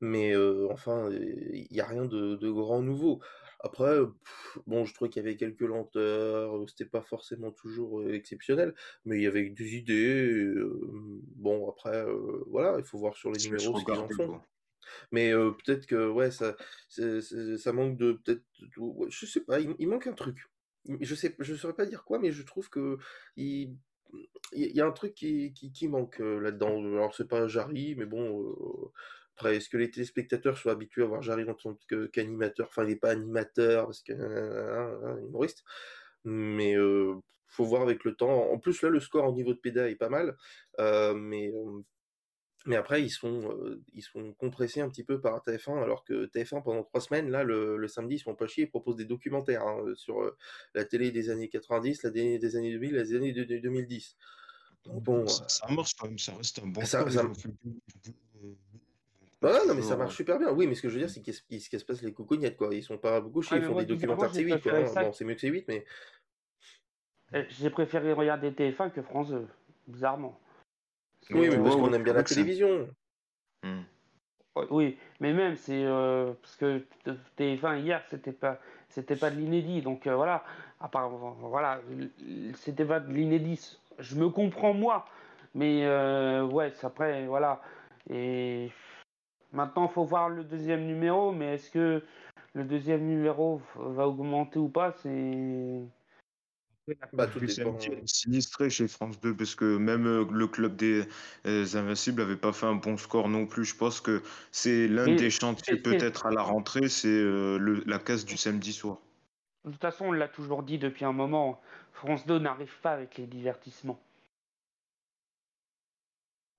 Mais 0.00 0.34
euh, 0.34 0.68
enfin, 0.70 1.10
il 1.10 1.68
n'y 1.70 1.80
a 1.80 1.86
rien 1.86 2.04
de, 2.04 2.36
de 2.36 2.50
grand 2.50 2.82
nouveau. 2.82 3.20
Après, 3.60 3.98
pff, 3.98 4.58
bon, 4.66 4.84
je 4.84 4.92
trouvais 4.92 5.08
qu'il 5.08 5.22
y 5.22 5.26
avait 5.26 5.36
quelques 5.36 5.62
lenteurs, 5.62 6.68
c'était 6.68 6.84
pas 6.84 7.00
forcément 7.00 7.50
toujours 7.50 8.06
exceptionnel, 8.10 8.74
mais 9.06 9.16
il 9.16 9.22
y 9.22 9.26
avait 9.26 9.48
des 9.48 9.76
idées. 9.76 10.54
bon, 11.36 11.68
après, 11.70 12.04
voilà, 12.46 12.76
il 12.78 12.84
faut 12.84 12.98
voir 12.98 13.16
sur 13.16 13.32
les 13.32 13.42
numéros 13.42 13.78
ce 13.78 13.84
qu'ils 13.84 13.94
en 13.94 14.08
font. 14.08 14.40
Mais 15.12 15.32
euh, 15.32 15.50
peut-être 15.52 15.86
que 15.86 16.08
ouais, 16.10 16.30
ça, 16.30 16.56
ça 16.88 17.72
manque 17.72 17.96
de 17.96 18.12
peut-être, 18.12 18.42
ouais, 18.76 19.06
je 19.10 19.24
sais 19.24 19.40
pas, 19.40 19.60
il, 19.60 19.74
il 19.78 19.88
manque 19.88 20.06
un 20.06 20.12
truc. 20.12 20.50
Je 21.00 21.14
sais, 21.14 21.34
je 21.38 21.54
saurais 21.54 21.72
pas 21.74 21.86
dire 21.86 22.04
quoi, 22.04 22.18
mais 22.18 22.32
je 22.32 22.42
trouve 22.42 22.68
que 22.68 22.98
il, 23.36 23.78
il 24.52 24.76
y 24.76 24.80
a 24.82 24.86
un 24.86 24.92
truc 24.92 25.14
qui, 25.14 25.54
qui, 25.54 25.72
qui 25.72 25.88
manque 25.88 26.18
là-dedans. 26.18 26.78
Alors 26.80 27.14
c'est 27.14 27.28
pas 27.28 27.48
Jarry, 27.48 27.94
mais 27.96 28.04
bon, 28.04 28.42
euh, 28.42 28.92
après, 29.36 29.56
est-ce 29.56 29.68
que 29.68 29.76
les 29.76 29.90
téléspectateurs 29.90 30.56
sont 30.56 30.70
habitués 30.70 31.02
à 31.02 31.06
voir 31.06 31.22
Jarry 31.22 31.48
en 31.48 31.54
tant 31.54 31.76
qu'animateur? 32.12 32.68
Enfin, 32.68 32.84
il 32.84 32.90
n'est 32.90 32.96
pas 32.96 33.10
animateur 33.10 33.86
parce 33.86 34.02
que 34.02 34.12
euh, 34.12 35.06
un 35.06 35.18
humoriste, 35.18 35.64
mais 36.24 36.76
euh, 36.76 37.16
faut 37.48 37.64
voir 37.64 37.82
avec 37.82 38.04
le 38.04 38.14
temps. 38.14 38.50
En 38.50 38.58
plus 38.58 38.80
là, 38.82 38.90
le 38.90 39.00
score 39.00 39.28
au 39.28 39.34
niveau 39.34 39.52
de 39.52 39.58
PEDA 39.58 39.90
est 39.90 39.96
pas 39.96 40.08
mal, 40.08 40.36
euh, 40.78 41.14
mais 41.14 41.52
euh, 41.52 41.82
mais 42.66 42.76
après, 42.76 43.02
ils 43.02 43.10
sont, 43.10 43.50
euh, 43.50 43.82
ils 43.92 44.02
sont 44.02 44.32
compressés 44.34 44.80
un 44.80 44.88
petit 44.88 45.04
peu 45.04 45.20
par 45.20 45.42
TF1, 45.44 45.82
alors 45.82 46.02
que 46.04 46.26
TF1, 46.26 46.62
pendant 46.62 46.82
trois 46.82 47.00
semaines, 47.00 47.30
là, 47.30 47.42
le, 47.42 47.76
le 47.76 47.88
samedi, 47.88 48.14
ils 48.14 48.18
se 48.20 48.24
font 48.24 48.34
pas 48.34 48.46
chier, 48.46 48.64
ils 48.64 48.70
proposent 48.70 48.96
des 48.96 49.04
documentaires 49.04 49.66
hein, 49.66 49.84
sur 49.96 50.22
euh, 50.22 50.36
la 50.74 50.84
télé 50.84 51.10
des 51.10 51.28
années 51.28 51.48
90, 51.50 52.04
la 52.04 52.10
télé 52.10 52.38
des 52.38 52.56
années 52.56 52.72
2000, 52.72 52.94
les 52.94 53.14
années 53.14 53.32
de, 53.32 53.44
de 53.44 53.58
2010. 53.58 54.16
Donc 54.84 55.02
bon, 55.02 55.26
Ça, 55.26 55.46
ça 55.48 55.66
marche 55.68 55.94
quand 55.94 56.06
même, 56.06 56.18
ça 56.18 56.34
reste 56.34 56.60
un 56.60 56.68
bon 56.68 56.84
ça, 56.86 57.04
euh, 59.44 59.58
deux 59.60 59.66
non, 59.68 59.74
mais 59.74 59.82
ça 59.82 59.96
marche 59.96 60.16
super 60.16 60.38
bien. 60.38 60.50
Oui, 60.52 60.66
mais 60.66 60.74
ce 60.74 60.82
que 60.82 60.88
je 60.88 60.94
veux 60.94 61.00
dire, 61.00 61.10
c'est 61.10 61.20
qu'ils 61.22 61.34
se 61.34 61.42
qu'ils 61.42 61.60
se 61.60 61.70
cassent 61.70 61.84
pas 61.84 61.94
les 62.02 62.12
coucougnettes, 62.12 62.56
quoi. 62.56 62.74
Ils 62.74 62.82
sont 62.82 62.98
pas 62.98 63.20
beaucoup 63.20 63.42
chiés, 63.42 63.56
Ouais, 63.56 63.58
ils 63.58 63.62
mais 63.62 63.66
font 63.66 63.74
moi, 63.74 63.84
des 63.84 63.86
bizarrement, 63.86 64.26
documentaires 64.26 64.32
j'ai 64.32 64.42
C8, 64.42 64.60
quoi. 64.62 64.74
préféré 64.74 64.84
hein. 64.84 64.86
ça. 64.86 65.04
Bon, 65.04 65.12
c'est 65.12 65.24
mieux 65.24 65.34
que 65.34 65.40
C8, 65.40 65.64
mais 65.68 65.84
Euh, 67.34 67.44
J'ai 67.48 67.70
préféré 67.70 68.12
regarder 68.12 68.50
TF1 68.50 68.90
que 68.90 69.02
France 69.02 69.28
2, 69.30 69.46
bizarrement. 69.88 70.40
Oui, 71.30 71.48
mais 71.50 71.60
parce 71.60 71.76
Ouais, 71.76 71.80
qu'on 71.80 71.92
ouais, 71.92 71.94
aime 71.94 72.02
bien 72.04 72.12
c'est 72.12 72.14
la 72.14 72.22
vrai 72.22 72.24
que 72.24 72.30
c'est. 72.30 72.34
télévision. 72.36 72.88
Hmm. 73.64 73.82
ouais, 74.56 74.66
oui, 74.70 74.98
mais 75.20 75.32
même, 75.32 75.56
c'est 75.56 75.84
euh, 75.84 76.32
parce 76.42 76.56
que 76.56 76.82
TF1 77.38 77.80
hier, 77.80 78.02
c'était 78.08 78.32
pas, 78.32 78.60
c'était 78.88 79.16
pas 79.16 79.30
de 79.30 79.36
l'inédit, 79.36 79.82
donc 79.82 80.06
euh, 80.06 80.14
voilà. 80.16 80.44
À 80.80 80.88
part, 80.88 81.08
voilà, 81.10 81.80
c'était 82.56 82.84
pas 82.84 83.00
de 83.00 83.12
l'inédit. 83.12 83.78
Je 83.98 84.16
me 84.16 84.28
comprends 84.28 84.74
moi, 84.74 85.06
mais 85.54 85.84
euh, 85.86 86.44
ouais, 86.44 86.72
c'est 86.74 86.86
après, 86.86 87.26
voilà. 87.26 87.62
Et 88.10 88.70
maintenant, 89.54 89.88
faut 89.88 90.04
voir 90.04 90.28
le 90.28 90.44
deuxième 90.44 90.84
numéro, 90.84 91.32
mais 91.32 91.54
est-ce 91.54 91.70
que 91.70 92.02
le 92.54 92.64
deuxième 92.64 93.06
numéro 93.06 93.60
va 93.76 94.06
augmenter 94.06 94.58
ou 94.58 94.68
pas, 94.68 94.92
c'est 95.02 95.80
La 96.86 96.94
Bah, 97.12 97.26
tout 97.26 97.40
dépend. 97.40 97.78
sinistrée 98.04 98.68
chez 98.70 98.88
France 98.88 99.18
2 99.20 99.34
parce 99.34 99.54
que 99.54 99.76
même 99.78 100.06
euh, 100.06 100.26
le 100.30 100.46
club 100.46 100.76
des 100.76 101.02
euh, 101.46 101.64
Invincibles 101.74 102.20
n'avait 102.20 102.36
pas 102.36 102.52
fait 102.52 102.66
un 102.66 102.74
bon 102.74 102.96
score 102.96 103.28
non 103.28 103.46
plus. 103.46 103.64
Je 103.64 103.74
pense 103.74 104.00
que 104.00 104.22
c'est 104.52 104.86
l'un 104.88 105.14
des 105.14 105.30
chantiers 105.30 105.76
peut-être 105.76 106.26
à 106.26 106.30
la 106.30 106.42
rentrée, 106.42 106.88
c'est 106.88 107.08
euh, 107.08 107.82
la 107.86 107.98
casse 107.98 108.24
du 108.24 108.36
samedi 108.36 108.72
soir. 108.72 108.98
de 109.64 109.70
toute 109.70 109.80
façon, 109.80 110.06
on 110.06 110.12
l'a 110.12 110.28
toujours 110.28 110.62
dit 110.62 110.78
depuis 110.78 111.04
un 111.04 111.12
moment, 111.12 111.60
France 111.92 112.26
2 112.26 112.38
n'arrive 112.38 112.78
pas 112.82 112.92
avec 112.92 113.16
les 113.16 113.26
divertissements. 113.26 113.98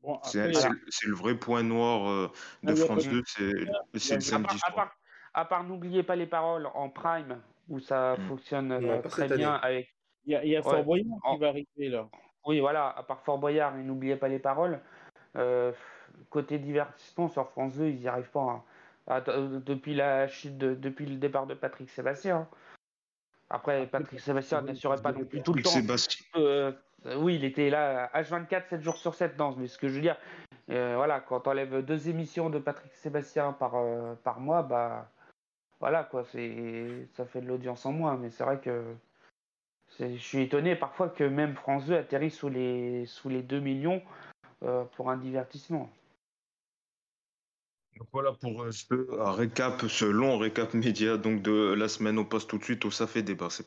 Bon, 0.05 0.19
C'est 0.23 1.07
le 1.07 1.15
vrai 1.15 1.35
point 1.35 1.63
noir 1.63 2.07
euh, 2.09 2.31
de 2.63 2.73
y 2.75 2.81
a 2.81 2.85
France 2.85 3.05
pas- 3.05 3.11
2, 3.11 3.23
c'est 3.25 3.41
il 3.43 3.49
y 3.95 3.99
c'est 3.99 4.13
a- 4.13 4.17
le 4.17 4.21
À 4.21 4.21
samedi 4.21 4.59
part, 4.75 4.95
à 5.33 5.45
part, 5.45 5.63
n'oubliez 5.63 6.03
pas 6.03 6.15
les 6.15 6.27
paroles 6.27 6.67
en 6.75 6.89
prime, 6.89 7.41
où 7.69 7.79
ça 7.79 8.15
Mm. 8.17 8.27
fonctionne 8.27 8.71
euh, 8.71 9.01
très 9.01 9.27
bien 9.27 9.53
année. 9.53 9.59
avec. 9.63 9.95
il 10.27 10.33
y 10.33 10.35
a, 10.35 10.43
il 10.45 10.51
y 10.51 10.55
a 10.55 10.61
Fort 10.61 10.73
Ouais, 10.75 10.83
Boyard 10.83 11.05
qui 11.23 11.27
en- 11.27 11.37
va 11.37 11.47
arriver 11.49 11.89
là. 11.89 12.07
oui, 12.45 12.59
voilà, 12.59 12.89
à 12.95 13.01
part 13.03 13.21
Fort 13.21 13.39
Boyard 13.39 13.77
et 13.77 13.83
n'oubliez 13.83 14.15
pas 14.15 14.27
les 14.27 14.39
paroles, 14.39 14.79
euh, 15.37 15.71
côté 16.29 16.59
divertissement 16.59 17.27
sur 17.27 17.49
France 17.49 17.75
2, 17.75 17.87
ils 17.87 17.99
n'y 17.99 18.07
arrivent 18.07 18.29
pas. 18.31 18.41
hein. 18.41 18.63
Ah, 19.07 19.21
de- 19.21 19.59
depuis 19.59 19.93
la 19.95 20.27
chute, 20.27 20.57
de- 20.57 20.73
depuis 20.75 21.05
le 21.07 21.15
départ 21.17 21.45
de 21.47 21.53
Patrick 21.55 21.89
Sébastien. 21.89 22.37
hein. 22.37 22.47
Après, 23.49 23.85
Patrick 23.87 24.19
Sébastien 24.19 24.61
n'assurait 24.61 25.01
pas 25.01 25.11
non 25.11 25.23
plus 25.25 25.41
tout 25.43 25.53
le 25.53 25.61
Patrick 25.61 25.65
temps. 25.65 25.69
Sébastien. 25.71 26.25
Euh, 26.37 26.71
oui, 27.17 27.35
il 27.35 27.43
était 27.43 27.69
là 27.69 28.09
H24, 28.13 28.69
7 28.69 28.81
jours 28.81 28.97
sur 28.97 29.13
7. 29.15 29.37
Non, 29.37 29.55
mais 29.57 29.67
ce 29.67 29.77
que 29.77 29.87
je 29.87 29.95
veux 29.95 30.01
dire, 30.01 30.17
euh, 30.69 30.95
voilà, 30.95 31.19
quand 31.19 31.47
on 31.47 31.51
enlève 31.51 31.81
deux 31.81 32.09
émissions 32.09 32.49
de 32.49 32.59
Patrick 32.59 32.93
Sébastien 32.93 33.53
par, 33.53 33.75
euh, 33.75 34.15
par 34.23 34.39
mois, 34.39 34.63
bah 34.63 35.09
voilà 35.79 36.03
quoi, 36.03 36.23
ça 36.23 37.25
fait 37.25 37.41
de 37.41 37.47
l'audience 37.47 37.85
en 37.85 37.91
moins. 37.91 38.17
Mais 38.17 38.29
c'est 38.29 38.43
vrai 38.43 38.59
que 38.59 38.95
je 39.99 40.17
suis 40.17 40.41
étonné 40.41 40.75
parfois 40.75 41.09
que 41.09 41.23
même 41.23 41.55
France 41.55 41.85
2 41.85 41.95
atterrit 41.95 42.31
sous 42.31 42.49
les, 42.49 43.05
sous 43.05 43.29
les 43.29 43.41
2 43.41 43.59
millions 43.59 44.01
euh, 44.63 44.83
pour 44.95 45.09
un 45.09 45.17
divertissement. 45.17 45.91
Voilà 48.11 48.33
pour 48.33 48.63
euh, 48.63 48.71
ce 48.71 48.93
euh, 48.93 49.31
récap, 49.31 49.81
ce 49.87 50.05
long 50.05 50.37
récap 50.37 50.73
média 50.73 51.17
donc 51.17 51.41
de 51.41 51.73
la 51.73 51.87
semaine. 51.87 52.17
On 52.17 52.25
passe 52.25 52.47
tout 52.47 52.57
de 52.57 52.63
suite 52.63 52.83
au 52.85 52.91
ça 52.91 53.07
fait 53.07 53.21
débat. 53.21 53.49
C'est 53.49 53.65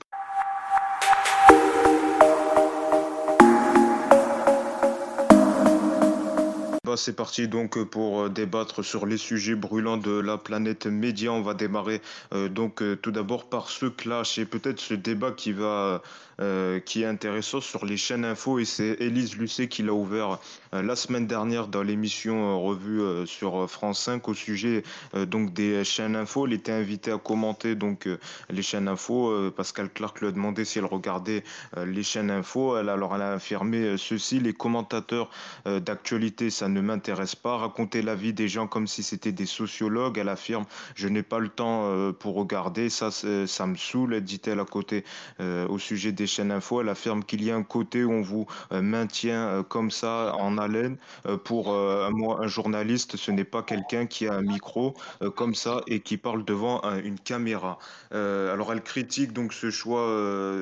c'est 6.98 7.14
parti 7.14 7.48
donc 7.48 7.78
euh, 7.78 7.84
pour 7.84 8.22
euh, 8.22 8.28
débattre 8.28 8.84
sur 8.84 9.06
les 9.06 9.16
sujets 9.16 9.54
brûlants 9.54 9.96
de 9.96 10.10
la 10.10 10.36
planète 10.36 10.86
média. 10.86 11.32
On 11.32 11.40
va 11.42 11.54
démarrer 11.54 12.02
euh, 12.34 12.48
donc 12.48 12.82
tout 13.00 13.10
d'abord 13.10 13.48
par 13.48 13.70
ce 13.70 13.86
clash 13.86 14.38
et 14.38 14.44
peut-être 14.44 14.80
ce 14.80 14.94
débat 14.94 15.32
qui 15.32 15.52
va 15.52 16.02
euh, 16.40 16.78
qui 16.78 17.02
est 17.02 17.06
intéressant 17.06 17.60
sur 17.60 17.84
les 17.84 17.96
chaînes 17.96 18.24
info 18.24 18.60
et 18.60 18.64
c'est 18.64 18.96
Élise 19.00 19.36
Lucet 19.36 19.66
qui 19.66 19.82
l'a 19.82 19.92
ouvert 19.92 20.38
euh, 20.72 20.82
la 20.82 20.94
semaine 20.94 21.26
dernière 21.26 21.66
dans 21.66 21.82
l'émission 21.82 22.52
euh, 22.52 22.54
revue 22.54 23.26
sur 23.26 23.68
France 23.68 24.04
5 24.04 24.28
au 24.28 24.34
sujet 24.34 24.84
donc 25.14 25.52
des 25.52 25.82
chaînes 25.82 26.14
info. 26.14 26.46
Elle 26.46 26.52
était 26.52 26.70
invitée 26.70 27.10
à 27.10 27.18
commenter 27.18 27.74
donc 27.74 28.08
les 28.50 28.62
chaînes 28.62 28.86
info. 28.86 29.50
Pascal 29.50 29.90
Clark 29.90 30.20
lui 30.20 30.28
a 30.28 30.30
demandé 30.30 30.64
si 30.64 30.78
elle 30.78 30.84
regardait 30.84 31.42
les 31.76 32.02
chaînes 32.02 32.30
info. 32.30 32.76
Elle 32.76 32.88
alors 32.88 33.16
elle 33.16 33.22
a 33.22 33.32
affirmé 33.32 33.96
ceci 33.96 34.38
les 34.38 34.52
commentateurs 34.52 35.30
d'actualité, 35.66 36.50
ça 36.50 36.68
ne 36.68 36.80
m'intéresse 36.80 37.34
pas. 37.34 37.56
Raconter 37.56 38.02
la 38.02 38.14
vie 38.14 38.32
des 38.32 38.48
gens 38.48 38.66
comme 38.66 38.86
si 38.86 39.02
c'était 39.02 39.32
des 39.32 39.46
sociologues, 39.46 40.18
elle 40.18 40.28
affirme, 40.28 40.66
je 40.94 41.08
n'ai 41.08 41.22
pas 41.22 41.38
le 41.38 41.48
temps 41.48 42.12
pour 42.18 42.34
regarder, 42.34 42.90
ça, 42.90 43.10
ça 43.10 43.66
me 43.66 43.76
saoule, 43.76 44.20
dit-elle 44.20 44.60
à 44.60 44.64
côté 44.64 45.04
au 45.40 45.78
sujet 45.78 46.12
des 46.12 46.27
chaînes 46.28 46.52
info. 46.52 46.80
Elle 46.82 46.88
affirme 46.88 47.24
qu'il 47.24 47.42
y 47.44 47.50
a 47.50 47.56
un 47.56 47.64
côté 47.64 48.04
où 48.04 48.12
on 48.12 48.22
vous 48.22 48.46
euh, 48.72 48.82
maintient 48.82 49.48
euh, 49.48 49.62
comme 49.64 49.90
ça 49.90 50.34
en 50.38 50.58
haleine. 50.58 50.96
Euh, 51.26 51.36
pour 51.36 51.68
moi, 52.12 52.38
un 52.42 52.46
journaliste, 52.48 53.16
ce 53.16 53.30
n'est 53.32 53.44
pas 53.44 53.62
quelqu'un 53.62 54.06
qui 54.06 54.26
a 54.28 54.34
un 54.34 54.42
micro 54.42 54.94
comme 55.36 55.54
ça 55.54 55.80
et 55.86 56.00
qui 56.00 56.16
parle 56.16 56.44
devant 56.44 56.84
un- 56.84 56.98
une 57.02 57.18
caméra. 57.18 57.78
Alors 58.12 58.72
elle 58.72 58.82
critique 58.82 59.32
donc 59.32 59.52
ce 59.52 59.70
choix 59.70 60.06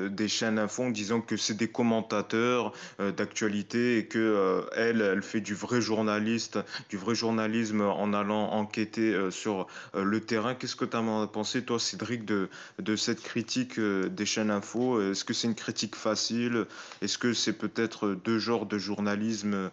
des 0.09 0.27
chaînes 0.27 0.59
info 0.59 0.83
en 0.83 0.89
disant 0.89 1.21
que 1.21 1.37
c'est 1.37 1.55
des 1.55 1.67
commentateurs 1.69 2.73
d'actualité 2.99 3.97
et 3.99 4.07
que 4.07 4.65
elle, 4.75 5.01
elle 5.01 5.21
fait 5.23 5.41
du 5.41 5.53
vrai 5.53 5.81
journaliste, 5.81 6.59
du 6.89 6.97
vrai 6.97 7.15
journalisme 7.15 7.81
en 7.81 8.13
allant 8.13 8.51
enquêter 8.51 9.15
sur 9.31 9.67
le 9.93 10.19
terrain. 10.21 10.55
Qu'est-ce 10.55 10.75
que 10.75 10.85
tu 10.85 10.97
as 10.97 11.27
pensé, 11.31 11.63
toi, 11.63 11.79
Cédric, 11.79 12.25
de, 12.25 12.49
de 12.79 12.95
cette 12.95 13.21
critique 13.21 13.79
des 13.79 14.25
chaînes 14.25 14.51
info? 14.51 15.01
Est-ce 15.01 15.25
que 15.25 15.33
c'est 15.33 15.47
une 15.47 15.55
critique 15.57 15.95
facile. 15.95 16.65
Est-ce 17.01 17.17
que 17.17 17.33
c'est 17.33 17.53
peut-être 17.53 18.13
deux 18.13 18.39
genres 18.39 18.65
de 18.65 18.77
journalisme 18.77 19.69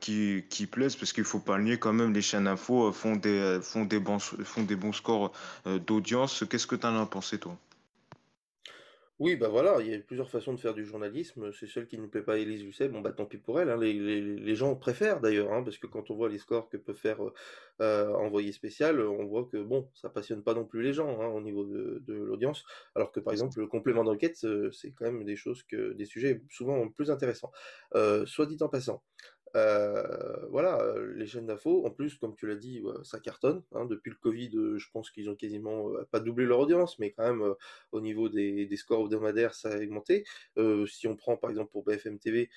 qui, 0.00 0.44
qui 0.50 0.66
plaisent? 0.66 0.96
Parce 0.96 1.12
qu'il 1.12 1.24
faut 1.24 1.38
pas 1.38 1.58
nier 1.58 1.78
quand 1.78 1.92
même, 1.92 2.12
les 2.12 2.22
chaînes 2.22 2.46
info 2.46 2.92
font 2.92 3.16
des, 3.16 3.58
font 3.62 3.84
des, 3.84 3.98
bons, 3.98 4.18
font 4.18 4.62
des 4.62 4.76
bons 4.76 4.92
scores 4.92 5.32
d'audience. 5.86 6.44
Qu'est-ce 6.48 6.66
que 6.66 6.76
tu 6.76 6.86
en 6.86 7.00
as 7.00 7.06
pensé, 7.06 7.38
toi? 7.38 7.56
Oui, 9.20 9.36
bah 9.36 9.48
voilà, 9.48 9.76
il 9.80 9.90
y 9.90 9.94
a 9.94 9.98
plusieurs 9.98 10.30
façons 10.30 10.54
de 10.54 10.58
faire 10.58 10.72
du 10.72 10.86
journalisme. 10.86 11.52
C'est 11.52 11.66
celle 11.66 11.86
qui 11.86 11.98
ne 11.98 12.06
plaît 12.06 12.22
pas 12.22 12.32
à 12.32 12.36
Élise 12.38 12.64
Lucet, 12.64 12.88
bon 12.88 13.02
bah 13.02 13.12
tant 13.12 13.26
pis 13.26 13.36
pour 13.36 13.60
elle. 13.60 13.68
hein. 13.68 13.76
Les, 13.76 14.54
gens 14.56 14.74
préfèrent 14.76 15.20
d'ailleurs, 15.20 15.52
hein, 15.52 15.62
parce 15.62 15.76
que 15.76 15.86
quand 15.86 16.10
on 16.10 16.14
voit 16.14 16.30
les 16.30 16.38
scores 16.38 16.70
que 16.70 16.78
peut 16.78 16.94
faire 16.94 17.22
euh, 17.22 17.34
euh, 17.82 18.14
Envoyé 18.14 18.50
spécial, 18.52 18.98
on 18.98 19.26
voit 19.26 19.44
que 19.44 19.58
bon, 19.58 19.90
ça 19.92 20.08
passionne 20.08 20.42
pas 20.42 20.54
non 20.54 20.64
plus 20.64 20.80
les 20.80 20.94
gens 20.94 21.20
hein, 21.20 21.26
au 21.26 21.42
niveau 21.42 21.64
de, 21.64 22.02
l'audience. 22.08 22.64
Alors 22.94 23.12
que 23.12 23.20
par 23.20 23.34
exemple, 23.34 23.60
le 23.60 23.66
complément 23.66 24.04
d'enquête, 24.04 24.38
c'est 24.72 24.92
quand 24.92 25.04
même 25.04 25.24
des 25.24 25.36
choses 25.36 25.64
que 25.64 25.92
des 25.92 26.06
sujets 26.06 26.40
souvent 26.48 26.88
plus 26.88 27.10
intéressants. 27.10 27.52
Euh, 27.94 28.24
soit 28.24 28.46
dit 28.46 28.56
en 28.62 28.68
passant. 28.68 29.02
Voilà, 29.54 30.94
les 31.14 31.26
chaînes 31.26 31.46
d'infos, 31.46 31.86
en 31.86 31.90
plus, 31.90 32.16
comme 32.16 32.34
tu 32.36 32.46
l'as 32.46 32.56
dit, 32.56 32.82
ça 33.04 33.20
cartonne. 33.20 33.62
hein. 33.72 33.84
depuis 33.86 34.10
le 34.10 34.16
Covid, 34.16 34.50
je 34.76 34.86
pense 34.92 35.10
qu'ils 35.10 35.28
ont 35.30 35.36
quasiment 35.36 35.90
pas 36.10 36.20
doublé 36.20 36.44
leur 36.46 36.60
audience, 36.60 36.98
mais 36.98 37.12
quand 37.12 37.24
même, 37.24 37.54
au 37.92 38.00
niveau 38.00 38.28
des, 38.28 38.68
scores 38.76 39.04
hebdomadaires, 39.04 39.54
ça 39.54 39.70
a 39.70 39.78
augmenté. 39.78 40.24
Si 40.86 41.06
on 41.08 41.16
prend 41.16 41.36
par 41.36 41.50
exemple 41.50 41.70
pour 41.72 41.84
BFM 41.84 42.18
TV, 42.18 42.50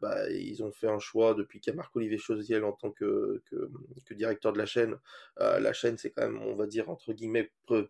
bah, 0.00 0.30
ils 0.30 0.62
ont 0.62 0.72
fait 0.72 0.88
un 0.88 0.98
choix 0.98 1.34
depuis 1.34 1.60
qu'il 1.60 1.72
y 1.72 1.74
a 1.74 1.76
Marc-Olivier 1.76 2.18
Chauziel 2.18 2.64
en 2.64 2.72
tant 2.72 2.90
que, 2.90 3.42
que, 3.50 4.14
directeur 4.14 4.52
de 4.52 4.58
la 4.58 4.66
chaîne. 4.66 4.98
La 5.38 5.72
chaîne, 5.72 5.98
c'est 5.98 6.10
quand 6.10 6.22
même, 6.22 6.40
on 6.42 6.54
va 6.54 6.66
dire, 6.66 6.88
entre 6.90 7.12
guillemets, 7.12 7.50
pr-. 7.66 7.88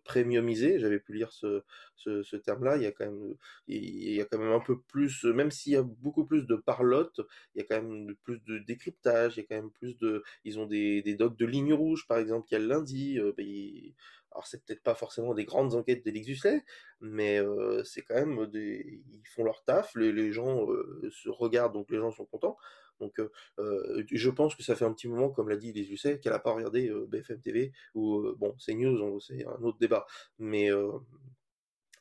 J'avais 0.79 0.99
pu 0.99 1.13
lire 1.13 1.31
ce, 1.31 1.63
ce, 1.95 2.35
terme-là. 2.35 2.77
Il 2.77 2.83
y 2.83 2.85
a 2.85 2.91
quand 2.91 3.05
même, 3.05 3.35
il 3.67 4.13
y 4.13 4.21
a 4.21 4.25
quand 4.25 4.37
même 4.37 4.51
un 4.51 4.59
peu 4.59 4.79
plus, 4.79 5.23
même 5.25 5.51
s'il 5.51 5.73
y 5.73 5.75
a 5.75 5.83
beaucoup 5.83 6.25
plus 6.25 6.43
de 6.45 6.55
parlotte, 6.55 7.21
il 7.53 7.59
y 7.59 7.61
a 7.61 7.65
quand 7.67 7.81
même 7.81 8.15
plus 8.23 8.34
de 8.47 8.59
décryptage, 8.59 9.37
il 9.37 9.41
y 9.41 9.43
a 9.43 9.45
quand 9.47 9.55
même 9.55 9.71
plus 9.71 9.97
de... 9.97 10.23
Ils 10.43 10.59
ont 10.59 10.65
des, 10.65 11.01
des 11.01 11.15
docs 11.15 11.37
de 11.37 11.45
ligne 11.45 11.73
rouge, 11.73 12.07
par 12.07 12.17
exemple, 12.17 12.47
qu'il 12.47 12.57
y 12.57 12.61
a 12.61 12.63
le 12.63 12.69
lundi. 12.69 13.19
euh, 13.19 13.33
ben, 13.37 13.45
Alors, 14.31 14.47
c'est 14.47 14.63
peut-être 14.63 14.83
pas 14.83 14.95
forcément 14.95 15.33
des 15.33 15.45
grandes 15.45 15.75
enquêtes 15.75 16.03
d'Élix 16.03 16.27
Huxley, 16.29 16.63
mais 17.01 17.39
euh, 17.39 17.83
c'est 17.83 18.01
quand 18.01 18.15
même 18.15 18.45
des... 18.47 19.01
Ils 19.11 19.27
font 19.27 19.43
leur 19.43 19.63
taf, 19.63 19.95
les, 19.95 20.11
les 20.11 20.31
gens 20.31 20.69
euh, 20.69 21.09
se 21.11 21.29
regardent, 21.29 21.73
donc 21.73 21.91
les 21.91 21.97
gens 21.97 22.11
sont 22.11 22.25
contents. 22.25 22.57
Donc, 22.99 23.19
je 23.57 24.29
pense 24.29 24.55
que 24.55 24.63
ça 24.63 24.73
fait 24.73 24.85
un 24.85 24.93
petit 24.93 25.09
moment, 25.09 25.29
comme 25.29 25.49
l'a 25.49 25.57
dit 25.57 25.73
Lucet, 25.73 26.19
qu'elle 26.19 26.31
n'a 26.31 26.39
pas 26.39 26.53
regardé 26.53 26.89
BFM 27.09 27.41
TV, 27.41 27.73
ou, 27.93 28.31
bon, 28.37 28.55
c'est 28.57 28.73
news, 28.73 29.19
c'est 29.19 29.45
un 29.45 29.61
autre 29.63 29.77
débat, 29.79 30.05
mais... 30.39 30.69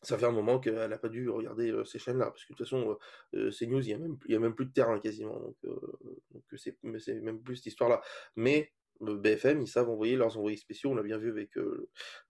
ça 0.04 0.18
fait 0.18 0.26
un 0.26 0.30
moment 0.32 0.58
qu'elle 0.60 0.74
n'a 0.88 0.98
pas 0.98 1.08
dû 1.08 1.28
regarder 1.28 1.70
euh, 1.70 1.84
ces 1.84 1.98
chaînes-là, 1.98 2.26
parce 2.26 2.44
que 2.44 2.52
de 2.52 2.56
toute 2.56 2.66
façon, 2.66 2.96
euh, 3.34 3.50
CNews, 3.50 3.82
il 3.82 3.86
n'y 3.88 3.94
a, 3.94 3.98
même- 3.98 4.18
y 4.28 4.34
a 4.34 4.38
même 4.38 4.54
plus 4.54 4.66
de 4.66 4.72
terrain 4.72 4.98
quasiment, 5.00 5.38
donc 5.40 5.56
euh, 5.64 6.56
c'est 6.56 6.76
même 7.22 7.40
plus 7.40 7.56
cette 7.56 7.66
histoire-là. 7.66 8.00
Mais 8.36 8.72
BFM, 9.00 9.60
ils 9.60 9.66
savent 9.68 9.90
envoyer 9.90 10.16
leurs 10.16 10.38
envoyés 10.38 10.56
spéciaux, 10.56 10.90
on 10.90 10.94
l'a 10.94 11.02
bien 11.02 11.18
vu 11.18 11.28
avec 11.28 11.50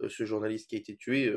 ce 0.08 0.24
journaliste 0.24 0.68
qui 0.70 0.76
a 0.76 0.78
été 0.78 0.96
tué, 0.96 1.30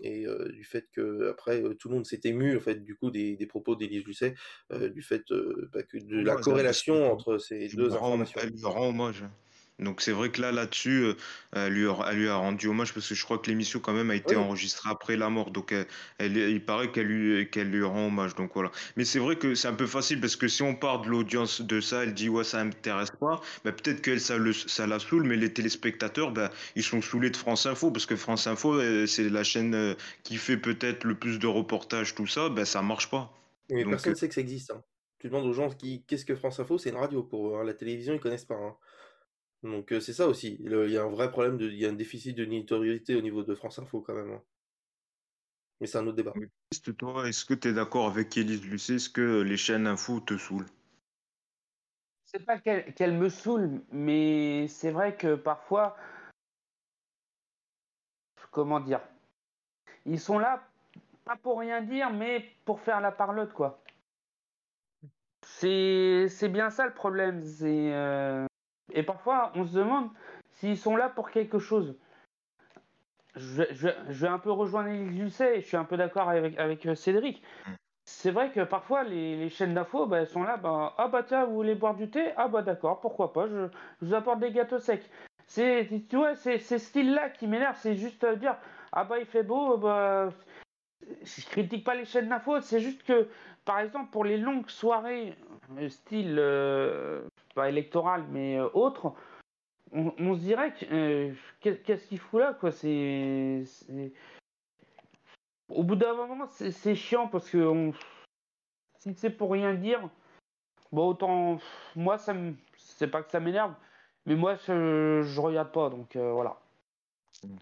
et 0.00 0.24
du 0.50 0.64
fait 0.64 0.88
que 0.92 1.28
après 1.28 1.62
tout 1.78 1.88
le 1.90 1.94
monde 1.96 2.06
s'est 2.06 2.22
ému 2.24 2.56
en 2.56 2.60
fait, 2.60 2.82
du 2.82 2.96
coup 2.96 3.10
des, 3.10 3.36
des 3.36 3.46
propos 3.46 3.76
d'Élise 3.76 4.02
Lucet, 4.06 4.34
du 4.70 5.02
fait 5.02 5.22
bah, 5.72 5.82
que 5.82 5.98
de 5.98 6.20
la 6.22 6.32
hein, 6.32 6.40
corrélation 6.40 7.12
entre 7.12 7.36
ces 7.36 7.68
deux 7.68 7.92
informations. 7.92 8.40
elle 8.42 8.50
lui 8.50 8.64
rend 8.64 8.88
hommage. 8.88 9.24
Donc 9.80 10.00
c'est 10.02 10.12
vrai 10.12 10.30
que 10.30 10.40
là, 10.42 10.52
là-dessus, 10.52 11.02
euh, 11.04 11.14
elle 11.52 11.72
lui, 11.72 11.88
a- 11.88 11.96
elle 12.10 12.18
lui 12.18 12.28
a 12.28 12.36
rendu 12.36 12.68
hommage 12.68 12.92
parce 12.94 13.08
que 13.08 13.14
je 13.14 13.24
crois 13.24 13.38
que 13.38 13.48
l'émission 13.50 13.80
quand 13.80 13.92
même 13.92 14.10
a 14.10 14.14
été 14.14 14.34
Oui, 14.34 14.36
enregistrée 14.36 14.90
après 14.90 15.16
la 15.16 15.28
mort. 15.30 15.50
Donc 15.50 15.72
elle, 15.72 15.86
elle- 16.18 16.36
il 16.36 16.64
paraît 16.64 16.90
qu'elle 16.92 17.06
lui, 17.06 17.48
qu'elle 17.50 17.70
lui 17.70 17.82
rend 17.82 18.06
hommage. 18.08 18.34
Donc 18.34 18.52
voilà. 18.54 18.70
Mais 18.96 19.04
c'est 19.04 19.18
vrai 19.18 19.36
que 19.36 19.54
c'est 19.54 19.68
un 19.68 19.74
peu 19.74 19.86
facile 19.86 20.20
parce 20.20 20.36
que 20.36 20.48
si 20.48 20.62
on 20.62 20.74
part 20.74 21.00
de 21.02 21.08
l'audience 21.08 21.60
de 21.62 21.80
ça, 21.80 22.02
elle 22.04 22.14
dit 22.14 22.28
ouais 22.28 22.44
ça 22.44 22.62
m'intéresse 22.64 23.10
pas. 23.18 23.40
Ben, 23.64 23.72
peut-être 23.72 24.02
qu'elle 24.02 24.20
ça, 24.20 24.36
le- 24.38 24.52
ça 24.52 24.86
la 24.86 24.98
saoule, 24.98 25.24
mais 25.24 25.36
les 25.36 25.52
téléspectateurs, 25.52 26.30
ben, 26.32 26.50
ils 26.76 26.82
sont 26.84 27.00
saoulés 27.02 27.30
de 27.30 27.36
France 27.36 27.66
Info 27.66 27.90
parce 27.90 28.06
que 28.06 28.16
France 28.16 28.46
Info, 28.46 28.74
euh, 28.74 29.06
c'est 29.06 29.28
la 29.28 29.44
chaîne 29.44 29.74
euh, 29.74 29.94
qui 30.24 30.36
fait 30.36 30.56
peut-être 30.56 31.04
le 31.04 31.14
plus 31.18 31.38
de 31.38 31.46
reportages, 31.46 32.14
tout 32.14 32.26
ça. 32.26 32.48
Ben 32.48 32.64
ça 32.64 32.82
marche 32.82 33.10
pas. 33.10 33.32
mais 33.68 33.84
Donc 33.84 33.86
personne 33.86 34.10
euh, 34.10 34.14
ne 34.14 34.18
sait 34.18 34.28
que 34.28 34.34
ça 34.34 34.40
existe. 34.40 34.70
hein. 34.70 34.84
Tu 35.18 35.28
demandes 35.28 35.46
aux 35.46 35.52
gens 35.52 35.68
qui, 35.70 36.04
qu'est-ce 36.06 36.24
que 36.24 36.34
France 36.34 36.60
Info, 36.60 36.78
c'est 36.78 36.90
une 36.90 36.96
radio 36.96 37.22
pour 37.22 37.48
eux. 37.50 37.60
hein. 37.60 37.64
La 37.64 37.74
télévision, 37.74 38.14
ils 38.14 38.20
connaissent 38.20 38.44
pas. 38.46 38.56
hein. 38.56 38.76
Donc 39.62 39.92
euh, 39.92 40.00
c'est 40.00 40.12
ça 40.12 40.26
aussi. 40.26 40.56
Il 40.60 40.72
y 40.90 40.96
a 40.96 41.02
un 41.04 41.08
vrai 41.10 41.30
problème, 41.30 41.58
de, 41.58 41.68
il 41.68 41.78
y 41.78 41.86
a 41.86 41.90
un 41.90 41.94
déficit 41.94 42.36
de 42.36 42.44
notoriété 42.44 43.14
au 43.14 43.20
niveau 43.20 43.42
de 43.42 43.54
France 43.54 43.78
Info 43.78 44.00
quand 44.00 44.14
même. 44.14 44.32
hein. 44.32 44.42
Mais 45.80 45.86
c'est 45.86 45.98
un 45.98 46.06
autre 46.06 46.16
débat. 46.16 46.34
Toi, 46.98 47.28
est-ce 47.28 47.44
que 47.44 47.54
tu 47.54 47.68
es 47.68 47.72
d'accord 47.72 48.06
avec 48.06 48.36
Élise 48.36 48.64
Lucet? 48.64 48.94
Est-ce 48.96 49.10
que 49.10 49.40
les 49.40 49.56
chaînes 49.56 49.86
info 49.86 50.20
te 50.20 50.36
saoulent? 50.36 50.66
C'est 52.26 52.44
pas 52.44 52.58
qu'elle 52.58 52.94
qu'elle 52.94 53.14
me 53.14 53.28
saoule, 53.28 53.82
mais 53.90 54.68
c'est 54.68 54.92
vrai 54.92 55.16
que 55.16 55.34
parfois, 55.34 55.96
comment 58.50 58.80
dire, 58.80 59.00
ils 60.06 60.20
sont 60.20 60.38
là 60.38 60.62
pas 61.24 61.36
pour 61.36 61.58
rien 61.60 61.82
dire, 61.82 62.10
mais 62.10 62.44
pour 62.64 62.80
faire 62.80 63.00
la 63.00 63.12
parlotte, 63.12 63.52
quoi. 63.52 63.82
C'est 65.42 66.28
c'est 66.28 66.48
bien 66.48 66.70
ça 66.70 66.86
le 66.86 66.94
problème. 66.94 67.44
C'est 67.44 67.92
euh, 67.92 68.46
et 68.92 69.02
parfois 69.02 69.52
on 69.54 69.64
se 69.64 69.74
demande 69.74 70.10
s'ils 70.52 70.78
sont 70.78 70.96
là 70.96 71.08
pour 71.08 71.30
quelque 71.30 71.58
chose. 71.58 71.96
Je, 73.36 73.62
je, 73.70 73.88
je 74.08 74.26
vais 74.26 74.32
un 74.32 74.38
peu 74.38 74.50
rejoindre 74.50 74.90
Lucet, 74.90 75.58
et 75.58 75.60
je 75.60 75.66
suis 75.66 75.76
un 75.76 75.84
peu 75.84 75.96
d'accord 75.96 76.28
avec, 76.28 76.58
avec 76.58 76.84
euh, 76.86 76.94
Cédric. 76.94 77.42
Mm. 77.66 77.72
C'est 78.04 78.32
vrai 78.32 78.50
que 78.50 78.64
parfois 78.64 79.04
les, 79.04 79.36
les 79.36 79.48
chaînes 79.48 79.74
d'infos, 79.74 80.06
bah, 80.06 80.18
elles 80.18 80.26
sont 80.26 80.42
là, 80.42 80.56
bah, 80.56 80.94
ah 80.98 81.06
bah 81.06 81.22
tiens, 81.22 81.44
vous 81.44 81.54
voulez 81.54 81.76
boire 81.76 81.94
du 81.94 82.10
thé? 82.10 82.32
Ah 82.36 82.48
bah 82.48 82.62
d'accord, 82.62 83.00
pourquoi 83.00 83.32
pas, 83.32 83.46
je, 83.46 83.68
je 84.00 84.06
vous 84.06 84.14
apporte 84.14 84.40
des 84.40 84.50
gâteaux 84.50 84.80
secs. 84.80 85.08
C'est, 85.46 85.88
tu 86.08 86.16
vois, 86.16 86.34
c'est 86.34 86.58
ce 86.58 86.78
style-là 86.78 87.30
qui 87.30 87.46
m'énerve, 87.46 87.76
c'est 87.78 87.94
juste 87.94 88.24
euh, 88.24 88.34
dire, 88.34 88.56
ah 88.92 89.04
bah 89.04 89.18
il 89.20 89.26
fait 89.26 89.44
beau, 89.44 89.76
bah, 89.78 90.30
je 91.22 91.46
critique 91.46 91.84
pas 91.84 91.94
les 91.94 92.04
chaînes 92.04 92.28
d'infos, 92.28 92.60
c'est 92.60 92.80
juste 92.80 93.04
que, 93.04 93.28
par 93.64 93.78
exemple, 93.78 94.10
pour 94.10 94.24
les 94.24 94.38
longues 94.38 94.68
soirées, 94.68 95.36
euh, 95.78 95.88
style, 95.88 96.36
euh, 96.38 97.22
pas 97.54 97.68
électoral, 97.68 98.24
mais 98.30 98.58
euh, 98.58 98.68
autre, 98.74 99.12
on, 99.92 100.12
on 100.18 100.34
se 100.34 100.40
dirait 100.40 100.72
que, 100.72 100.84
euh, 100.92 101.32
qu'est- 101.60 101.82
qu'est-ce 101.82 102.06
qu'il 102.08 102.18
fout 102.18 102.40
là, 102.40 102.54
quoi, 102.54 102.72
c'est... 102.72 103.62
c'est- 103.66 104.12
Au 105.68 105.82
bout 105.82 105.96
d'un 105.96 106.14
moment, 106.14 106.46
c'est 106.48 106.70
c'est 106.72 106.94
chiant 106.94 107.28
parce 107.28 107.48
que 107.50 107.58
on... 107.58 107.92
si 108.98 109.14
c'est 109.14 109.30
pour 109.30 109.52
rien 109.52 109.74
dire, 109.74 110.00
bon, 110.92 111.08
autant, 111.08 111.58
moi, 111.96 112.18
ça 112.18 112.34
me... 112.34 112.54
c'est 112.76 113.08
pas 113.08 113.22
que 113.22 113.30
ça 113.30 113.40
m'énerve, 113.40 113.74
mais 114.26 114.34
moi, 114.36 114.54
je, 114.56 115.22
je 115.24 115.40
regarde 115.40 115.72
pas, 115.72 115.90
donc 115.90 116.16
euh, 116.16 116.32
voilà. 116.32 116.56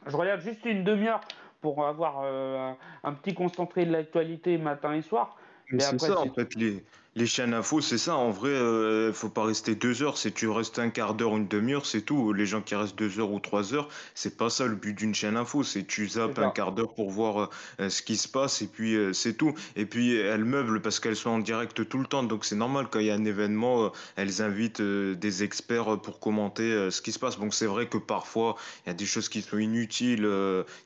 Je 0.07 0.16
regarde 0.16 0.41
juste 0.41 0.64
une 0.64 0.84
demi-heure 0.84 1.20
pour 1.61 1.86
avoir 1.86 2.20
euh, 2.22 2.57
un, 2.59 2.76
un 3.05 3.12
petit 3.14 3.34
concentré 3.34 3.84
de 3.84 3.93
l'actualité 3.93 4.59
matin 4.59 4.93
et 4.95 5.03
soir. 5.03 5.36
Mais 5.70 5.76
Mais 5.78 5.80
c'est 5.80 5.95
après, 5.95 6.09
ça, 6.09 6.20
en 6.20 6.32
fait, 6.34 6.55
les, 6.55 6.84
les 7.19 7.27
chaînes 7.27 7.53
info, 7.53 7.81
c'est 7.81 7.99
ça. 7.99 8.14
En 8.14 8.31
vrai, 8.31 8.51
euh, 8.51 9.12
faut 9.12 9.29
pas 9.29 9.45
rester 9.45 9.75
deux 9.75 10.03
heures. 10.03 10.16
Si 10.16 10.33
tu 10.33 10.49
restes 10.49 10.79
un 10.79 10.89
quart 10.89 11.14
d'heure, 11.14 11.37
une 11.37 11.49
demi-heure, 11.49 11.85
c'est 11.85 12.03
tout. 12.03 12.33
Les 12.33 12.47
gens 12.47 12.62
qui 12.62 12.77
restent 12.77 12.97
deux 12.97 13.19
heures 13.19 13.33
ou 13.33 13.41
trois 13.41 13.75
heures, 13.75 13.89
c'est 14.14 14.37
pas 14.37 14.51
ça 14.51 14.66
le 14.66 14.77
but 14.77 14.95
d'une 14.97 15.14
chaîne 15.14 15.37
info. 15.37 15.64
C'est 15.64 15.85
tu 15.85 16.09
zappes 16.09 16.39
un 16.39 16.51
quart 16.51 16.73
d'heure 16.73 16.95
pour 16.95 17.11
voir 17.11 17.51
euh, 17.81 17.91
ce 17.91 18.03
qui 18.03 18.16
se 18.16 18.29
passe 18.29 18.62
et 18.62 18.69
puis 18.69 18.95
euh, 18.95 19.12
c'est 19.12 19.35
tout. 19.35 19.53
Et 19.75 19.85
puis 19.85 20.14
elles 20.14 20.45
meublent 20.45 20.81
parce 20.81 21.01
qu'elles 21.01 21.16
sont 21.16 21.31
en 21.31 21.39
direct 21.41 21.89
tout 21.89 21.99
le 21.99 22.07
temps. 22.07 22.23
Donc 22.23 22.45
c'est 22.45 22.57
normal 22.57 22.87
quand 22.89 23.01
il 23.01 23.07
y 23.07 23.11
a 23.11 23.14
un 23.14 23.25
événement, 23.25 23.87
euh, 23.87 23.89
elles 24.14 24.41
invitent 24.41 24.81
des 24.81 25.43
experts 25.43 25.99
pour 26.01 26.21
commenter 26.21 26.91
ce 26.91 27.03
qui 27.03 27.11
se 27.11 27.19
passe. 27.19 27.39
Donc 27.39 27.53
c'est 27.53 27.66
vrai 27.66 27.89
que 27.89 27.99
parfois 27.99 28.57
il 28.87 28.91
y 28.91 28.93
a 28.93 28.95
des 28.95 29.07
choses 29.07 29.29
qui 29.29 29.43
sont 29.43 29.59
inutiles, 29.59 30.29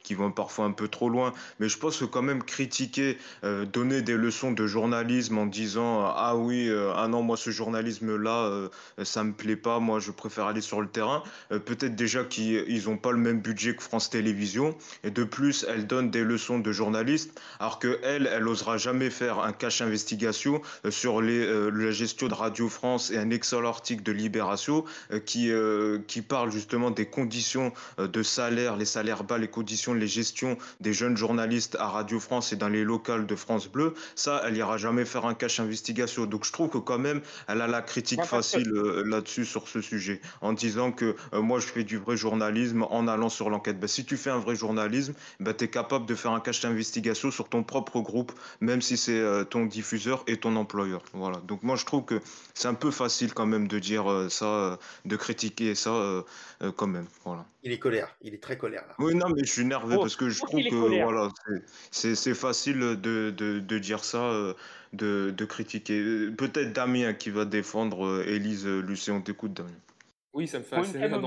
qui 0.02 0.14
vont 0.14 0.32
parfois 0.32 0.64
un 0.64 0.72
peu 0.72 0.88
trop 0.88 1.10
loin. 1.10 1.34
Mais 1.60 1.68
je 1.68 1.76
pense 1.76 1.98
que 1.98 2.06
quand 2.06 2.22
même 2.22 2.42
critiquer 2.42 3.18
donner 3.42 4.00
des 4.00 4.14
leçons 4.14 4.52
de 4.52 4.66
journalisme 4.66 5.36
en 5.38 5.46
disant 5.46 6.06
ah 6.22 6.36
oui 6.36 6.68
euh, 6.68 6.92
ah 6.96 7.08
non 7.08 7.22
moi 7.22 7.36
ce 7.36 7.50
journalisme 7.50 8.16
là 8.16 8.68
ça 9.02 9.24
me 9.24 9.32
plaît 9.32 9.56
pas. 9.56 9.78
Moi 9.78 10.00
je 10.00 10.10
préfère 10.10 10.46
aller 10.46 10.60
sur 10.60 10.80
le 10.80 10.88
terrain. 10.88 11.22
Euh, 11.50 11.58
peut-être 11.58 11.96
déjà 11.96 12.24
qu'ils 12.24 12.64
ils 12.68 12.88
ont 12.88 12.96
pas 12.96 13.12
le 13.12 13.18
même 13.18 13.40
budget 13.40 13.74
que 13.74 13.82
France 13.82 14.10
Télévisions. 14.10 14.76
Et 15.04 15.10
de 15.10 15.24
plus 15.24 15.66
elle 15.68 15.86
donne 15.86 16.10
des 16.10 16.24
leçons 16.24 16.58
de 16.58 16.72
journaliste 16.72 17.40
alors 17.60 17.78
que 17.78 17.98
elle 18.02 18.28
elle 18.32 18.46
osera 18.46 18.76
jamais 18.76 19.10
faire 19.10 19.40
un 19.40 19.52
cache 19.52 19.80
investigation 19.82 20.62
euh, 20.84 20.90
sur 20.90 21.20
euh, 21.20 21.70
la 21.70 21.90
gestion 21.90 22.28
de 22.28 22.34
Radio 22.34 22.68
France 22.68 23.10
et 23.10 23.18
un 23.18 23.30
excellent 23.30 23.68
article 23.68 24.02
de 24.02 24.12
Libération 24.12 24.84
euh, 25.12 25.18
qui 25.18 25.50
euh, 25.50 25.98
parle 26.28 26.50
justement 26.50 26.90
des 26.90 27.06
conditions 27.06 27.72
euh, 27.98 28.06
de 28.06 28.22
salaire 28.22 28.76
les 28.76 28.84
salaires 28.84 29.24
bas 29.24 29.38
les 29.38 29.48
conditions 29.48 29.94
les 29.94 30.06
gestions 30.06 30.56
des 30.80 30.92
jeunes 30.92 31.16
journalistes 31.16 31.76
à 31.78 31.88
Radio 31.88 32.20
France 32.20 32.52
et 32.52 32.56
dans 32.56 32.68
les 32.68 32.84
locales 32.84 33.26
de 33.26 33.36
France 33.36 33.68
Bleu, 33.68 33.94
ça, 34.14 34.42
elle 34.46 34.56
ira 34.56 34.76
jamais 34.76 35.04
faire 35.04 35.26
un 35.26 35.34
cache 35.34 35.60
investigation. 35.60 36.11
Donc 36.20 36.44
je 36.44 36.52
trouve 36.52 36.68
que 36.68 36.78
quand 36.78 36.98
même, 36.98 37.20
elle 37.48 37.60
a 37.60 37.66
la 37.66 37.82
critique 37.82 38.22
facile 38.24 38.70
euh, 38.72 39.04
là-dessus 39.06 39.44
sur 39.44 39.68
ce 39.68 39.80
sujet, 39.80 40.20
en 40.40 40.52
disant 40.52 40.92
que 40.92 41.16
euh, 41.32 41.42
moi 41.42 41.60
je 41.60 41.66
fais 41.66 41.84
du 41.84 41.98
vrai 41.98 42.16
journalisme 42.16 42.82
en 42.82 43.08
allant 43.08 43.28
sur 43.28 43.50
l'enquête. 43.50 43.80
Ben, 43.80 43.86
si 43.86 44.04
tu 44.04 44.16
fais 44.16 44.30
un 44.30 44.38
vrai 44.38 44.56
journalisme, 44.56 45.14
ben, 45.40 45.54
tu 45.54 45.64
es 45.64 45.68
capable 45.68 46.06
de 46.06 46.14
faire 46.14 46.32
un 46.32 46.40
cache 46.40 46.60
d'investigation 46.60 47.30
sur 47.30 47.48
ton 47.48 47.62
propre 47.62 48.00
groupe, 48.00 48.32
même 48.60 48.82
si 48.82 48.96
c'est 48.96 49.22
ton 49.50 49.66
diffuseur 49.66 50.24
et 50.26 50.36
ton 50.36 50.56
employeur. 50.56 51.02
Voilà. 51.12 51.38
Donc 51.46 51.62
moi 51.62 51.76
je 51.76 51.84
trouve 51.84 52.04
que 52.04 52.20
c'est 52.54 52.68
un 52.68 52.74
peu 52.74 52.90
facile 52.90 53.34
quand 53.34 53.46
même 53.46 53.68
de 53.68 53.78
dire 53.78 54.26
ça, 54.28 54.78
de 55.04 55.16
critiquer 55.16 55.74
ça 55.74 56.24
quand 56.76 56.86
même. 56.86 57.06
Voilà. 57.24 57.44
Il 57.64 57.70
est 57.70 57.78
colère, 57.78 58.08
il 58.22 58.34
est 58.34 58.42
très 58.42 58.58
colère. 58.58 58.82
Là. 58.88 58.94
Oui, 58.98 59.14
non, 59.14 59.28
mais 59.28 59.44
je 59.44 59.52
suis 59.52 59.64
nerveux 59.64 59.96
parce 59.96 60.16
que 60.16 60.28
je 60.28 60.40
trouve 60.40 60.62
que 60.62 61.02
voilà, 61.02 61.28
c'est 61.92 62.34
facile 62.34 62.80
de, 62.80 63.30
de, 63.30 63.60
de, 63.60 63.78
dire 63.78 64.04
ça, 64.04 64.18
euh, 64.18 64.54
de, 64.92 65.32
de 65.36 65.44
critiquer. 65.44 66.30
Peut-être 66.36 66.72
Damien 66.72 67.14
qui 67.14 67.30
va 67.30 67.44
défendre 67.44 68.06
euh, 68.06 68.26
Élise 68.26 68.66
Lucien, 68.66 69.14
on 69.14 69.20
t'écoute 69.20 69.54
Damien. 69.54 69.70
Oui, 70.34 70.48
ça 70.48 70.58
me 70.60 70.64
fait 70.64 70.76
assez 70.76 70.98
rire 70.98 71.20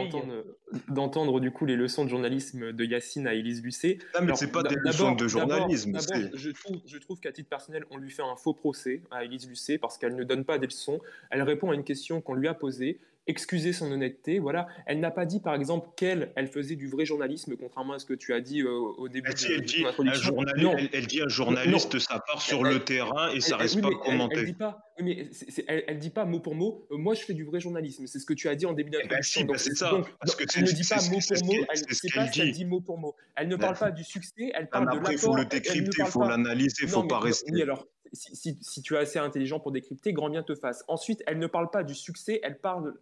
d'entendre 0.88 1.39
du 1.39 1.51
coup 1.51 1.68
les 1.68 1.76
leçons 1.76 2.05
de 2.05 2.09
journalisme 2.09 2.72
de 2.72 2.86
Yacine 2.86 3.28
à 3.28 3.36
Élise 3.36 3.61
Lucet. 3.61 3.99
Non, 4.16 4.26
mais 4.26 4.36
c'est 4.36 4.51
pas 4.51 4.63
des 4.63 4.76
leçons 4.76 5.11
de 5.11 5.28
journalisme. 5.28 5.95
Je 6.34 6.49
trouve, 6.49 6.78
je 6.88 6.97
trouve 6.97 7.20
qu'à 7.20 7.32
titre 7.32 7.47
personnel, 7.47 7.86
on 7.91 7.97
lui 7.97 8.09
fait 8.09 8.24
un 8.24 8.36
faux 8.36 8.55
procès 8.55 9.03
à 9.11 9.24
Élise 9.24 9.47
Lucet 9.47 9.78
parce 9.78 9.99
qu'elle 9.99 10.16
ne 10.16 10.24
donne 10.24 10.43
pas 10.43 10.57
des 10.57 10.66
leçons. 10.66 11.01
Elle 11.30 11.43
répond 11.43 11.70
à 11.70 11.76
une 11.76 11.84
question 11.84 12.20
qu'on 12.20 12.34
lui 12.34 12.47
a 12.47 12.55
posée 12.55 12.99
excuser 13.28 13.73
son 13.73 13.91
honnêteté. 13.91 14.39
Voilà, 14.39 14.67
elle 14.86 14.99
n'a 14.99 15.11
pas 15.11 15.26
dit 15.26 15.39
par 15.39 15.55
exemple 15.55 15.89
qu'elle, 15.95 16.32
elle 16.36 16.47
faisait 16.47 16.76
du 16.76 16.88
vrai 16.88 17.05
journalisme, 17.05 17.55
contrairement 17.57 17.93
à 17.93 17.99
ce 17.99 18.05
que 18.05 18.13
tu 18.13 18.34
as 18.34 18.41
dit 18.41 18.61
euh, 18.61 18.71
au 18.71 19.07
début 19.07 19.30
elle 19.30 19.61
de, 19.61 19.65
dit, 19.65 19.84
elle, 19.84 20.89
elle, 20.93 21.07
dit 21.07 21.21
un 21.21 21.28
journaliste, 21.28 21.99
ça 21.99 22.21
part 22.26 22.41
sur 22.41 22.63
le 22.63 22.80
terrain 22.80 23.32
et 23.32 23.41
ça 23.41 23.57
reste 23.57 23.82
pas 23.82 23.89
commenté. 23.89 24.39
Elle, 24.39 24.45
dit 24.45 24.53
pas, 24.53 24.80
mais 25.01 25.30
elle, 25.67 25.99
dit 25.99 26.09
pas 26.09 26.26
mot 26.26 26.39
pour 26.39 26.55
mot. 26.55 26.88
Euh, 26.91 26.97
moi, 26.97 27.13
je 27.13 27.21
fais 27.21 27.34
du 27.34 27.43
vrai 27.43 27.59
journalisme. 27.59 28.07
C'est 28.07 28.19
ce 28.19 28.26
que 28.26 28.34
tu 28.34 28.47
as 28.47 28.55
dit 28.55 28.65
en 28.65 28.73
début 28.73 28.91
eh 28.93 29.07
ben, 29.07 29.17
d'introduction. 29.17 29.45
Ben 29.45 29.57
c'est 29.57 29.76
ça. 29.76 29.91
parce 30.19 30.36
que 30.36 30.43
elle 30.55 30.63
ne 30.63 30.71
dit 30.71 30.88
pas 30.88 31.01
mot 31.01 31.19
pour 31.19 31.45
mot. 31.45 31.65
Elle 31.69 31.86
pas 31.86 32.32
ce 32.32 32.51
dit 32.51 32.65
mot 32.65 32.82
pour 32.82 32.97
mot. 32.97 33.15
Elle 33.36 33.47
ne 33.47 33.55
parle 33.55 33.78
pas 33.78 33.91
du 33.91 34.03
succès. 34.03 34.51
Elle 34.53 34.69
parle 34.69 34.86
de 34.86 34.97
l'apport. 34.97 35.11
Il 35.11 35.17
faut 35.17 35.36
le 35.36 35.45
décrypter, 35.45 35.97
il 35.99 36.05
faut 36.05 36.23
l'analyser, 36.23 36.84
il 36.84 36.89
faut 36.89 37.03
pas 37.03 37.19
rester. 37.19 37.51
Oui, 37.51 37.61
alors 37.61 37.86
si, 38.16 38.82
tu 38.82 38.95
es 38.95 38.97
assez 38.97 39.20
intelligent 39.20 39.59
pour 39.59 39.72
décrypter, 39.72 40.13
grand 40.13 40.30
bien 40.30 40.43
te 40.43 40.55
fasse. 40.55 40.84
Ensuite, 40.88 41.24
elle 41.28 41.39
ne 41.39 41.47
parle 41.47 41.70
pas 41.70 41.84
du 41.84 41.93
succès, 41.93 42.39
elle 42.43 42.59
parle, 42.59 42.93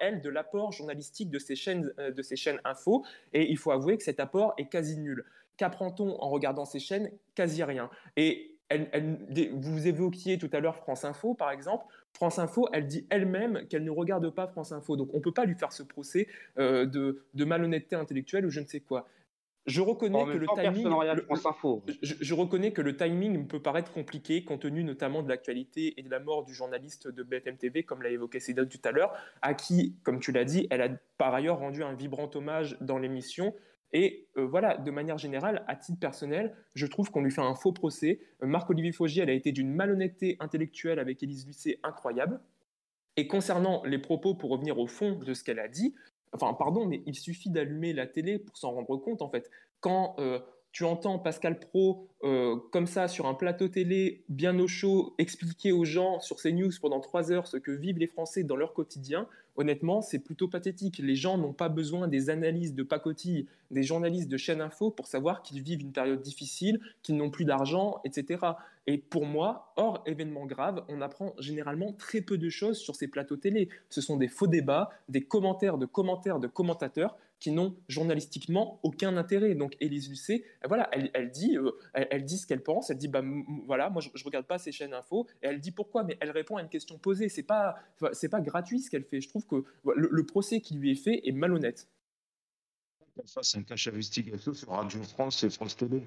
elle, 0.00 0.20
de 0.20 0.28
l'apport 0.28 0.72
journalistique 0.72 1.30
de 1.30 1.38
ces, 1.38 1.56
chaînes, 1.56 1.92
euh, 1.98 2.10
de 2.10 2.22
ces 2.22 2.36
chaînes 2.36 2.60
info, 2.64 3.04
et 3.32 3.50
il 3.50 3.56
faut 3.56 3.70
avouer 3.70 3.96
que 3.96 4.04
cet 4.04 4.20
apport 4.20 4.54
est 4.58 4.68
quasi 4.68 4.98
nul. 4.98 5.24
Qu'apprend-on 5.56 6.20
en 6.20 6.28
regardant 6.28 6.64
ces 6.64 6.78
chaînes? 6.80 7.10
Quasi 7.34 7.62
rien. 7.64 7.88
Et 8.16 8.56
vous 9.52 9.86
évoquiez 9.86 10.38
tout 10.38 10.50
à 10.52 10.60
l'heure 10.60 10.76
France 10.76 11.04
Info, 11.04 11.34
par 11.34 11.50
exemple. 11.50 11.86
France 12.12 12.38
Info, 12.38 12.68
elle 12.72 12.86
dit 12.86 13.06
elle-même 13.10 13.66
qu'elle 13.68 13.84
ne 13.84 13.90
regarde 13.90 14.28
pas 14.30 14.46
France 14.46 14.72
Info. 14.72 14.96
Donc 14.96 15.10
on 15.12 15.18
ne 15.18 15.22
peut 15.22 15.32
pas 15.32 15.44
lui 15.44 15.54
faire 15.54 15.72
ce 15.72 15.82
procès 15.82 16.28
euh, 16.58 16.86
de, 16.86 17.44
malhonnêteté 17.44 17.94
intellectuelle 17.94 18.46
ou 18.46 18.50
je 18.50 18.60
ne 18.60 18.66
sais 18.66 18.80
quoi. 18.80 19.06
Je 19.66 19.80
reconnais, 19.80 20.24
que 20.24 20.38
le 20.38 20.46
timing, 20.54 20.88
je, 22.02 22.34
reconnais 22.34 22.72
que 22.72 22.82
le 22.82 22.96
timing 22.96 23.48
peut 23.48 23.60
paraître 23.60 23.92
compliqué 23.92 24.44
compte 24.44 24.60
tenu 24.60 24.84
notamment 24.84 25.24
de 25.24 25.28
l'actualité 25.28 25.98
et 25.98 26.02
de 26.04 26.10
la 26.10 26.20
mort 26.20 26.44
du 26.44 26.54
journaliste 26.54 27.08
de 27.08 27.22
BFM 27.24 27.56
TV, 27.56 27.82
comme 27.82 28.02
l'a 28.02 28.10
évoqué 28.10 28.38
Cédric 28.38 28.68
tout 28.68 28.88
à 28.88 28.92
l'heure, 28.92 29.12
à 29.42 29.54
qui, 29.54 29.96
comme 30.04 30.20
tu 30.20 30.30
l'as 30.30 30.44
dit, 30.44 30.68
elle 30.70 30.82
a 30.82 30.88
par 31.18 31.34
ailleurs 31.34 31.58
rendu 31.58 31.82
un 31.82 31.94
vibrant 31.94 32.30
hommage 32.34 32.76
dans 32.80 32.98
l'émission. 32.98 33.54
Et 33.92 34.28
euh, 34.36 34.46
voilà, 34.46 34.76
de 34.76 34.90
manière 34.90 35.18
générale, 35.18 35.64
à 35.66 35.74
titre 35.74 35.98
personnel, 35.98 36.54
je 36.74 36.86
trouve 36.86 37.10
qu'on 37.10 37.22
lui 37.22 37.30
fait 37.30 37.40
un 37.40 37.54
faux 37.54 37.72
procès. 37.72 38.20
Euh, 38.42 38.46
Marc-Olivier 38.46 38.92
Faugier, 38.92 39.22
elle 39.22 39.30
a 39.30 39.34
été 39.34 39.52
d'une 39.52 39.72
malhonnêteté 39.74 40.36
intellectuelle 40.38 40.98
avec 40.98 41.22
Élise 41.22 41.46
Lucet 41.46 41.80
incroyable. 41.82 42.40
Et 43.16 43.26
concernant 43.26 43.82
les 43.84 43.98
propos, 43.98 44.34
pour 44.34 44.50
revenir 44.50 44.78
au 44.78 44.86
fond 44.86 45.18
de 45.18 45.34
ce 45.34 45.42
qu'elle 45.42 45.58
a 45.58 45.68
dit, 45.68 45.94
Enfin, 46.32 46.54
pardon, 46.54 46.86
mais 46.86 47.02
il 47.06 47.14
suffit 47.14 47.50
d'allumer 47.50 47.92
la 47.92 48.06
télé 48.06 48.38
pour 48.38 48.56
s'en 48.56 48.72
rendre 48.72 48.96
compte, 48.96 49.22
en 49.22 49.28
fait. 49.28 49.50
Quand 49.80 50.16
euh, 50.18 50.38
tu 50.72 50.84
entends 50.84 51.18
Pascal 51.18 51.58
Pro 51.58 52.06
euh, 52.22 52.56
comme 52.70 52.86
ça 52.86 53.08
sur 53.08 53.26
un 53.26 53.32
plateau 53.34 53.68
télé, 53.68 54.24
bien 54.28 54.58
au 54.58 54.68
chaud, 54.68 55.14
expliquer 55.16 55.72
aux 55.72 55.86
gens 55.86 56.20
sur 56.20 56.38
ces 56.38 56.52
news 56.52 56.70
pendant 56.82 57.00
trois 57.00 57.32
heures 57.32 57.46
ce 57.46 57.56
que 57.56 57.70
vivent 57.70 57.98
les 57.98 58.06
Français 58.06 58.42
dans 58.42 58.56
leur 58.56 58.74
quotidien, 58.74 59.26
honnêtement, 59.56 60.02
c'est 60.02 60.18
plutôt 60.18 60.48
pathétique. 60.48 60.98
Les 60.98 61.16
gens 61.16 61.38
n'ont 61.38 61.54
pas 61.54 61.70
besoin 61.70 62.08
des 62.08 62.28
analyses 62.28 62.74
de 62.74 62.82
pacotille 62.82 63.46
des 63.70 63.82
journalistes 63.82 64.28
de 64.28 64.36
chaîne 64.36 64.60
info 64.60 64.90
pour 64.90 65.06
savoir 65.06 65.42
qu'ils 65.42 65.62
vivent 65.62 65.80
une 65.80 65.92
période 65.92 66.20
difficile, 66.20 66.80
qu'ils 67.02 67.16
n'ont 67.16 67.30
plus 67.30 67.46
d'argent, 67.46 68.00
etc. 68.04 68.40
Et 68.86 68.98
pour 68.98 69.26
moi, 69.26 69.72
hors 69.76 70.02
événement 70.06 70.46
grave, 70.46 70.84
on 70.88 71.00
apprend 71.00 71.34
généralement 71.38 71.92
très 71.92 72.20
peu 72.20 72.38
de 72.38 72.48
choses 72.48 72.78
sur 72.78 72.94
ces 72.94 73.08
plateaux 73.08 73.36
télé. 73.36 73.68
Ce 73.90 74.00
sont 74.00 74.16
des 74.16 74.28
faux 74.28 74.46
débats, 74.46 74.90
des 75.08 75.24
commentaires 75.24 75.76
de 75.76 75.86
commentaires 75.86 76.38
de 76.38 76.46
commentateurs 76.46 77.16
qui 77.38 77.50
n'ont 77.50 77.76
journalistiquement 77.88 78.80
aucun 78.82 79.16
intérêt. 79.16 79.54
Donc 79.54 79.76
Élise 79.80 80.08
Lucet, 80.08 80.44
voilà, 80.66 80.88
elle, 80.92 81.30
dit, 81.30 81.56
euh, 81.56 81.72
elle, 81.92 82.24
dit 82.24 82.38
ce 82.38 82.46
qu'elle 82.46 82.62
pense. 82.62 82.90
Elle 82.90 82.98
dit, 82.98 83.08
bah 83.08 83.22
voilà, 83.66 83.90
moi 83.90 84.00
je, 84.00 84.08
ne 84.08 84.24
regarde 84.24 84.46
pas 84.46 84.58
ces 84.58 84.72
chaînes 84.72 84.94
info. 84.94 85.26
Et 85.42 85.46
elle 85.48 85.60
dit 85.60 85.72
pourquoi, 85.72 86.04
mais 86.04 86.16
elle 86.20 86.30
répond 86.30 86.56
à 86.56 86.62
une 86.62 86.68
question 86.68 86.98
posée. 86.98 87.28
C'est 87.28 87.42
pas, 87.42 87.76
pas 87.98 88.40
gratuit 88.40 88.80
ce 88.80 88.90
qu'elle 88.90 89.04
fait. 89.04 89.20
Je 89.20 89.28
trouve 89.28 89.46
que 89.46 89.64
le, 89.94 90.26
procès 90.26 90.60
qui 90.60 90.74
lui 90.74 90.92
est 90.92 90.96
fait 90.96 91.26
est 91.26 91.32
malhonnête. 91.32 91.88
c'est 93.42 93.58
un 93.58 93.62
cache 93.62 93.88
investigation 93.88 94.54
sur 94.54 94.68
Radio 94.68 95.02
France 95.02 95.42
et 95.44 95.50
France 95.50 95.76
Télé. 95.76 96.02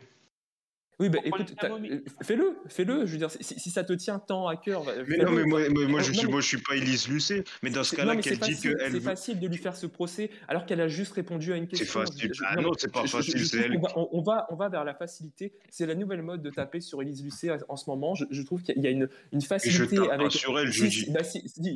Oui, 0.99 1.07
bah, 1.07 1.19
écoute, 1.23 1.55
euh, 1.63 1.99
fais-le, 2.23 2.57
fais-le. 2.67 3.05
Je 3.05 3.13
veux 3.13 3.17
dire, 3.17 3.31
si, 3.31 3.69
ça 3.69 3.85
te 3.85 3.93
tient 3.93 4.19
tant 4.19 4.47
à 4.47 4.57
cœur. 4.57 4.83
Mais 5.07 5.17
non, 5.17 5.31
mais 5.31 5.45
moi, 5.45 5.61
moi, 5.69 6.01
je, 6.01 6.11
suis, 6.11 6.27
moi, 6.27 6.41
je 6.41 6.47
suis 6.47 6.57
pas 6.57 6.75
Elise 6.75 7.07
Lucet. 7.07 7.45
Mais 7.63 7.69
dans 7.69 7.85
ce 7.85 7.95
cas-là, 7.95 8.17
qu'elle 8.17 8.37
dit 8.39 8.59
que. 8.59 8.77
C'est 8.91 8.99
facile 8.99 9.39
de 9.39 9.47
lui 9.47 9.57
faire 9.57 9.77
ce 9.77 9.87
procès 9.87 10.29
alors 10.47 10.65
qu'elle 10.65 10.81
a 10.81 10.89
juste 10.89 11.13
répondu 11.13 11.53
à 11.53 11.55
une 11.55 11.67
question. 11.67 11.85
C'est 11.85 12.27
facile. 12.27 12.31
ah 12.45 12.55
non, 12.57 12.71
c'est 12.77 12.91
pas 12.91 13.07
facile. 13.07 13.45
c'est 13.45 13.59
elle. 13.59 13.79
On 13.95 14.21
va, 14.21 14.47
on, 14.49 14.55
va, 14.55 14.67
vers 14.67 14.83
la 14.83 14.93
facilité. 14.93 15.53
C'est 15.69 15.85
la 15.85 15.95
nouvelle 15.95 16.21
mode 16.21 16.41
de 16.41 16.49
taper 16.49 16.81
sur 16.81 17.01
Elise 17.01 17.23
Lucet 17.23 17.49
en 17.69 17.77
ce 17.77 17.89
moment. 17.89 18.13
Je, 18.15 18.41
trouve 18.41 18.61
qu'il 18.61 18.81
y 18.81 18.87
a 18.87 18.89
une, 18.89 19.07
une 19.31 19.41
facilité 19.41 19.95
je 19.95 20.09
avec. 20.09 20.31
sur 20.31 20.59
elle, 20.59 20.71
je 20.71 20.85
dis. 20.85 21.09
Bah, 21.11 21.21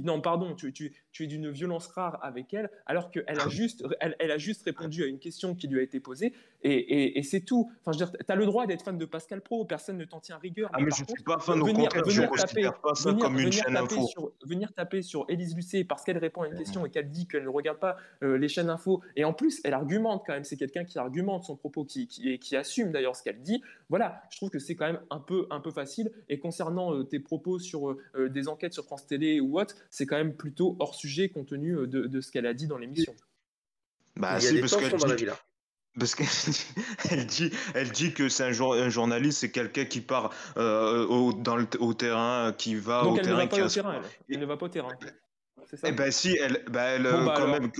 non, 0.03 0.19
pardon, 0.19 0.53
tu, 0.53 0.74
tu, 0.74 0.91
tu 1.11 1.24
es 1.24 1.28
d'une 1.28 1.49
violence 1.49 1.88
rare 1.88 2.19
avec 2.24 2.53
elle, 2.53 2.69
alors 2.86 3.09
qu'elle 3.09 3.39
a, 3.39 3.47
juste, 3.49 3.86
elle, 4.01 4.15
elle, 4.19 4.32
a 4.32 4.38
juste 4.38 4.63
répondu 4.63 5.03
à 5.03 5.07
une 5.07 5.19
question 5.19 5.55
qui 5.55 5.67
lui 5.67 5.80
a 5.80 5.82
été 5.82 5.99
posée. 5.99 6.34
Et, 6.64 6.74
et, 6.74 7.20
et 7.20 7.24
c'est 7.24 7.41
tout. 7.41 7.72
Enfin, 7.82 7.91
je 7.97 8.03
veux 8.03 8.11
dire, 8.11 8.26
tu 8.26 8.32
as 8.32 8.36
le 8.36 8.45
droit 8.45 8.66
d'être 8.66 8.84
fan 8.84 8.97
de 8.97 9.05
Pascal 9.05 9.41
Pro. 9.41 9.66
Personne 9.66 9.97
ne 9.97 10.05
t'en 10.05 10.20
tient 10.20 10.38
rigueur. 10.38 10.70
Ah, 10.74 10.80
mais, 10.80 10.89
je 10.95 11.03
ne 11.03 11.07
suis 11.07 11.24
pas 11.24 11.39
fan, 11.39 11.61
au 11.61 11.66
contraire, 11.66 12.03
je 12.07 12.22
ne 12.22 12.28
pas 12.28 12.95
ça 12.95 13.14
comme 13.14 13.39
une 13.39 13.51
chaîne 13.51 13.78
info. 13.78 14.07
Sur, 14.07 14.32
venir 14.45 14.74
taper 14.74 15.01
sur 15.01 15.26
Élise 15.30 15.55
Lucet 15.55 15.84
parce 15.84 16.03
qu'elle 16.03 16.18
répond 16.18 16.43
à 16.43 16.47
une 16.47 16.55
question 16.55 16.86
et 16.86 16.89
qu'elle 16.89 17.09
dit 17.09 17.28
qu'elle 17.28 17.43
ne 17.43 17.49
regarde 17.49 17.80
pas 17.80 17.97
euh, 18.24 18.38
les 18.38 18.47
chaînes 18.47 18.70
info. 18.70 19.01
Et 19.16 19.26
en 19.26 19.34
plus, 19.34 19.61
elle 19.64 19.74
argumente 19.74 20.24
quand 20.26 20.34
même. 20.34 20.43
C'est 20.43 20.57
quelqu'un 20.57 20.86
qui 20.86 20.97
argumente 20.97 21.43
son 21.43 21.55
propos, 21.55 21.86
qui, 21.86 22.07
qui, 22.07 22.39
qui 22.39 22.55
assume 22.55 22.91
d'ailleurs 22.91 23.16
ce 23.16 23.24
qu'elle 23.24 23.41
dit. 23.41 23.61
Voilà, 23.89 24.22
je 24.32 24.38
trouve 24.38 24.49
que 24.49 24.59
c'est 24.59 24.76
quand 24.76 24.86
même 24.86 25.01
un 25.09 25.20
peu, 25.20 25.47
un 25.49 25.59
peu 25.59 25.72
facile. 25.72 26.11
Et 26.30 26.39
concernant 26.39 26.93
euh, 26.93 27.03
tes 27.03 27.20
propos 27.20 27.59
sur 27.59 27.91
euh, 27.91 28.30
des 28.30 28.47
enquêtes 28.47 28.74
sur 28.74 28.86
France 28.86 29.05
Télé 29.05 29.39
ou 29.39 29.59
autre, 29.59 29.76
c'est 29.89 30.05
quand 30.05 30.18
même 30.18 30.36
plutôt 30.36 30.76
hors 30.80 30.95
sujet 30.95 31.30
compte 31.30 31.47
tenu 31.47 31.88
de, 31.88 32.07
de 32.07 32.22
ce 32.22 32.32
qu'elle 32.32 32.45
a 32.45 32.53
dit 32.53 32.68
dans 32.68 32.78
l'émission. 32.78 33.14
Bah, 34.16 34.38
Il 34.39 34.45
y 34.45 34.47
a 34.47 34.51
des 34.53 34.61
tensions 34.61 34.97
dans 34.97 35.07
la 35.07 35.16
vie 35.16 35.26
là. 35.26 35.38
Parce 35.99 36.15
qu'elle 36.15 36.27
elle 37.11 37.25
dit, 37.25 37.51
elle 37.75 37.91
dit 37.91 38.13
que 38.13 38.27
c'est 38.29 38.43
un, 38.43 38.61
un, 38.61 38.89
journaliste, 38.89 39.39
c'est 39.39 39.51
quelqu'un 39.51 39.85
qui 39.85 40.01
part 40.01 40.31
euh, 40.57 41.05
au, 41.05 41.33
dans 41.33 41.55
le, 41.55 41.67
au 41.79 41.93
terrain, 41.93 42.51
qui 42.57 42.75
va 42.75 43.03
Donc 43.03 43.13
au 43.13 43.17
elle 43.17 43.25
terrain. 43.25 43.37
Ne 43.37 43.43
va 43.43 43.47
pas 43.47 43.63
au 43.63 43.67
terrain 43.67 43.93
elle. 43.93 44.01
elle. 44.29 44.39
ne 44.39 44.45
va 44.45 44.57
pas 44.57 44.65
au 44.65 44.69
terrain. 44.69 44.91
C'est 45.69 45.77
ça? 45.77 45.87
Eh 45.89 45.91
ben 45.91 46.11
si, 46.11 46.35
elle, 46.41 46.63
ben 46.71 46.83
elle 46.83 47.03
bon, 47.03 47.25
bah, 47.25 47.33
quand 47.37 47.43
alors. 47.43 47.61
même. 47.61 47.71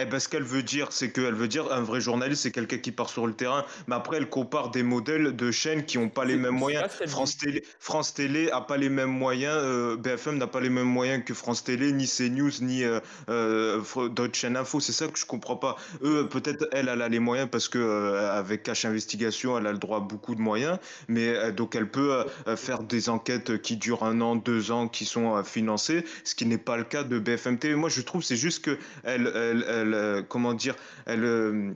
Eh 0.00 0.04
ben, 0.04 0.20
ce 0.20 0.28
qu'elle 0.28 0.44
veut 0.44 0.62
dire, 0.62 0.92
c'est 0.92 1.10
qu'elle 1.10 1.34
veut 1.34 1.48
dire 1.48 1.72
un 1.72 1.80
vrai 1.80 2.00
journaliste, 2.00 2.42
c'est 2.42 2.52
quelqu'un 2.52 2.78
qui 2.78 2.92
part 2.92 3.10
sur 3.10 3.26
le 3.26 3.32
terrain. 3.32 3.64
Mais 3.88 3.96
après, 3.96 4.18
elle 4.18 4.28
compare 4.28 4.70
des 4.70 4.84
modèles 4.84 5.34
de 5.34 5.50
chaînes 5.50 5.84
qui 5.84 5.98
n'ont 5.98 6.08
pas 6.08 6.24
les 6.24 6.36
mêmes 6.36 6.54
moyens. 6.54 6.88
France 7.08 7.36
Télé, 7.36 7.64
France 7.80 8.14
Télé 8.14 8.48
a 8.50 8.60
pas 8.60 8.76
les 8.76 8.90
mêmes 8.90 9.10
moyens. 9.10 9.56
Euh, 9.56 9.96
BFM 9.96 10.38
n'a 10.38 10.46
pas 10.46 10.60
les 10.60 10.70
mêmes 10.70 10.86
moyens 10.86 11.24
que 11.24 11.34
France 11.34 11.64
Télé, 11.64 11.90
ni 11.90 12.06
CNews, 12.06 12.52
ni 12.60 12.84
euh, 12.84 13.00
euh, 13.28 13.80
d'autres 14.08 14.36
chaînes 14.36 14.56
info. 14.56 14.78
C'est 14.78 14.92
ça 14.92 15.08
que 15.08 15.18
je 15.18 15.26
comprends 15.26 15.56
pas. 15.56 15.76
Eux, 16.02 16.28
peut-être 16.28 16.68
elle, 16.70 16.88
elle 16.88 17.02
a 17.02 17.08
les 17.08 17.18
moyens 17.18 17.48
parce 17.50 17.68
que 17.68 17.78
euh, 17.78 18.38
avec 18.38 18.62
Cache 18.62 18.84
Investigation, 18.84 19.58
elle 19.58 19.66
a 19.66 19.72
le 19.72 19.78
droit 19.78 19.98
à 19.98 20.00
beaucoup 20.00 20.36
de 20.36 20.40
moyens. 20.40 20.78
Mais 21.08 21.28
euh, 21.28 21.50
donc, 21.50 21.74
elle 21.74 21.90
peut 21.90 22.24
faire 22.56 22.84
des 22.84 23.08
enquêtes 23.08 23.60
qui 23.62 23.76
durent 23.76 24.04
un 24.04 24.20
an, 24.20 24.36
deux 24.36 24.70
ans, 24.70 24.86
qui 24.86 25.04
sont 25.04 25.42
financées, 25.42 26.04
ce 26.22 26.36
qui 26.36 26.46
n'est 26.46 26.58
pas 26.58 26.76
le 26.76 26.84
cas 26.84 27.02
de 27.02 27.18
BFM 27.18 27.58
TV. 27.58 27.74
Moi, 27.74 27.88
je 27.88 28.00
trouve 28.00 28.22
c'est 28.22 28.36
juste 28.36 28.64
que 28.64 28.78
elle, 29.02 29.32
elle, 29.34 29.64
elle 29.68 29.94
euh, 29.94 30.22
comment 30.22 30.54
dire, 30.54 30.74
elle, 31.06 31.24
euh, 31.24 31.74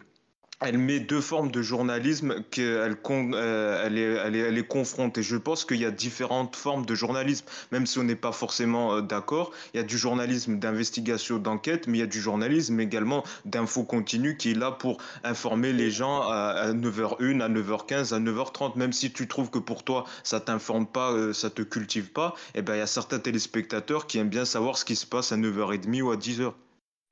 elle 0.64 0.78
met 0.78 1.00
deux 1.00 1.20
formes 1.20 1.50
de 1.50 1.60
journalisme 1.60 2.42
qu'elle 2.50 2.96
euh, 3.10 4.56
est, 4.56 4.68
confronte. 4.68 5.18
Et 5.18 5.22
je 5.22 5.36
pense 5.36 5.64
qu'il 5.64 5.78
y 5.78 5.84
a 5.84 5.90
différentes 5.90 6.54
formes 6.56 6.86
de 6.86 6.94
journalisme, 6.94 7.46
même 7.72 7.86
si 7.86 7.98
on 7.98 8.04
n'est 8.04 8.14
pas 8.14 8.32
forcément 8.32 9.00
d'accord. 9.00 9.50
Il 9.74 9.78
y 9.78 9.80
a 9.80 9.82
du 9.82 9.98
journalisme 9.98 10.58
d'investigation, 10.58 11.38
d'enquête, 11.38 11.88
mais 11.88 11.98
il 11.98 12.00
y 12.00 12.04
a 12.04 12.06
du 12.06 12.20
journalisme 12.20 12.78
également 12.78 13.24
d'info 13.44 13.82
continue 13.82 14.36
qui 14.36 14.52
est 14.52 14.54
là 14.54 14.70
pour 14.70 14.98
informer 15.24 15.72
les 15.72 15.90
gens 15.90 16.22
à, 16.22 16.72
9h01, 16.72 17.40
à 17.40 17.48
9h15, 17.48 18.14
à 18.14 18.20
9h30. 18.20 18.78
Même 18.78 18.92
si 18.92 19.12
tu 19.12 19.26
trouves 19.26 19.50
que 19.50 19.58
pour 19.58 19.82
toi, 19.82 20.04
ça 20.22 20.40
t'informe 20.40 20.86
pas, 20.86 21.12
euh, 21.12 21.32
ça 21.32 21.50
te 21.50 21.62
cultive 21.62 22.12
pas, 22.12 22.34
et 22.54 22.58
eh 22.58 22.62
ben, 22.62 22.74
il 22.74 22.78
y 22.78 22.82
a 22.82 22.86
certains 22.86 23.18
téléspectateurs 23.18 24.06
qui 24.06 24.18
aiment 24.18 24.28
bien 24.28 24.44
savoir 24.44 24.78
ce 24.78 24.84
qui 24.84 24.96
se 24.96 25.06
passe 25.06 25.32
à 25.32 25.36
9h30 25.36 26.02
ou 26.02 26.10
à 26.10 26.16
10h. 26.16 26.52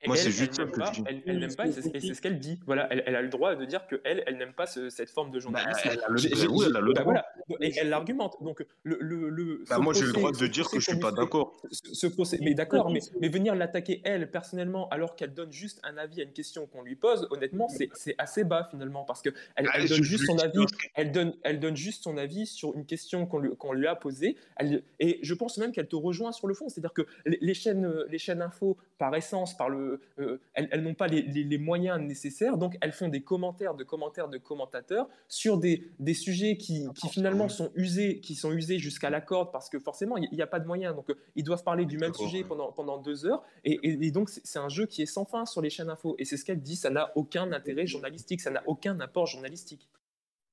Moi, 0.07 0.15
c'est 0.15 0.31
juste 0.31 0.59
elle, 0.59 0.71
pas, 0.71 0.91
elle, 1.25 1.39
n'aime 1.39 1.55
pas, 1.55 1.67
et 1.67 1.71
c'est 1.71 2.13
ce 2.13 2.21
qu'elle 2.21 2.39
dit. 2.39 2.59
Voilà, 2.65 2.87
elle, 2.89 3.03
elle, 3.05 3.15
a 3.15 3.21
le 3.21 3.29
droit 3.29 3.55
de 3.55 3.65
dire 3.65 3.85
que 3.85 4.01
elle, 4.03 4.23
elle 4.25 4.37
n'aime 4.37 4.53
pas 4.53 4.65
cette 4.65 5.09
forme 5.09 5.29
de 5.29 5.37
bah, 5.37 5.41
journalisme. 5.41 5.79
elle 5.83 5.99
a 5.99 6.09
le, 6.09 6.49
oui, 6.49 6.63
elle 6.67 6.75
a 6.75 6.81
le 6.81 6.93
bah, 6.93 7.01
droit. 7.01 7.23
Et 7.59 7.73
elle 7.77 7.89
l'argumente. 7.89 8.37
Donc, 8.41 8.65
le, 8.83 8.97
le, 8.99 9.29
le 9.29 9.63
bah, 9.69 9.77
moi, 9.77 9.93
j'ai 9.93 10.05
le 10.05 10.13
droit 10.13 10.31
de 10.31 10.47
dire 10.47 10.69
que 10.69 10.79
je 10.79 10.89
suis 10.89 10.99
pas 10.99 11.11
d'accord. 11.11 11.53
Ce, 11.71 12.07
procès, 12.07 12.39
mais 12.41 12.55
d'accord, 12.55 12.89
mais, 12.89 13.01
mais 13.19 13.29
venir 13.29 13.53
l'attaquer 13.53 14.01
elle 14.03 14.31
personnellement, 14.31 14.89
alors 14.89 15.15
qu'elle 15.15 15.33
donne 15.33 15.51
juste 15.51 15.79
un 15.83 15.97
avis 15.97 16.21
à 16.21 16.23
une 16.23 16.33
question 16.33 16.65
qu'on 16.65 16.81
lui 16.81 16.95
pose, 16.95 17.27
honnêtement, 17.29 17.67
c'est 17.69 18.15
assez 18.17 18.43
bas 18.43 18.67
finalement, 18.71 19.03
parce 19.03 19.21
que 19.21 19.29
elle, 19.55 19.69
elle 19.73 19.87
donne 19.87 20.03
juste 20.03 20.25
son 20.25 20.39
avis. 20.39 20.65
Elle 20.95 21.11
donne, 21.11 21.33
elle 21.43 21.59
donne 21.59 21.75
juste 21.75 22.03
son 22.03 22.17
avis 22.17 22.47
sur 22.47 22.75
une 22.75 22.85
question 22.85 23.27
qu'on 23.27 23.39
lui, 23.39 23.51
lui, 23.73 23.87
a 23.87 23.95
posée. 23.95 24.35
Elle, 24.57 24.81
et 24.99 25.19
je 25.21 25.33
pense 25.35 25.57
même 25.59 25.71
qu'elle 25.71 25.87
te 25.87 25.95
rejoint 25.95 26.31
sur 26.31 26.47
le 26.47 26.55
fond, 26.55 26.69
c'est-à-dire 26.69 26.93
que 26.93 27.05
les 27.25 27.53
chaînes, 27.53 27.91
les 28.09 28.17
chaînes 28.17 28.41
info, 28.41 28.77
par 28.97 29.15
essence, 29.15 29.55
par 29.55 29.69
le 29.69 29.90
euh, 30.19 30.39
elles, 30.53 30.81
n'ont 30.81 30.93
pas 30.93 31.07
les, 31.07 31.57
moyens 31.57 31.99
nécessaires, 31.99 32.57
donc 32.57 32.77
elles 32.81 32.91
font 32.91 33.09
des 33.09 33.21
commentaires 33.21 33.75
de 33.75 33.83
commentaires 33.83 34.29
de 34.29 34.37
commentateurs 34.37 35.07
sur 35.27 35.57
des, 35.57 35.89
des 35.99 36.13
sujets 36.13 36.57
qui, 36.57 36.87
qui, 36.95 37.09
finalement 37.09 37.49
sont 37.49 37.71
usés, 37.75 38.19
qui 38.19 38.35
sont 38.35 38.51
usés 38.51 38.79
jusqu'à 38.79 39.09
la 39.09 39.21
corde 39.21 39.51
parce 39.51 39.69
que 39.69 39.79
forcément 39.79 40.17
il 40.17 40.29
n'y 40.31 40.41
a 40.41 40.47
pas 40.47 40.59
de 40.59 40.67
moyens, 40.67 40.95
donc 40.95 41.09
euh, 41.09 41.15
ils 41.35 41.43
doivent 41.43 41.63
parler 41.63 41.85
du 41.85 41.97
même 41.97 42.13
sujet 42.13 42.43
pendant, 42.43 42.71
pendant 42.71 42.97
deux 42.97 43.25
heures, 43.25 43.43
et, 43.63 43.79
et 43.83 44.11
donc 44.11 44.29
c'est 44.29 44.59
un 44.59 44.69
jeu 44.69 44.85
qui 44.85 45.01
est 45.01 45.05
sans 45.07 45.25
fin 45.25 45.45
sur 45.45 45.61
les 45.61 45.69
chaînes 45.69 45.89
info, 45.89 46.15
et 46.17 46.25
c'est 46.25 46.37
ce 46.37 46.45
qu'elle 46.45 46.61
dit, 46.61 46.75
ça 46.75 46.89
n'a 46.89 47.11
aucun 47.15 47.51
intérêt 47.51 47.87
journalistique, 47.87 48.41
ça 48.41 48.51
n'a 48.51 48.63
aucun 48.67 48.99
apport 48.99 49.25
journalistique. 49.25 49.89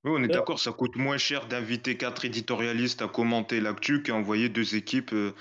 Oui, 0.09 0.17
on 0.19 0.23
est 0.25 0.29
d'accord, 0.29 0.59
ça 0.59 0.73
coûte 0.73 0.97
moins 0.97 1.19
cher 1.19 1.47
d'inviter 1.49 1.99
quatre 1.99 2.25
éditorialistes 2.25 3.03
à 3.03 3.09
commenter 3.09 3.61
l'actu 3.61 4.03
qu'à 4.03 4.15
envoyer 4.15 4.49
deux 4.49 4.75
équipes 4.75 5.13
euh, 5.13 5.33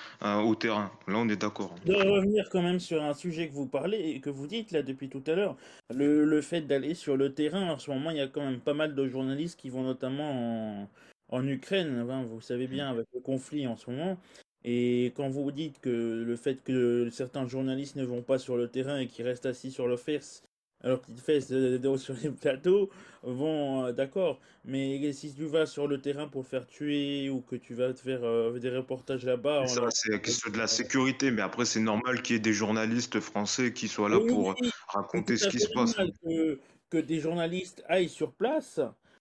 au 0.42 0.56
terrain. 0.56 0.92
Là, 1.08 1.16
on 1.18 1.30
est 1.30 1.38
d'accord. 1.38 1.74
De 1.86 1.94
revenir 1.94 2.50
quand 2.52 2.62
même 2.62 2.82
sur 2.82 3.02
un 3.02 3.14
sujet 3.14 3.48
que 3.48 3.54
vous 3.54 3.68
parlez 3.68 3.98
et 3.98 4.20
que 4.20 4.30
vous 4.30 4.46
dites 4.46 4.72
là 4.72 4.82
depuis 4.82 5.08
tout 5.08 5.24
à 5.28 5.36
l'heure, 5.36 5.56
le, 5.94 6.26
le, 6.26 6.42
fait 6.42 6.62
d'aller 6.62 6.96
sur 6.96 7.16
le 7.16 7.34
terrain, 7.34 7.72
en 7.72 7.80
ce 7.80 7.90
moment, 7.90 8.12
il 8.12 8.18
y 8.18 8.22
a 8.22 8.28
quand 8.28 8.44
même 8.44 8.60
pas 8.60 8.74
mal 8.74 8.94
de 8.94 9.08
journalistes 9.08 9.58
qui 9.58 9.70
vont 9.70 9.84
notamment 9.84 10.82
en, 10.82 10.90
en 11.30 11.48
Ukraine, 11.48 12.06
hein, 12.10 12.26
vous 12.30 12.42
savez 12.42 12.68
bien, 12.68 12.90
avec 12.90 13.08
le 13.14 13.22
conflit 13.22 13.68
en 13.68 13.78
ce 13.78 13.90
moment. 13.90 14.18
Et 14.66 15.14
quand 15.16 15.30
vous 15.30 15.50
dites 15.52 15.80
que 15.80 16.24
le 16.28 16.36
fait 16.36 16.62
que 16.62 17.10
certains 17.10 17.48
journalistes 17.48 17.96
ne 17.96 18.04
vont 18.04 18.22
pas 18.22 18.38
sur 18.38 18.58
le 18.58 18.68
terrain 18.68 19.00
et 19.00 19.08
qui 19.08 19.24
restent 19.24 19.46
assis 19.46 19.72
sur 19.72 19.88
le 19.88 19.96
FERS 19.96 20.44
alors 20.84 21.02
petites 21.02 21.20
fesses 21.20 21.48
sur 21.98 22.16
les 22.22 22.30
plateaux 22.30 22.90
vont 23.24 23.86
euh, 23.86 23.92
d'accord. 23.92 24.40
Mais 24.66 25.12
si 25.14 25.34
tu 25.34 25.46
vas 25.46 25.66
sur 25.66 25.88
le 25.88 26.00
terrain 26.00 26.28
pour 26.28 26.46
faire 26.46 26.68
tuer 26.68 27.30
ou 27.30 27.42
que 27.42 27.56
tu 27.56 27.74
vas 27.74 27.94
te 27.94 28.00
faire 28.00 28.24
euh, 28.24 28.60
des 28.60 28.70
reportages 28.70 29.26
là-bas 29.26 29.66
ça 29.68 29.88
c'est 29.92 30.12
la 30.12 30.20
question 30.20 30.52
de 30.52 30.58
la 30.58 30.68
sécurité. 30.68 31.32
Mais 31.32 31.42
après 31.42 31.66
c'est 31.66 31.80
normal 31.80 32.22
qu'il 32.22 32.36
y 32.36 32.38
ait 32.38 32.42
des 32.42 32.54
journalistes 32.54 33.20
français 33.20 33.74
qui 33.74 33.88
soient 33.88 34.10
là 34.10 34.20
pour 34.20 34.56
raconter 34.90 35.38
ce 35.38 35.48
qui 35.48 35.60
se 35.60 35.70
passe. 35.74 35.96
que, 35.96 36.60
que 36.90 36.98
des 36.98 37.20
journalistes 37.20 37.84
aillent 37.88 38.10
sur 38.10 38.32
place 38.34 38.80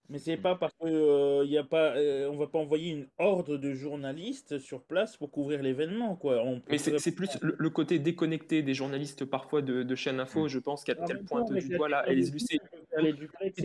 mais 0.09 0.19
c'est 0.19 0.37
pas 0.37 0.55
parce 0.55 0.73
que 0.75 0.87
euh, 0.87 1.45
y 1.47 1.59
a 1.59 1.65
pas, 1.65 1.97
euh, 1.97 2.29
on 2.31 2.37
va 2.37 2.47
pas 2.47 2.59
envoyer 2.59 2.93
une 2.93 3.07
horde 3.19 3.59
de 3.59 3.75
journalistes 3.75 4.59
sur 4.59 4.83
place 4.83 5.17
pour 5.17 5.31
couvrir 5.31 5.63
l'événement, 5.63 6.17
quoi. 6.17 6.43
Mais 6.69 6.79
c'est 6.79 7.15
plus 7.15 7.39
le, 7.41 7.71
côté 7.71 7.99
déconnecté 7.99 8.63
des 8.63 8.75
journalistes 8.75 9.25
parfois 9.25 9.63
de, 9.63 9.83
de 9.83 9.95
chaînes 9.95 10.21
info, 10.21 10.45
mmh. 10.45 10.49
je 10.49 10.59
pense, 10.59 10.85
qu'elle 10.85 10.97
pointe 11.25 11.53
du 11.53 11.69
doigt 11.69 11.89
là, 11.89 12.05
Lucet, 12.13 12.59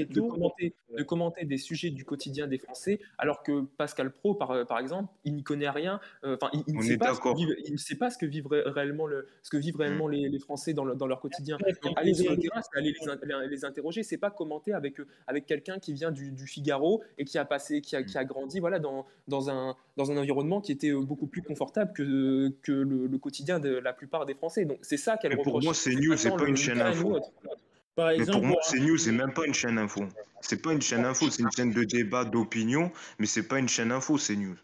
de, 0.06 0.22
commenter, 0.22 0.74
de 0.98 1.04
commenter 1.04 1.46
des 1.46 1.58
sujets 1.58 1.90
du 1.90 2.06
quotidien 2.06 2.48
des 2.48 2.58
Français, 2.58 3.00
alors 3.18 3.44
que 3.44 3.62
Pascal 3.78 4.12
Pro, 4.12 4.34
par, 4.34 4.52
euh, 4.52 4.66
par 4.66 4.80
exemple, 4.80 5.14
il 5.24 5.36
n'y 5.36 5.44
connaît 5.44 5.70
rien. 5.70 6.00
Enfin, 6.24 6.50
il, 6.54 6.64
il, 6.68 6.76
ne 6.76 6.82
sait 6.82 6.98
pas 6.98 7.14
ce 7.14 7.20
que 7.20 7.36
vivent, 7.36 7.56
il 7.66 7.74
ne 7.74 7.78
sait 7.78 7.96
pas 7.96 8.10
ce 8.10 8.18
que 8.18 8.26
vivent 8.26 8.48
réellement 8.50 9.08
le, 9.08 9.28
ce 9.44 9.50
que 9.50 9.58
vivent 9.58 9.76
mmh. 9.76 9.82
réellement 9.82 10.08
les, 10.08 10.30
les 10.30 10.40
Français 10.40 10.74
dans, 10.74 10.86
dans 10.86 11.08
leur 11.08 11.20
quotidien. 11.20 11.58
aller 11.96 12.14
sur 12.14 12.32
le 12.32 12.38
terrain, 12.38 12.62
c'est 12.62 12.80
aller 12.80 12.94
les, 12.94 13.48
les 13.48 13.66
interroger, 13.66 14.04
c'est 14.04 14.18
pas 14.18 14.32
commenter 14.32 14.74
avec 14.74 14.98
avec 15.28 15.46
quelqu'un 15.46 15.80
qui 15.80 15.94
vient 15.94 16.12
du 16.12 16.31
du, 16.32 16.48
Figaro 16.48 17.04
et 17.18 17.26
qui 17.26 17.38
a 17.38 17.46
passé, 17.46 17.82
qui 17.82 17.96
a, 17.96 18.04
qui 18.04 18.18
a 18.18 18.24
grandi 18.24 18.60
voilà, 18.60 18.80
dans, 18.80 19.06
dans, 19.28 19.50
un, 19.50 19.76
dans 19.98 20.12
un 20.12 20.18
environnement 20.18 20.62
qui 20.62 20.72
était 20.72 20.90
euh, 20.90 21.02
beaucoup 21.02 21.28
plus 21.28 21.42
confortable 21.42 21.94
que, 21.94 22.54
que 22.62 22.72
le, 22.72 23.18
quotidien 23.18 23.60
de 23.60 23.70
la 23.70 23.94
plupart 23.94 24.26
des 24.26 24.34
Français. 24.34 24.66
Donc 24.66 24.80
c'est 24.82 24.98
ça 24.98 25.18
qu'elle 25.18 25.34
reproche. 25.34 25.54
Pour 25.54 25.64
moi, 25.64 25.74
c'est 25.74 25.96
News, 25.96 26.18
c'est 26.18 26.36
pas 26.36 26.48
une 26.48 26.58
chaîne 26.58 26.82
info. 26.82 27.20
Par 27.96 28.10
exemple, 28.10 28.32
mais 28.32 28.42
pour 28.42 28.48
moi, 28.48 28.60
c'est 28.64 28.80
News, 28.80 28.98
c'est 28.98 29.12
même 29.12 29.34
pas 29.34 29.46
une 29.46 29.54
chaîne 29.54 29.78
info. 29.78 30.02
C'est 30.42 30.62
pas 30.62 30.74
une 30.74 30.82
chaîne 30.82 31.06
info, 31.06 31.30
c'est 31.30 31.44
une 31.44 31.52
chaîne 31.52 31.72
de 31.72 31.84
débat, 31.84 32.26
d'opinion, 32.26 32.92
mais 33.20 33.28
c'est 33.28 33.48
pas 33.48 33.60
une 33.60 33.70
chaîne 33.70 33.92
info, 33.92 34.18
c'est 34.18 34.36
News. 34.36 34.58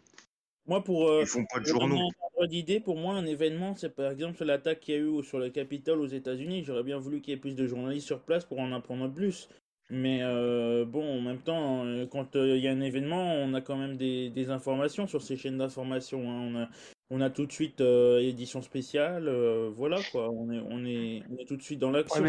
Moi, 0.66 0.84
pour. 0.84 1.08
Euh, 1.08 1.20
Ils 1.22 1.26
font 1.26 1.44
pas 1.46 1.60
de 1.60 1.66
journaux. 1.66 2.10
d'idée, 2.46 2.78
pour 2.78 2.96
moi, 2.96 3.14
un 3.14 3.26
événement, 3.26 3.74
c'est 3.74 3.94
par 3.94 4.10
exemple 4.10 4.44
l'attaque 4.44 4.80
qu'il 4.80 4.94
y 4.94 4.98
a 4.98 5.00
eu 5.00 5.22
sur 5.24 5.38
le 5.38 5.50
Capitole 5.50 6.00
aux 6.00 6.06
États-Unis. 6.06 6.62
J'aurais 6.64 6.82
bien 6.82 6.98
voulu 6.98 7.20
qu'il 7.20 7.32
y 7.32 7.36
ait 7.36 7.40
plus 7.40 7.54
de 7.54 7.66
journalistes 7.66 8.06
sur 8.06 8.20
place 8.20 8.44
pour 8.44 8.60
en 8.60 8.72
apprendre 8.72 9.12
plus. 9.12 9.48
Mais 9.90 10.20
euh, 10.22 10.84
bon, 10.84 11.18
en 11.18 11.20
même 11.22 11.38
temps, 11.38 11.84
euh, 11.86 12.06
quand 12.06 12.36
euh, 12.36 12.56
il 12.56 12.62
y 12.62 12.68
a 12.68 12.72
un 12.72 12.80
événement, 12.80 13.34
on 13.34 13.54
a 13.54 13.62
quand 13.62 13.76
même 13.76 13.96
des, 13.96 14.28
des 14.28 14.50
informations 14.50 15.06
sur 15.06 15.22
ces 15.22 15.36
chaînes 15.36 15.56
d'information. 15.56 16.30
Hein. 16.30 16.52
On, 16.52 16.56
a, 16.56 16.68
on 17.10 17.20
a 17.22 17.30
tout 17.30 17.46
de 17.46 17.52
suite 17.52 17.80
édition 17.80 18.60
spéciale, 18.60 19.30
voilà 19.70 19.98
quoi. 20.12 20.28
On 20.30 20.50
est, 20.50 20.60
on 20.60 20.84
est, 20.84 21.22
on 21.30 21.38
est 21.38 21.46
tout 21.46 21.56
de 21.56 21.62
suite 21.62 21.78
dans 21.78 21.90
l'action. 21.90 22.22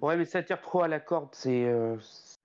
Ouais, 0.00 0.16
mais 0.16 0.24
ça 0.24 0.42
tire 0.44 0.60
trop 0.60 0.82
à 0.82 0.88
la 0.88 1.00
corde. 1.00 1.30
C'est. 1.32 1.68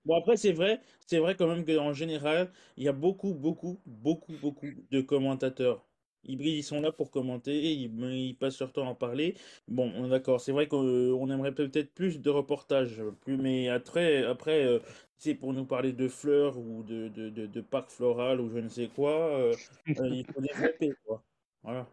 Bon 0.04 0.16
après 0.16 0.36
c'est 0.36 0.52
vrai, 0.52 0.80
c'est 1.06 1.18
vrai 1.18 1.34
quand 1.36 1.46
même 1.46 1.64
qu'en 1.64 1.92
général, 1.92 2.50
il 2.76 2.84
y 2.84 2.88
a 2.88 2.92
beaucoup, 2.92 3.34
beaucoup, 3.34 3.78
beaucoup, 3.86 4.34
beaucoup 4.42 4.66
de 4.90 5.00
commentateurs 5.00 5.82
ils 6.26 6.62
sont 6.62 6.80
là 6.80 6.92
pour 6.92 7.10
commenter, 7.10 7.72
ils, 7.72 8.36
passent 8.36 8.60
leur 8.60 8.72
temps 8.72 8.86
à 8.86 8.90
en 8.90 8.94
parler. 8.94 9.34
Bon, 9.68 10.08
d'accord, 10.08 10.40
c'est 10.40 10.52
vrai 10.52 10.66
qu'on 10.68 11.30
aimerait 11.30 11.54
peut-être 11.54 11.92
plus 11.94 12.20
de 12.20 12.30
reportages, 12.30 13.02
plus, 13.20 13.36
mais 13.36 13.68
après, 13.68 14.24
après 14.24 14.64
euh, 14.64 14.78
c'est 15.16 15.34
pour 15.34 15.52
nous 15.52 15.64
parler 15.64 15.92
de 15.92 16.08
fleurs 16.08 16.58
ou 16.58 16.82
de, 16.82 17.08
de, 17.08 17.30
de, 17.30 17.60
parc 17.60 17.90
floral 17.90 18.40
ou 18.40 18.50
je 18.50 18.58
ne 18.58 18.68
sais 18.68 18.88
quoi, 18.88 19.38
euh, 19.38 19.54
euh, 19.98 20.08
il 20.08 20.26
faut 20.26 20.40
développer, 20.40 20.92
quoi. 21.04 21.22
Voilà. 21.62 21.86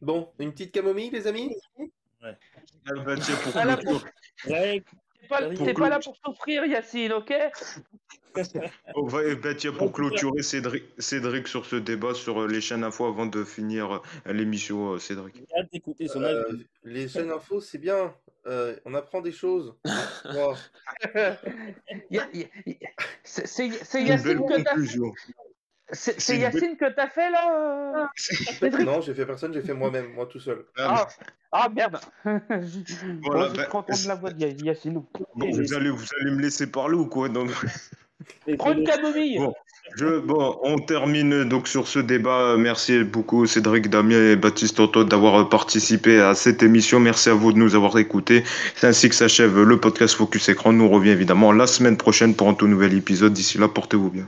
Bon, 0.00 0.28
une 0.38 0.52
petite 0.52 0.72
camomille, 0.72 1.10
les 1.10 1.26
amis? 1.26 1.54
Ouais. 2.22 2.36
Ah, 2.86 2.92
bah, 3.04 3.16
pour 3.42 3.52
T'es 5.64 5.74
pas, 5.74 5.88
là 5.88 5.98
pour 5.98 6.16
souffrir, 6.24 6.64
Yacine, 6.64 7.12
ok? 7.12 7.32
On 8.94 9.06
va, 9.06 9.20
eh 9.24 9.34
ben, 9.34 9.56
tiens, 9.56 9.72
pour 9.72 9.92
clôturer 9.92 10.42
Cédric, 10.42 10.84
Cédric 10.98 11.48
sur 11.48 11.64
ce 11.64 11.76
débat 11.76 12.14
sur 12.14 12.42
euh, 12.42 12.46
les 12.46 12.60
chaînes 12.60 12.84
info 12.84 13.06
avant 13.06 13.26
de 13.26 13.44
finir 13.44 14.02
euh, 14.26 14.32
l'émission, 14.32 14.92
euh, 14.92 14.98
Cédric. 14.98 15.42
les 16.84 17.08
chaînes 17.08 17.30
info, 17.30 17.60
c'est 17.60 17.78
bien. 17.78 18.14
on 18.84 18.94
apprend 18.94 19.20
des 19.20 19.32
choses. 19.32 19.74
c'est 23.24 23.68
Yacine 24.02 24.46
que 24.46 24.62
t'as 24.62 24.76
c'est 25.92 26.36
Yacine 26.36 26.76
que 26.76 26.90
t'as 26.92 27.08
fait 27.08 27.30
là 27.30 28.10
Non, 28.84 29.00
j'ai 29.00 29.14
fait 29.14 29.26
personne, 29.26 29.52
j'ai 29.54 29.62
fait 29.62 29.74
moi-même, 29.74 30.12
moi 30.14 30.26
tout 30.26 30.40
seul. 30.40 30.64
Ah, 30.76 31.06
ah 31.52 31.68
merde 31.68 31.98
voilà, 32.24 33.48
bon, 33.48 33.54
Je 33.54 33.62
bah, 33.62 33.84
de 34.02 34.08
la 34.08 34.14
voix 34.16 34.30
de 34.30 34.64
Yacine. 34.64 34.94
Bon, 34.94 35.50
vous, 35.50 35.74
allez, 35.74 35.90
vous 35.90 36.06
allez 36.20 36.32
me 36.32 36.42
laisser 36.42 36.66
parler 36.66 36.96
ou 36.96 37.06
quoi? 37.06 37.28
Non 37.28 37.46
Prends 38.58 38.72
une 38.72 38.84
camomille 38.84 39.38
bon, 39.38 39.52
je, 39.94 40.18
bon, 40.18 40.58
on 40.62 40.78
termine 40.78 41.44
donc 41.44 41.68
sur 41.68 41.86
ce 41.86 42.00
débat. 42.00 42.56
Merci 42.58 43.04
beaucoup 43.04 43.46
Cédric, 43.46 43.88
Damien 43.88 44.32
et 44.32 44.36
Baptiste 44.36 44.80
Otto 44.80 45.04
d'avoir 45.04 45.48
participé 45.48 46.20
à 46.20 46.34
cette 46.34 46.62
émission. 46.62 46.98
Merci 46.98 47.28
à 47.28 47.34
vous 47.34 47.52
de 47.52 47.58
nous 47.58 47.74
avoir 47.76 47.96
écoutés. 47.98 48.42
C'est 48.74 48.88
ainsi 48.88 49.08
que 49.08 49.14
s'achève 49.14 49.62
le 49.62 49.78
podcast 49.78 50.16
Focus 50.16 50.48
Écran. 50.48 50.72
Nous 50.72 50.88
revient 50.88 51.10
évidemment 51.10 51.52
la 51.52 51.66
semaine 51.66 51.96
prochaine 51.96 52.34
pour 52.34 52.48
un 52.48 52.54
tout 52.54 52.66
nouvel 52.66 52.94
épisode. 52.94 53.32
D'ici 53.32 53.58
là, 53.58 53.68
portez-vous 53.68 54.10
bien. 54.10 54.26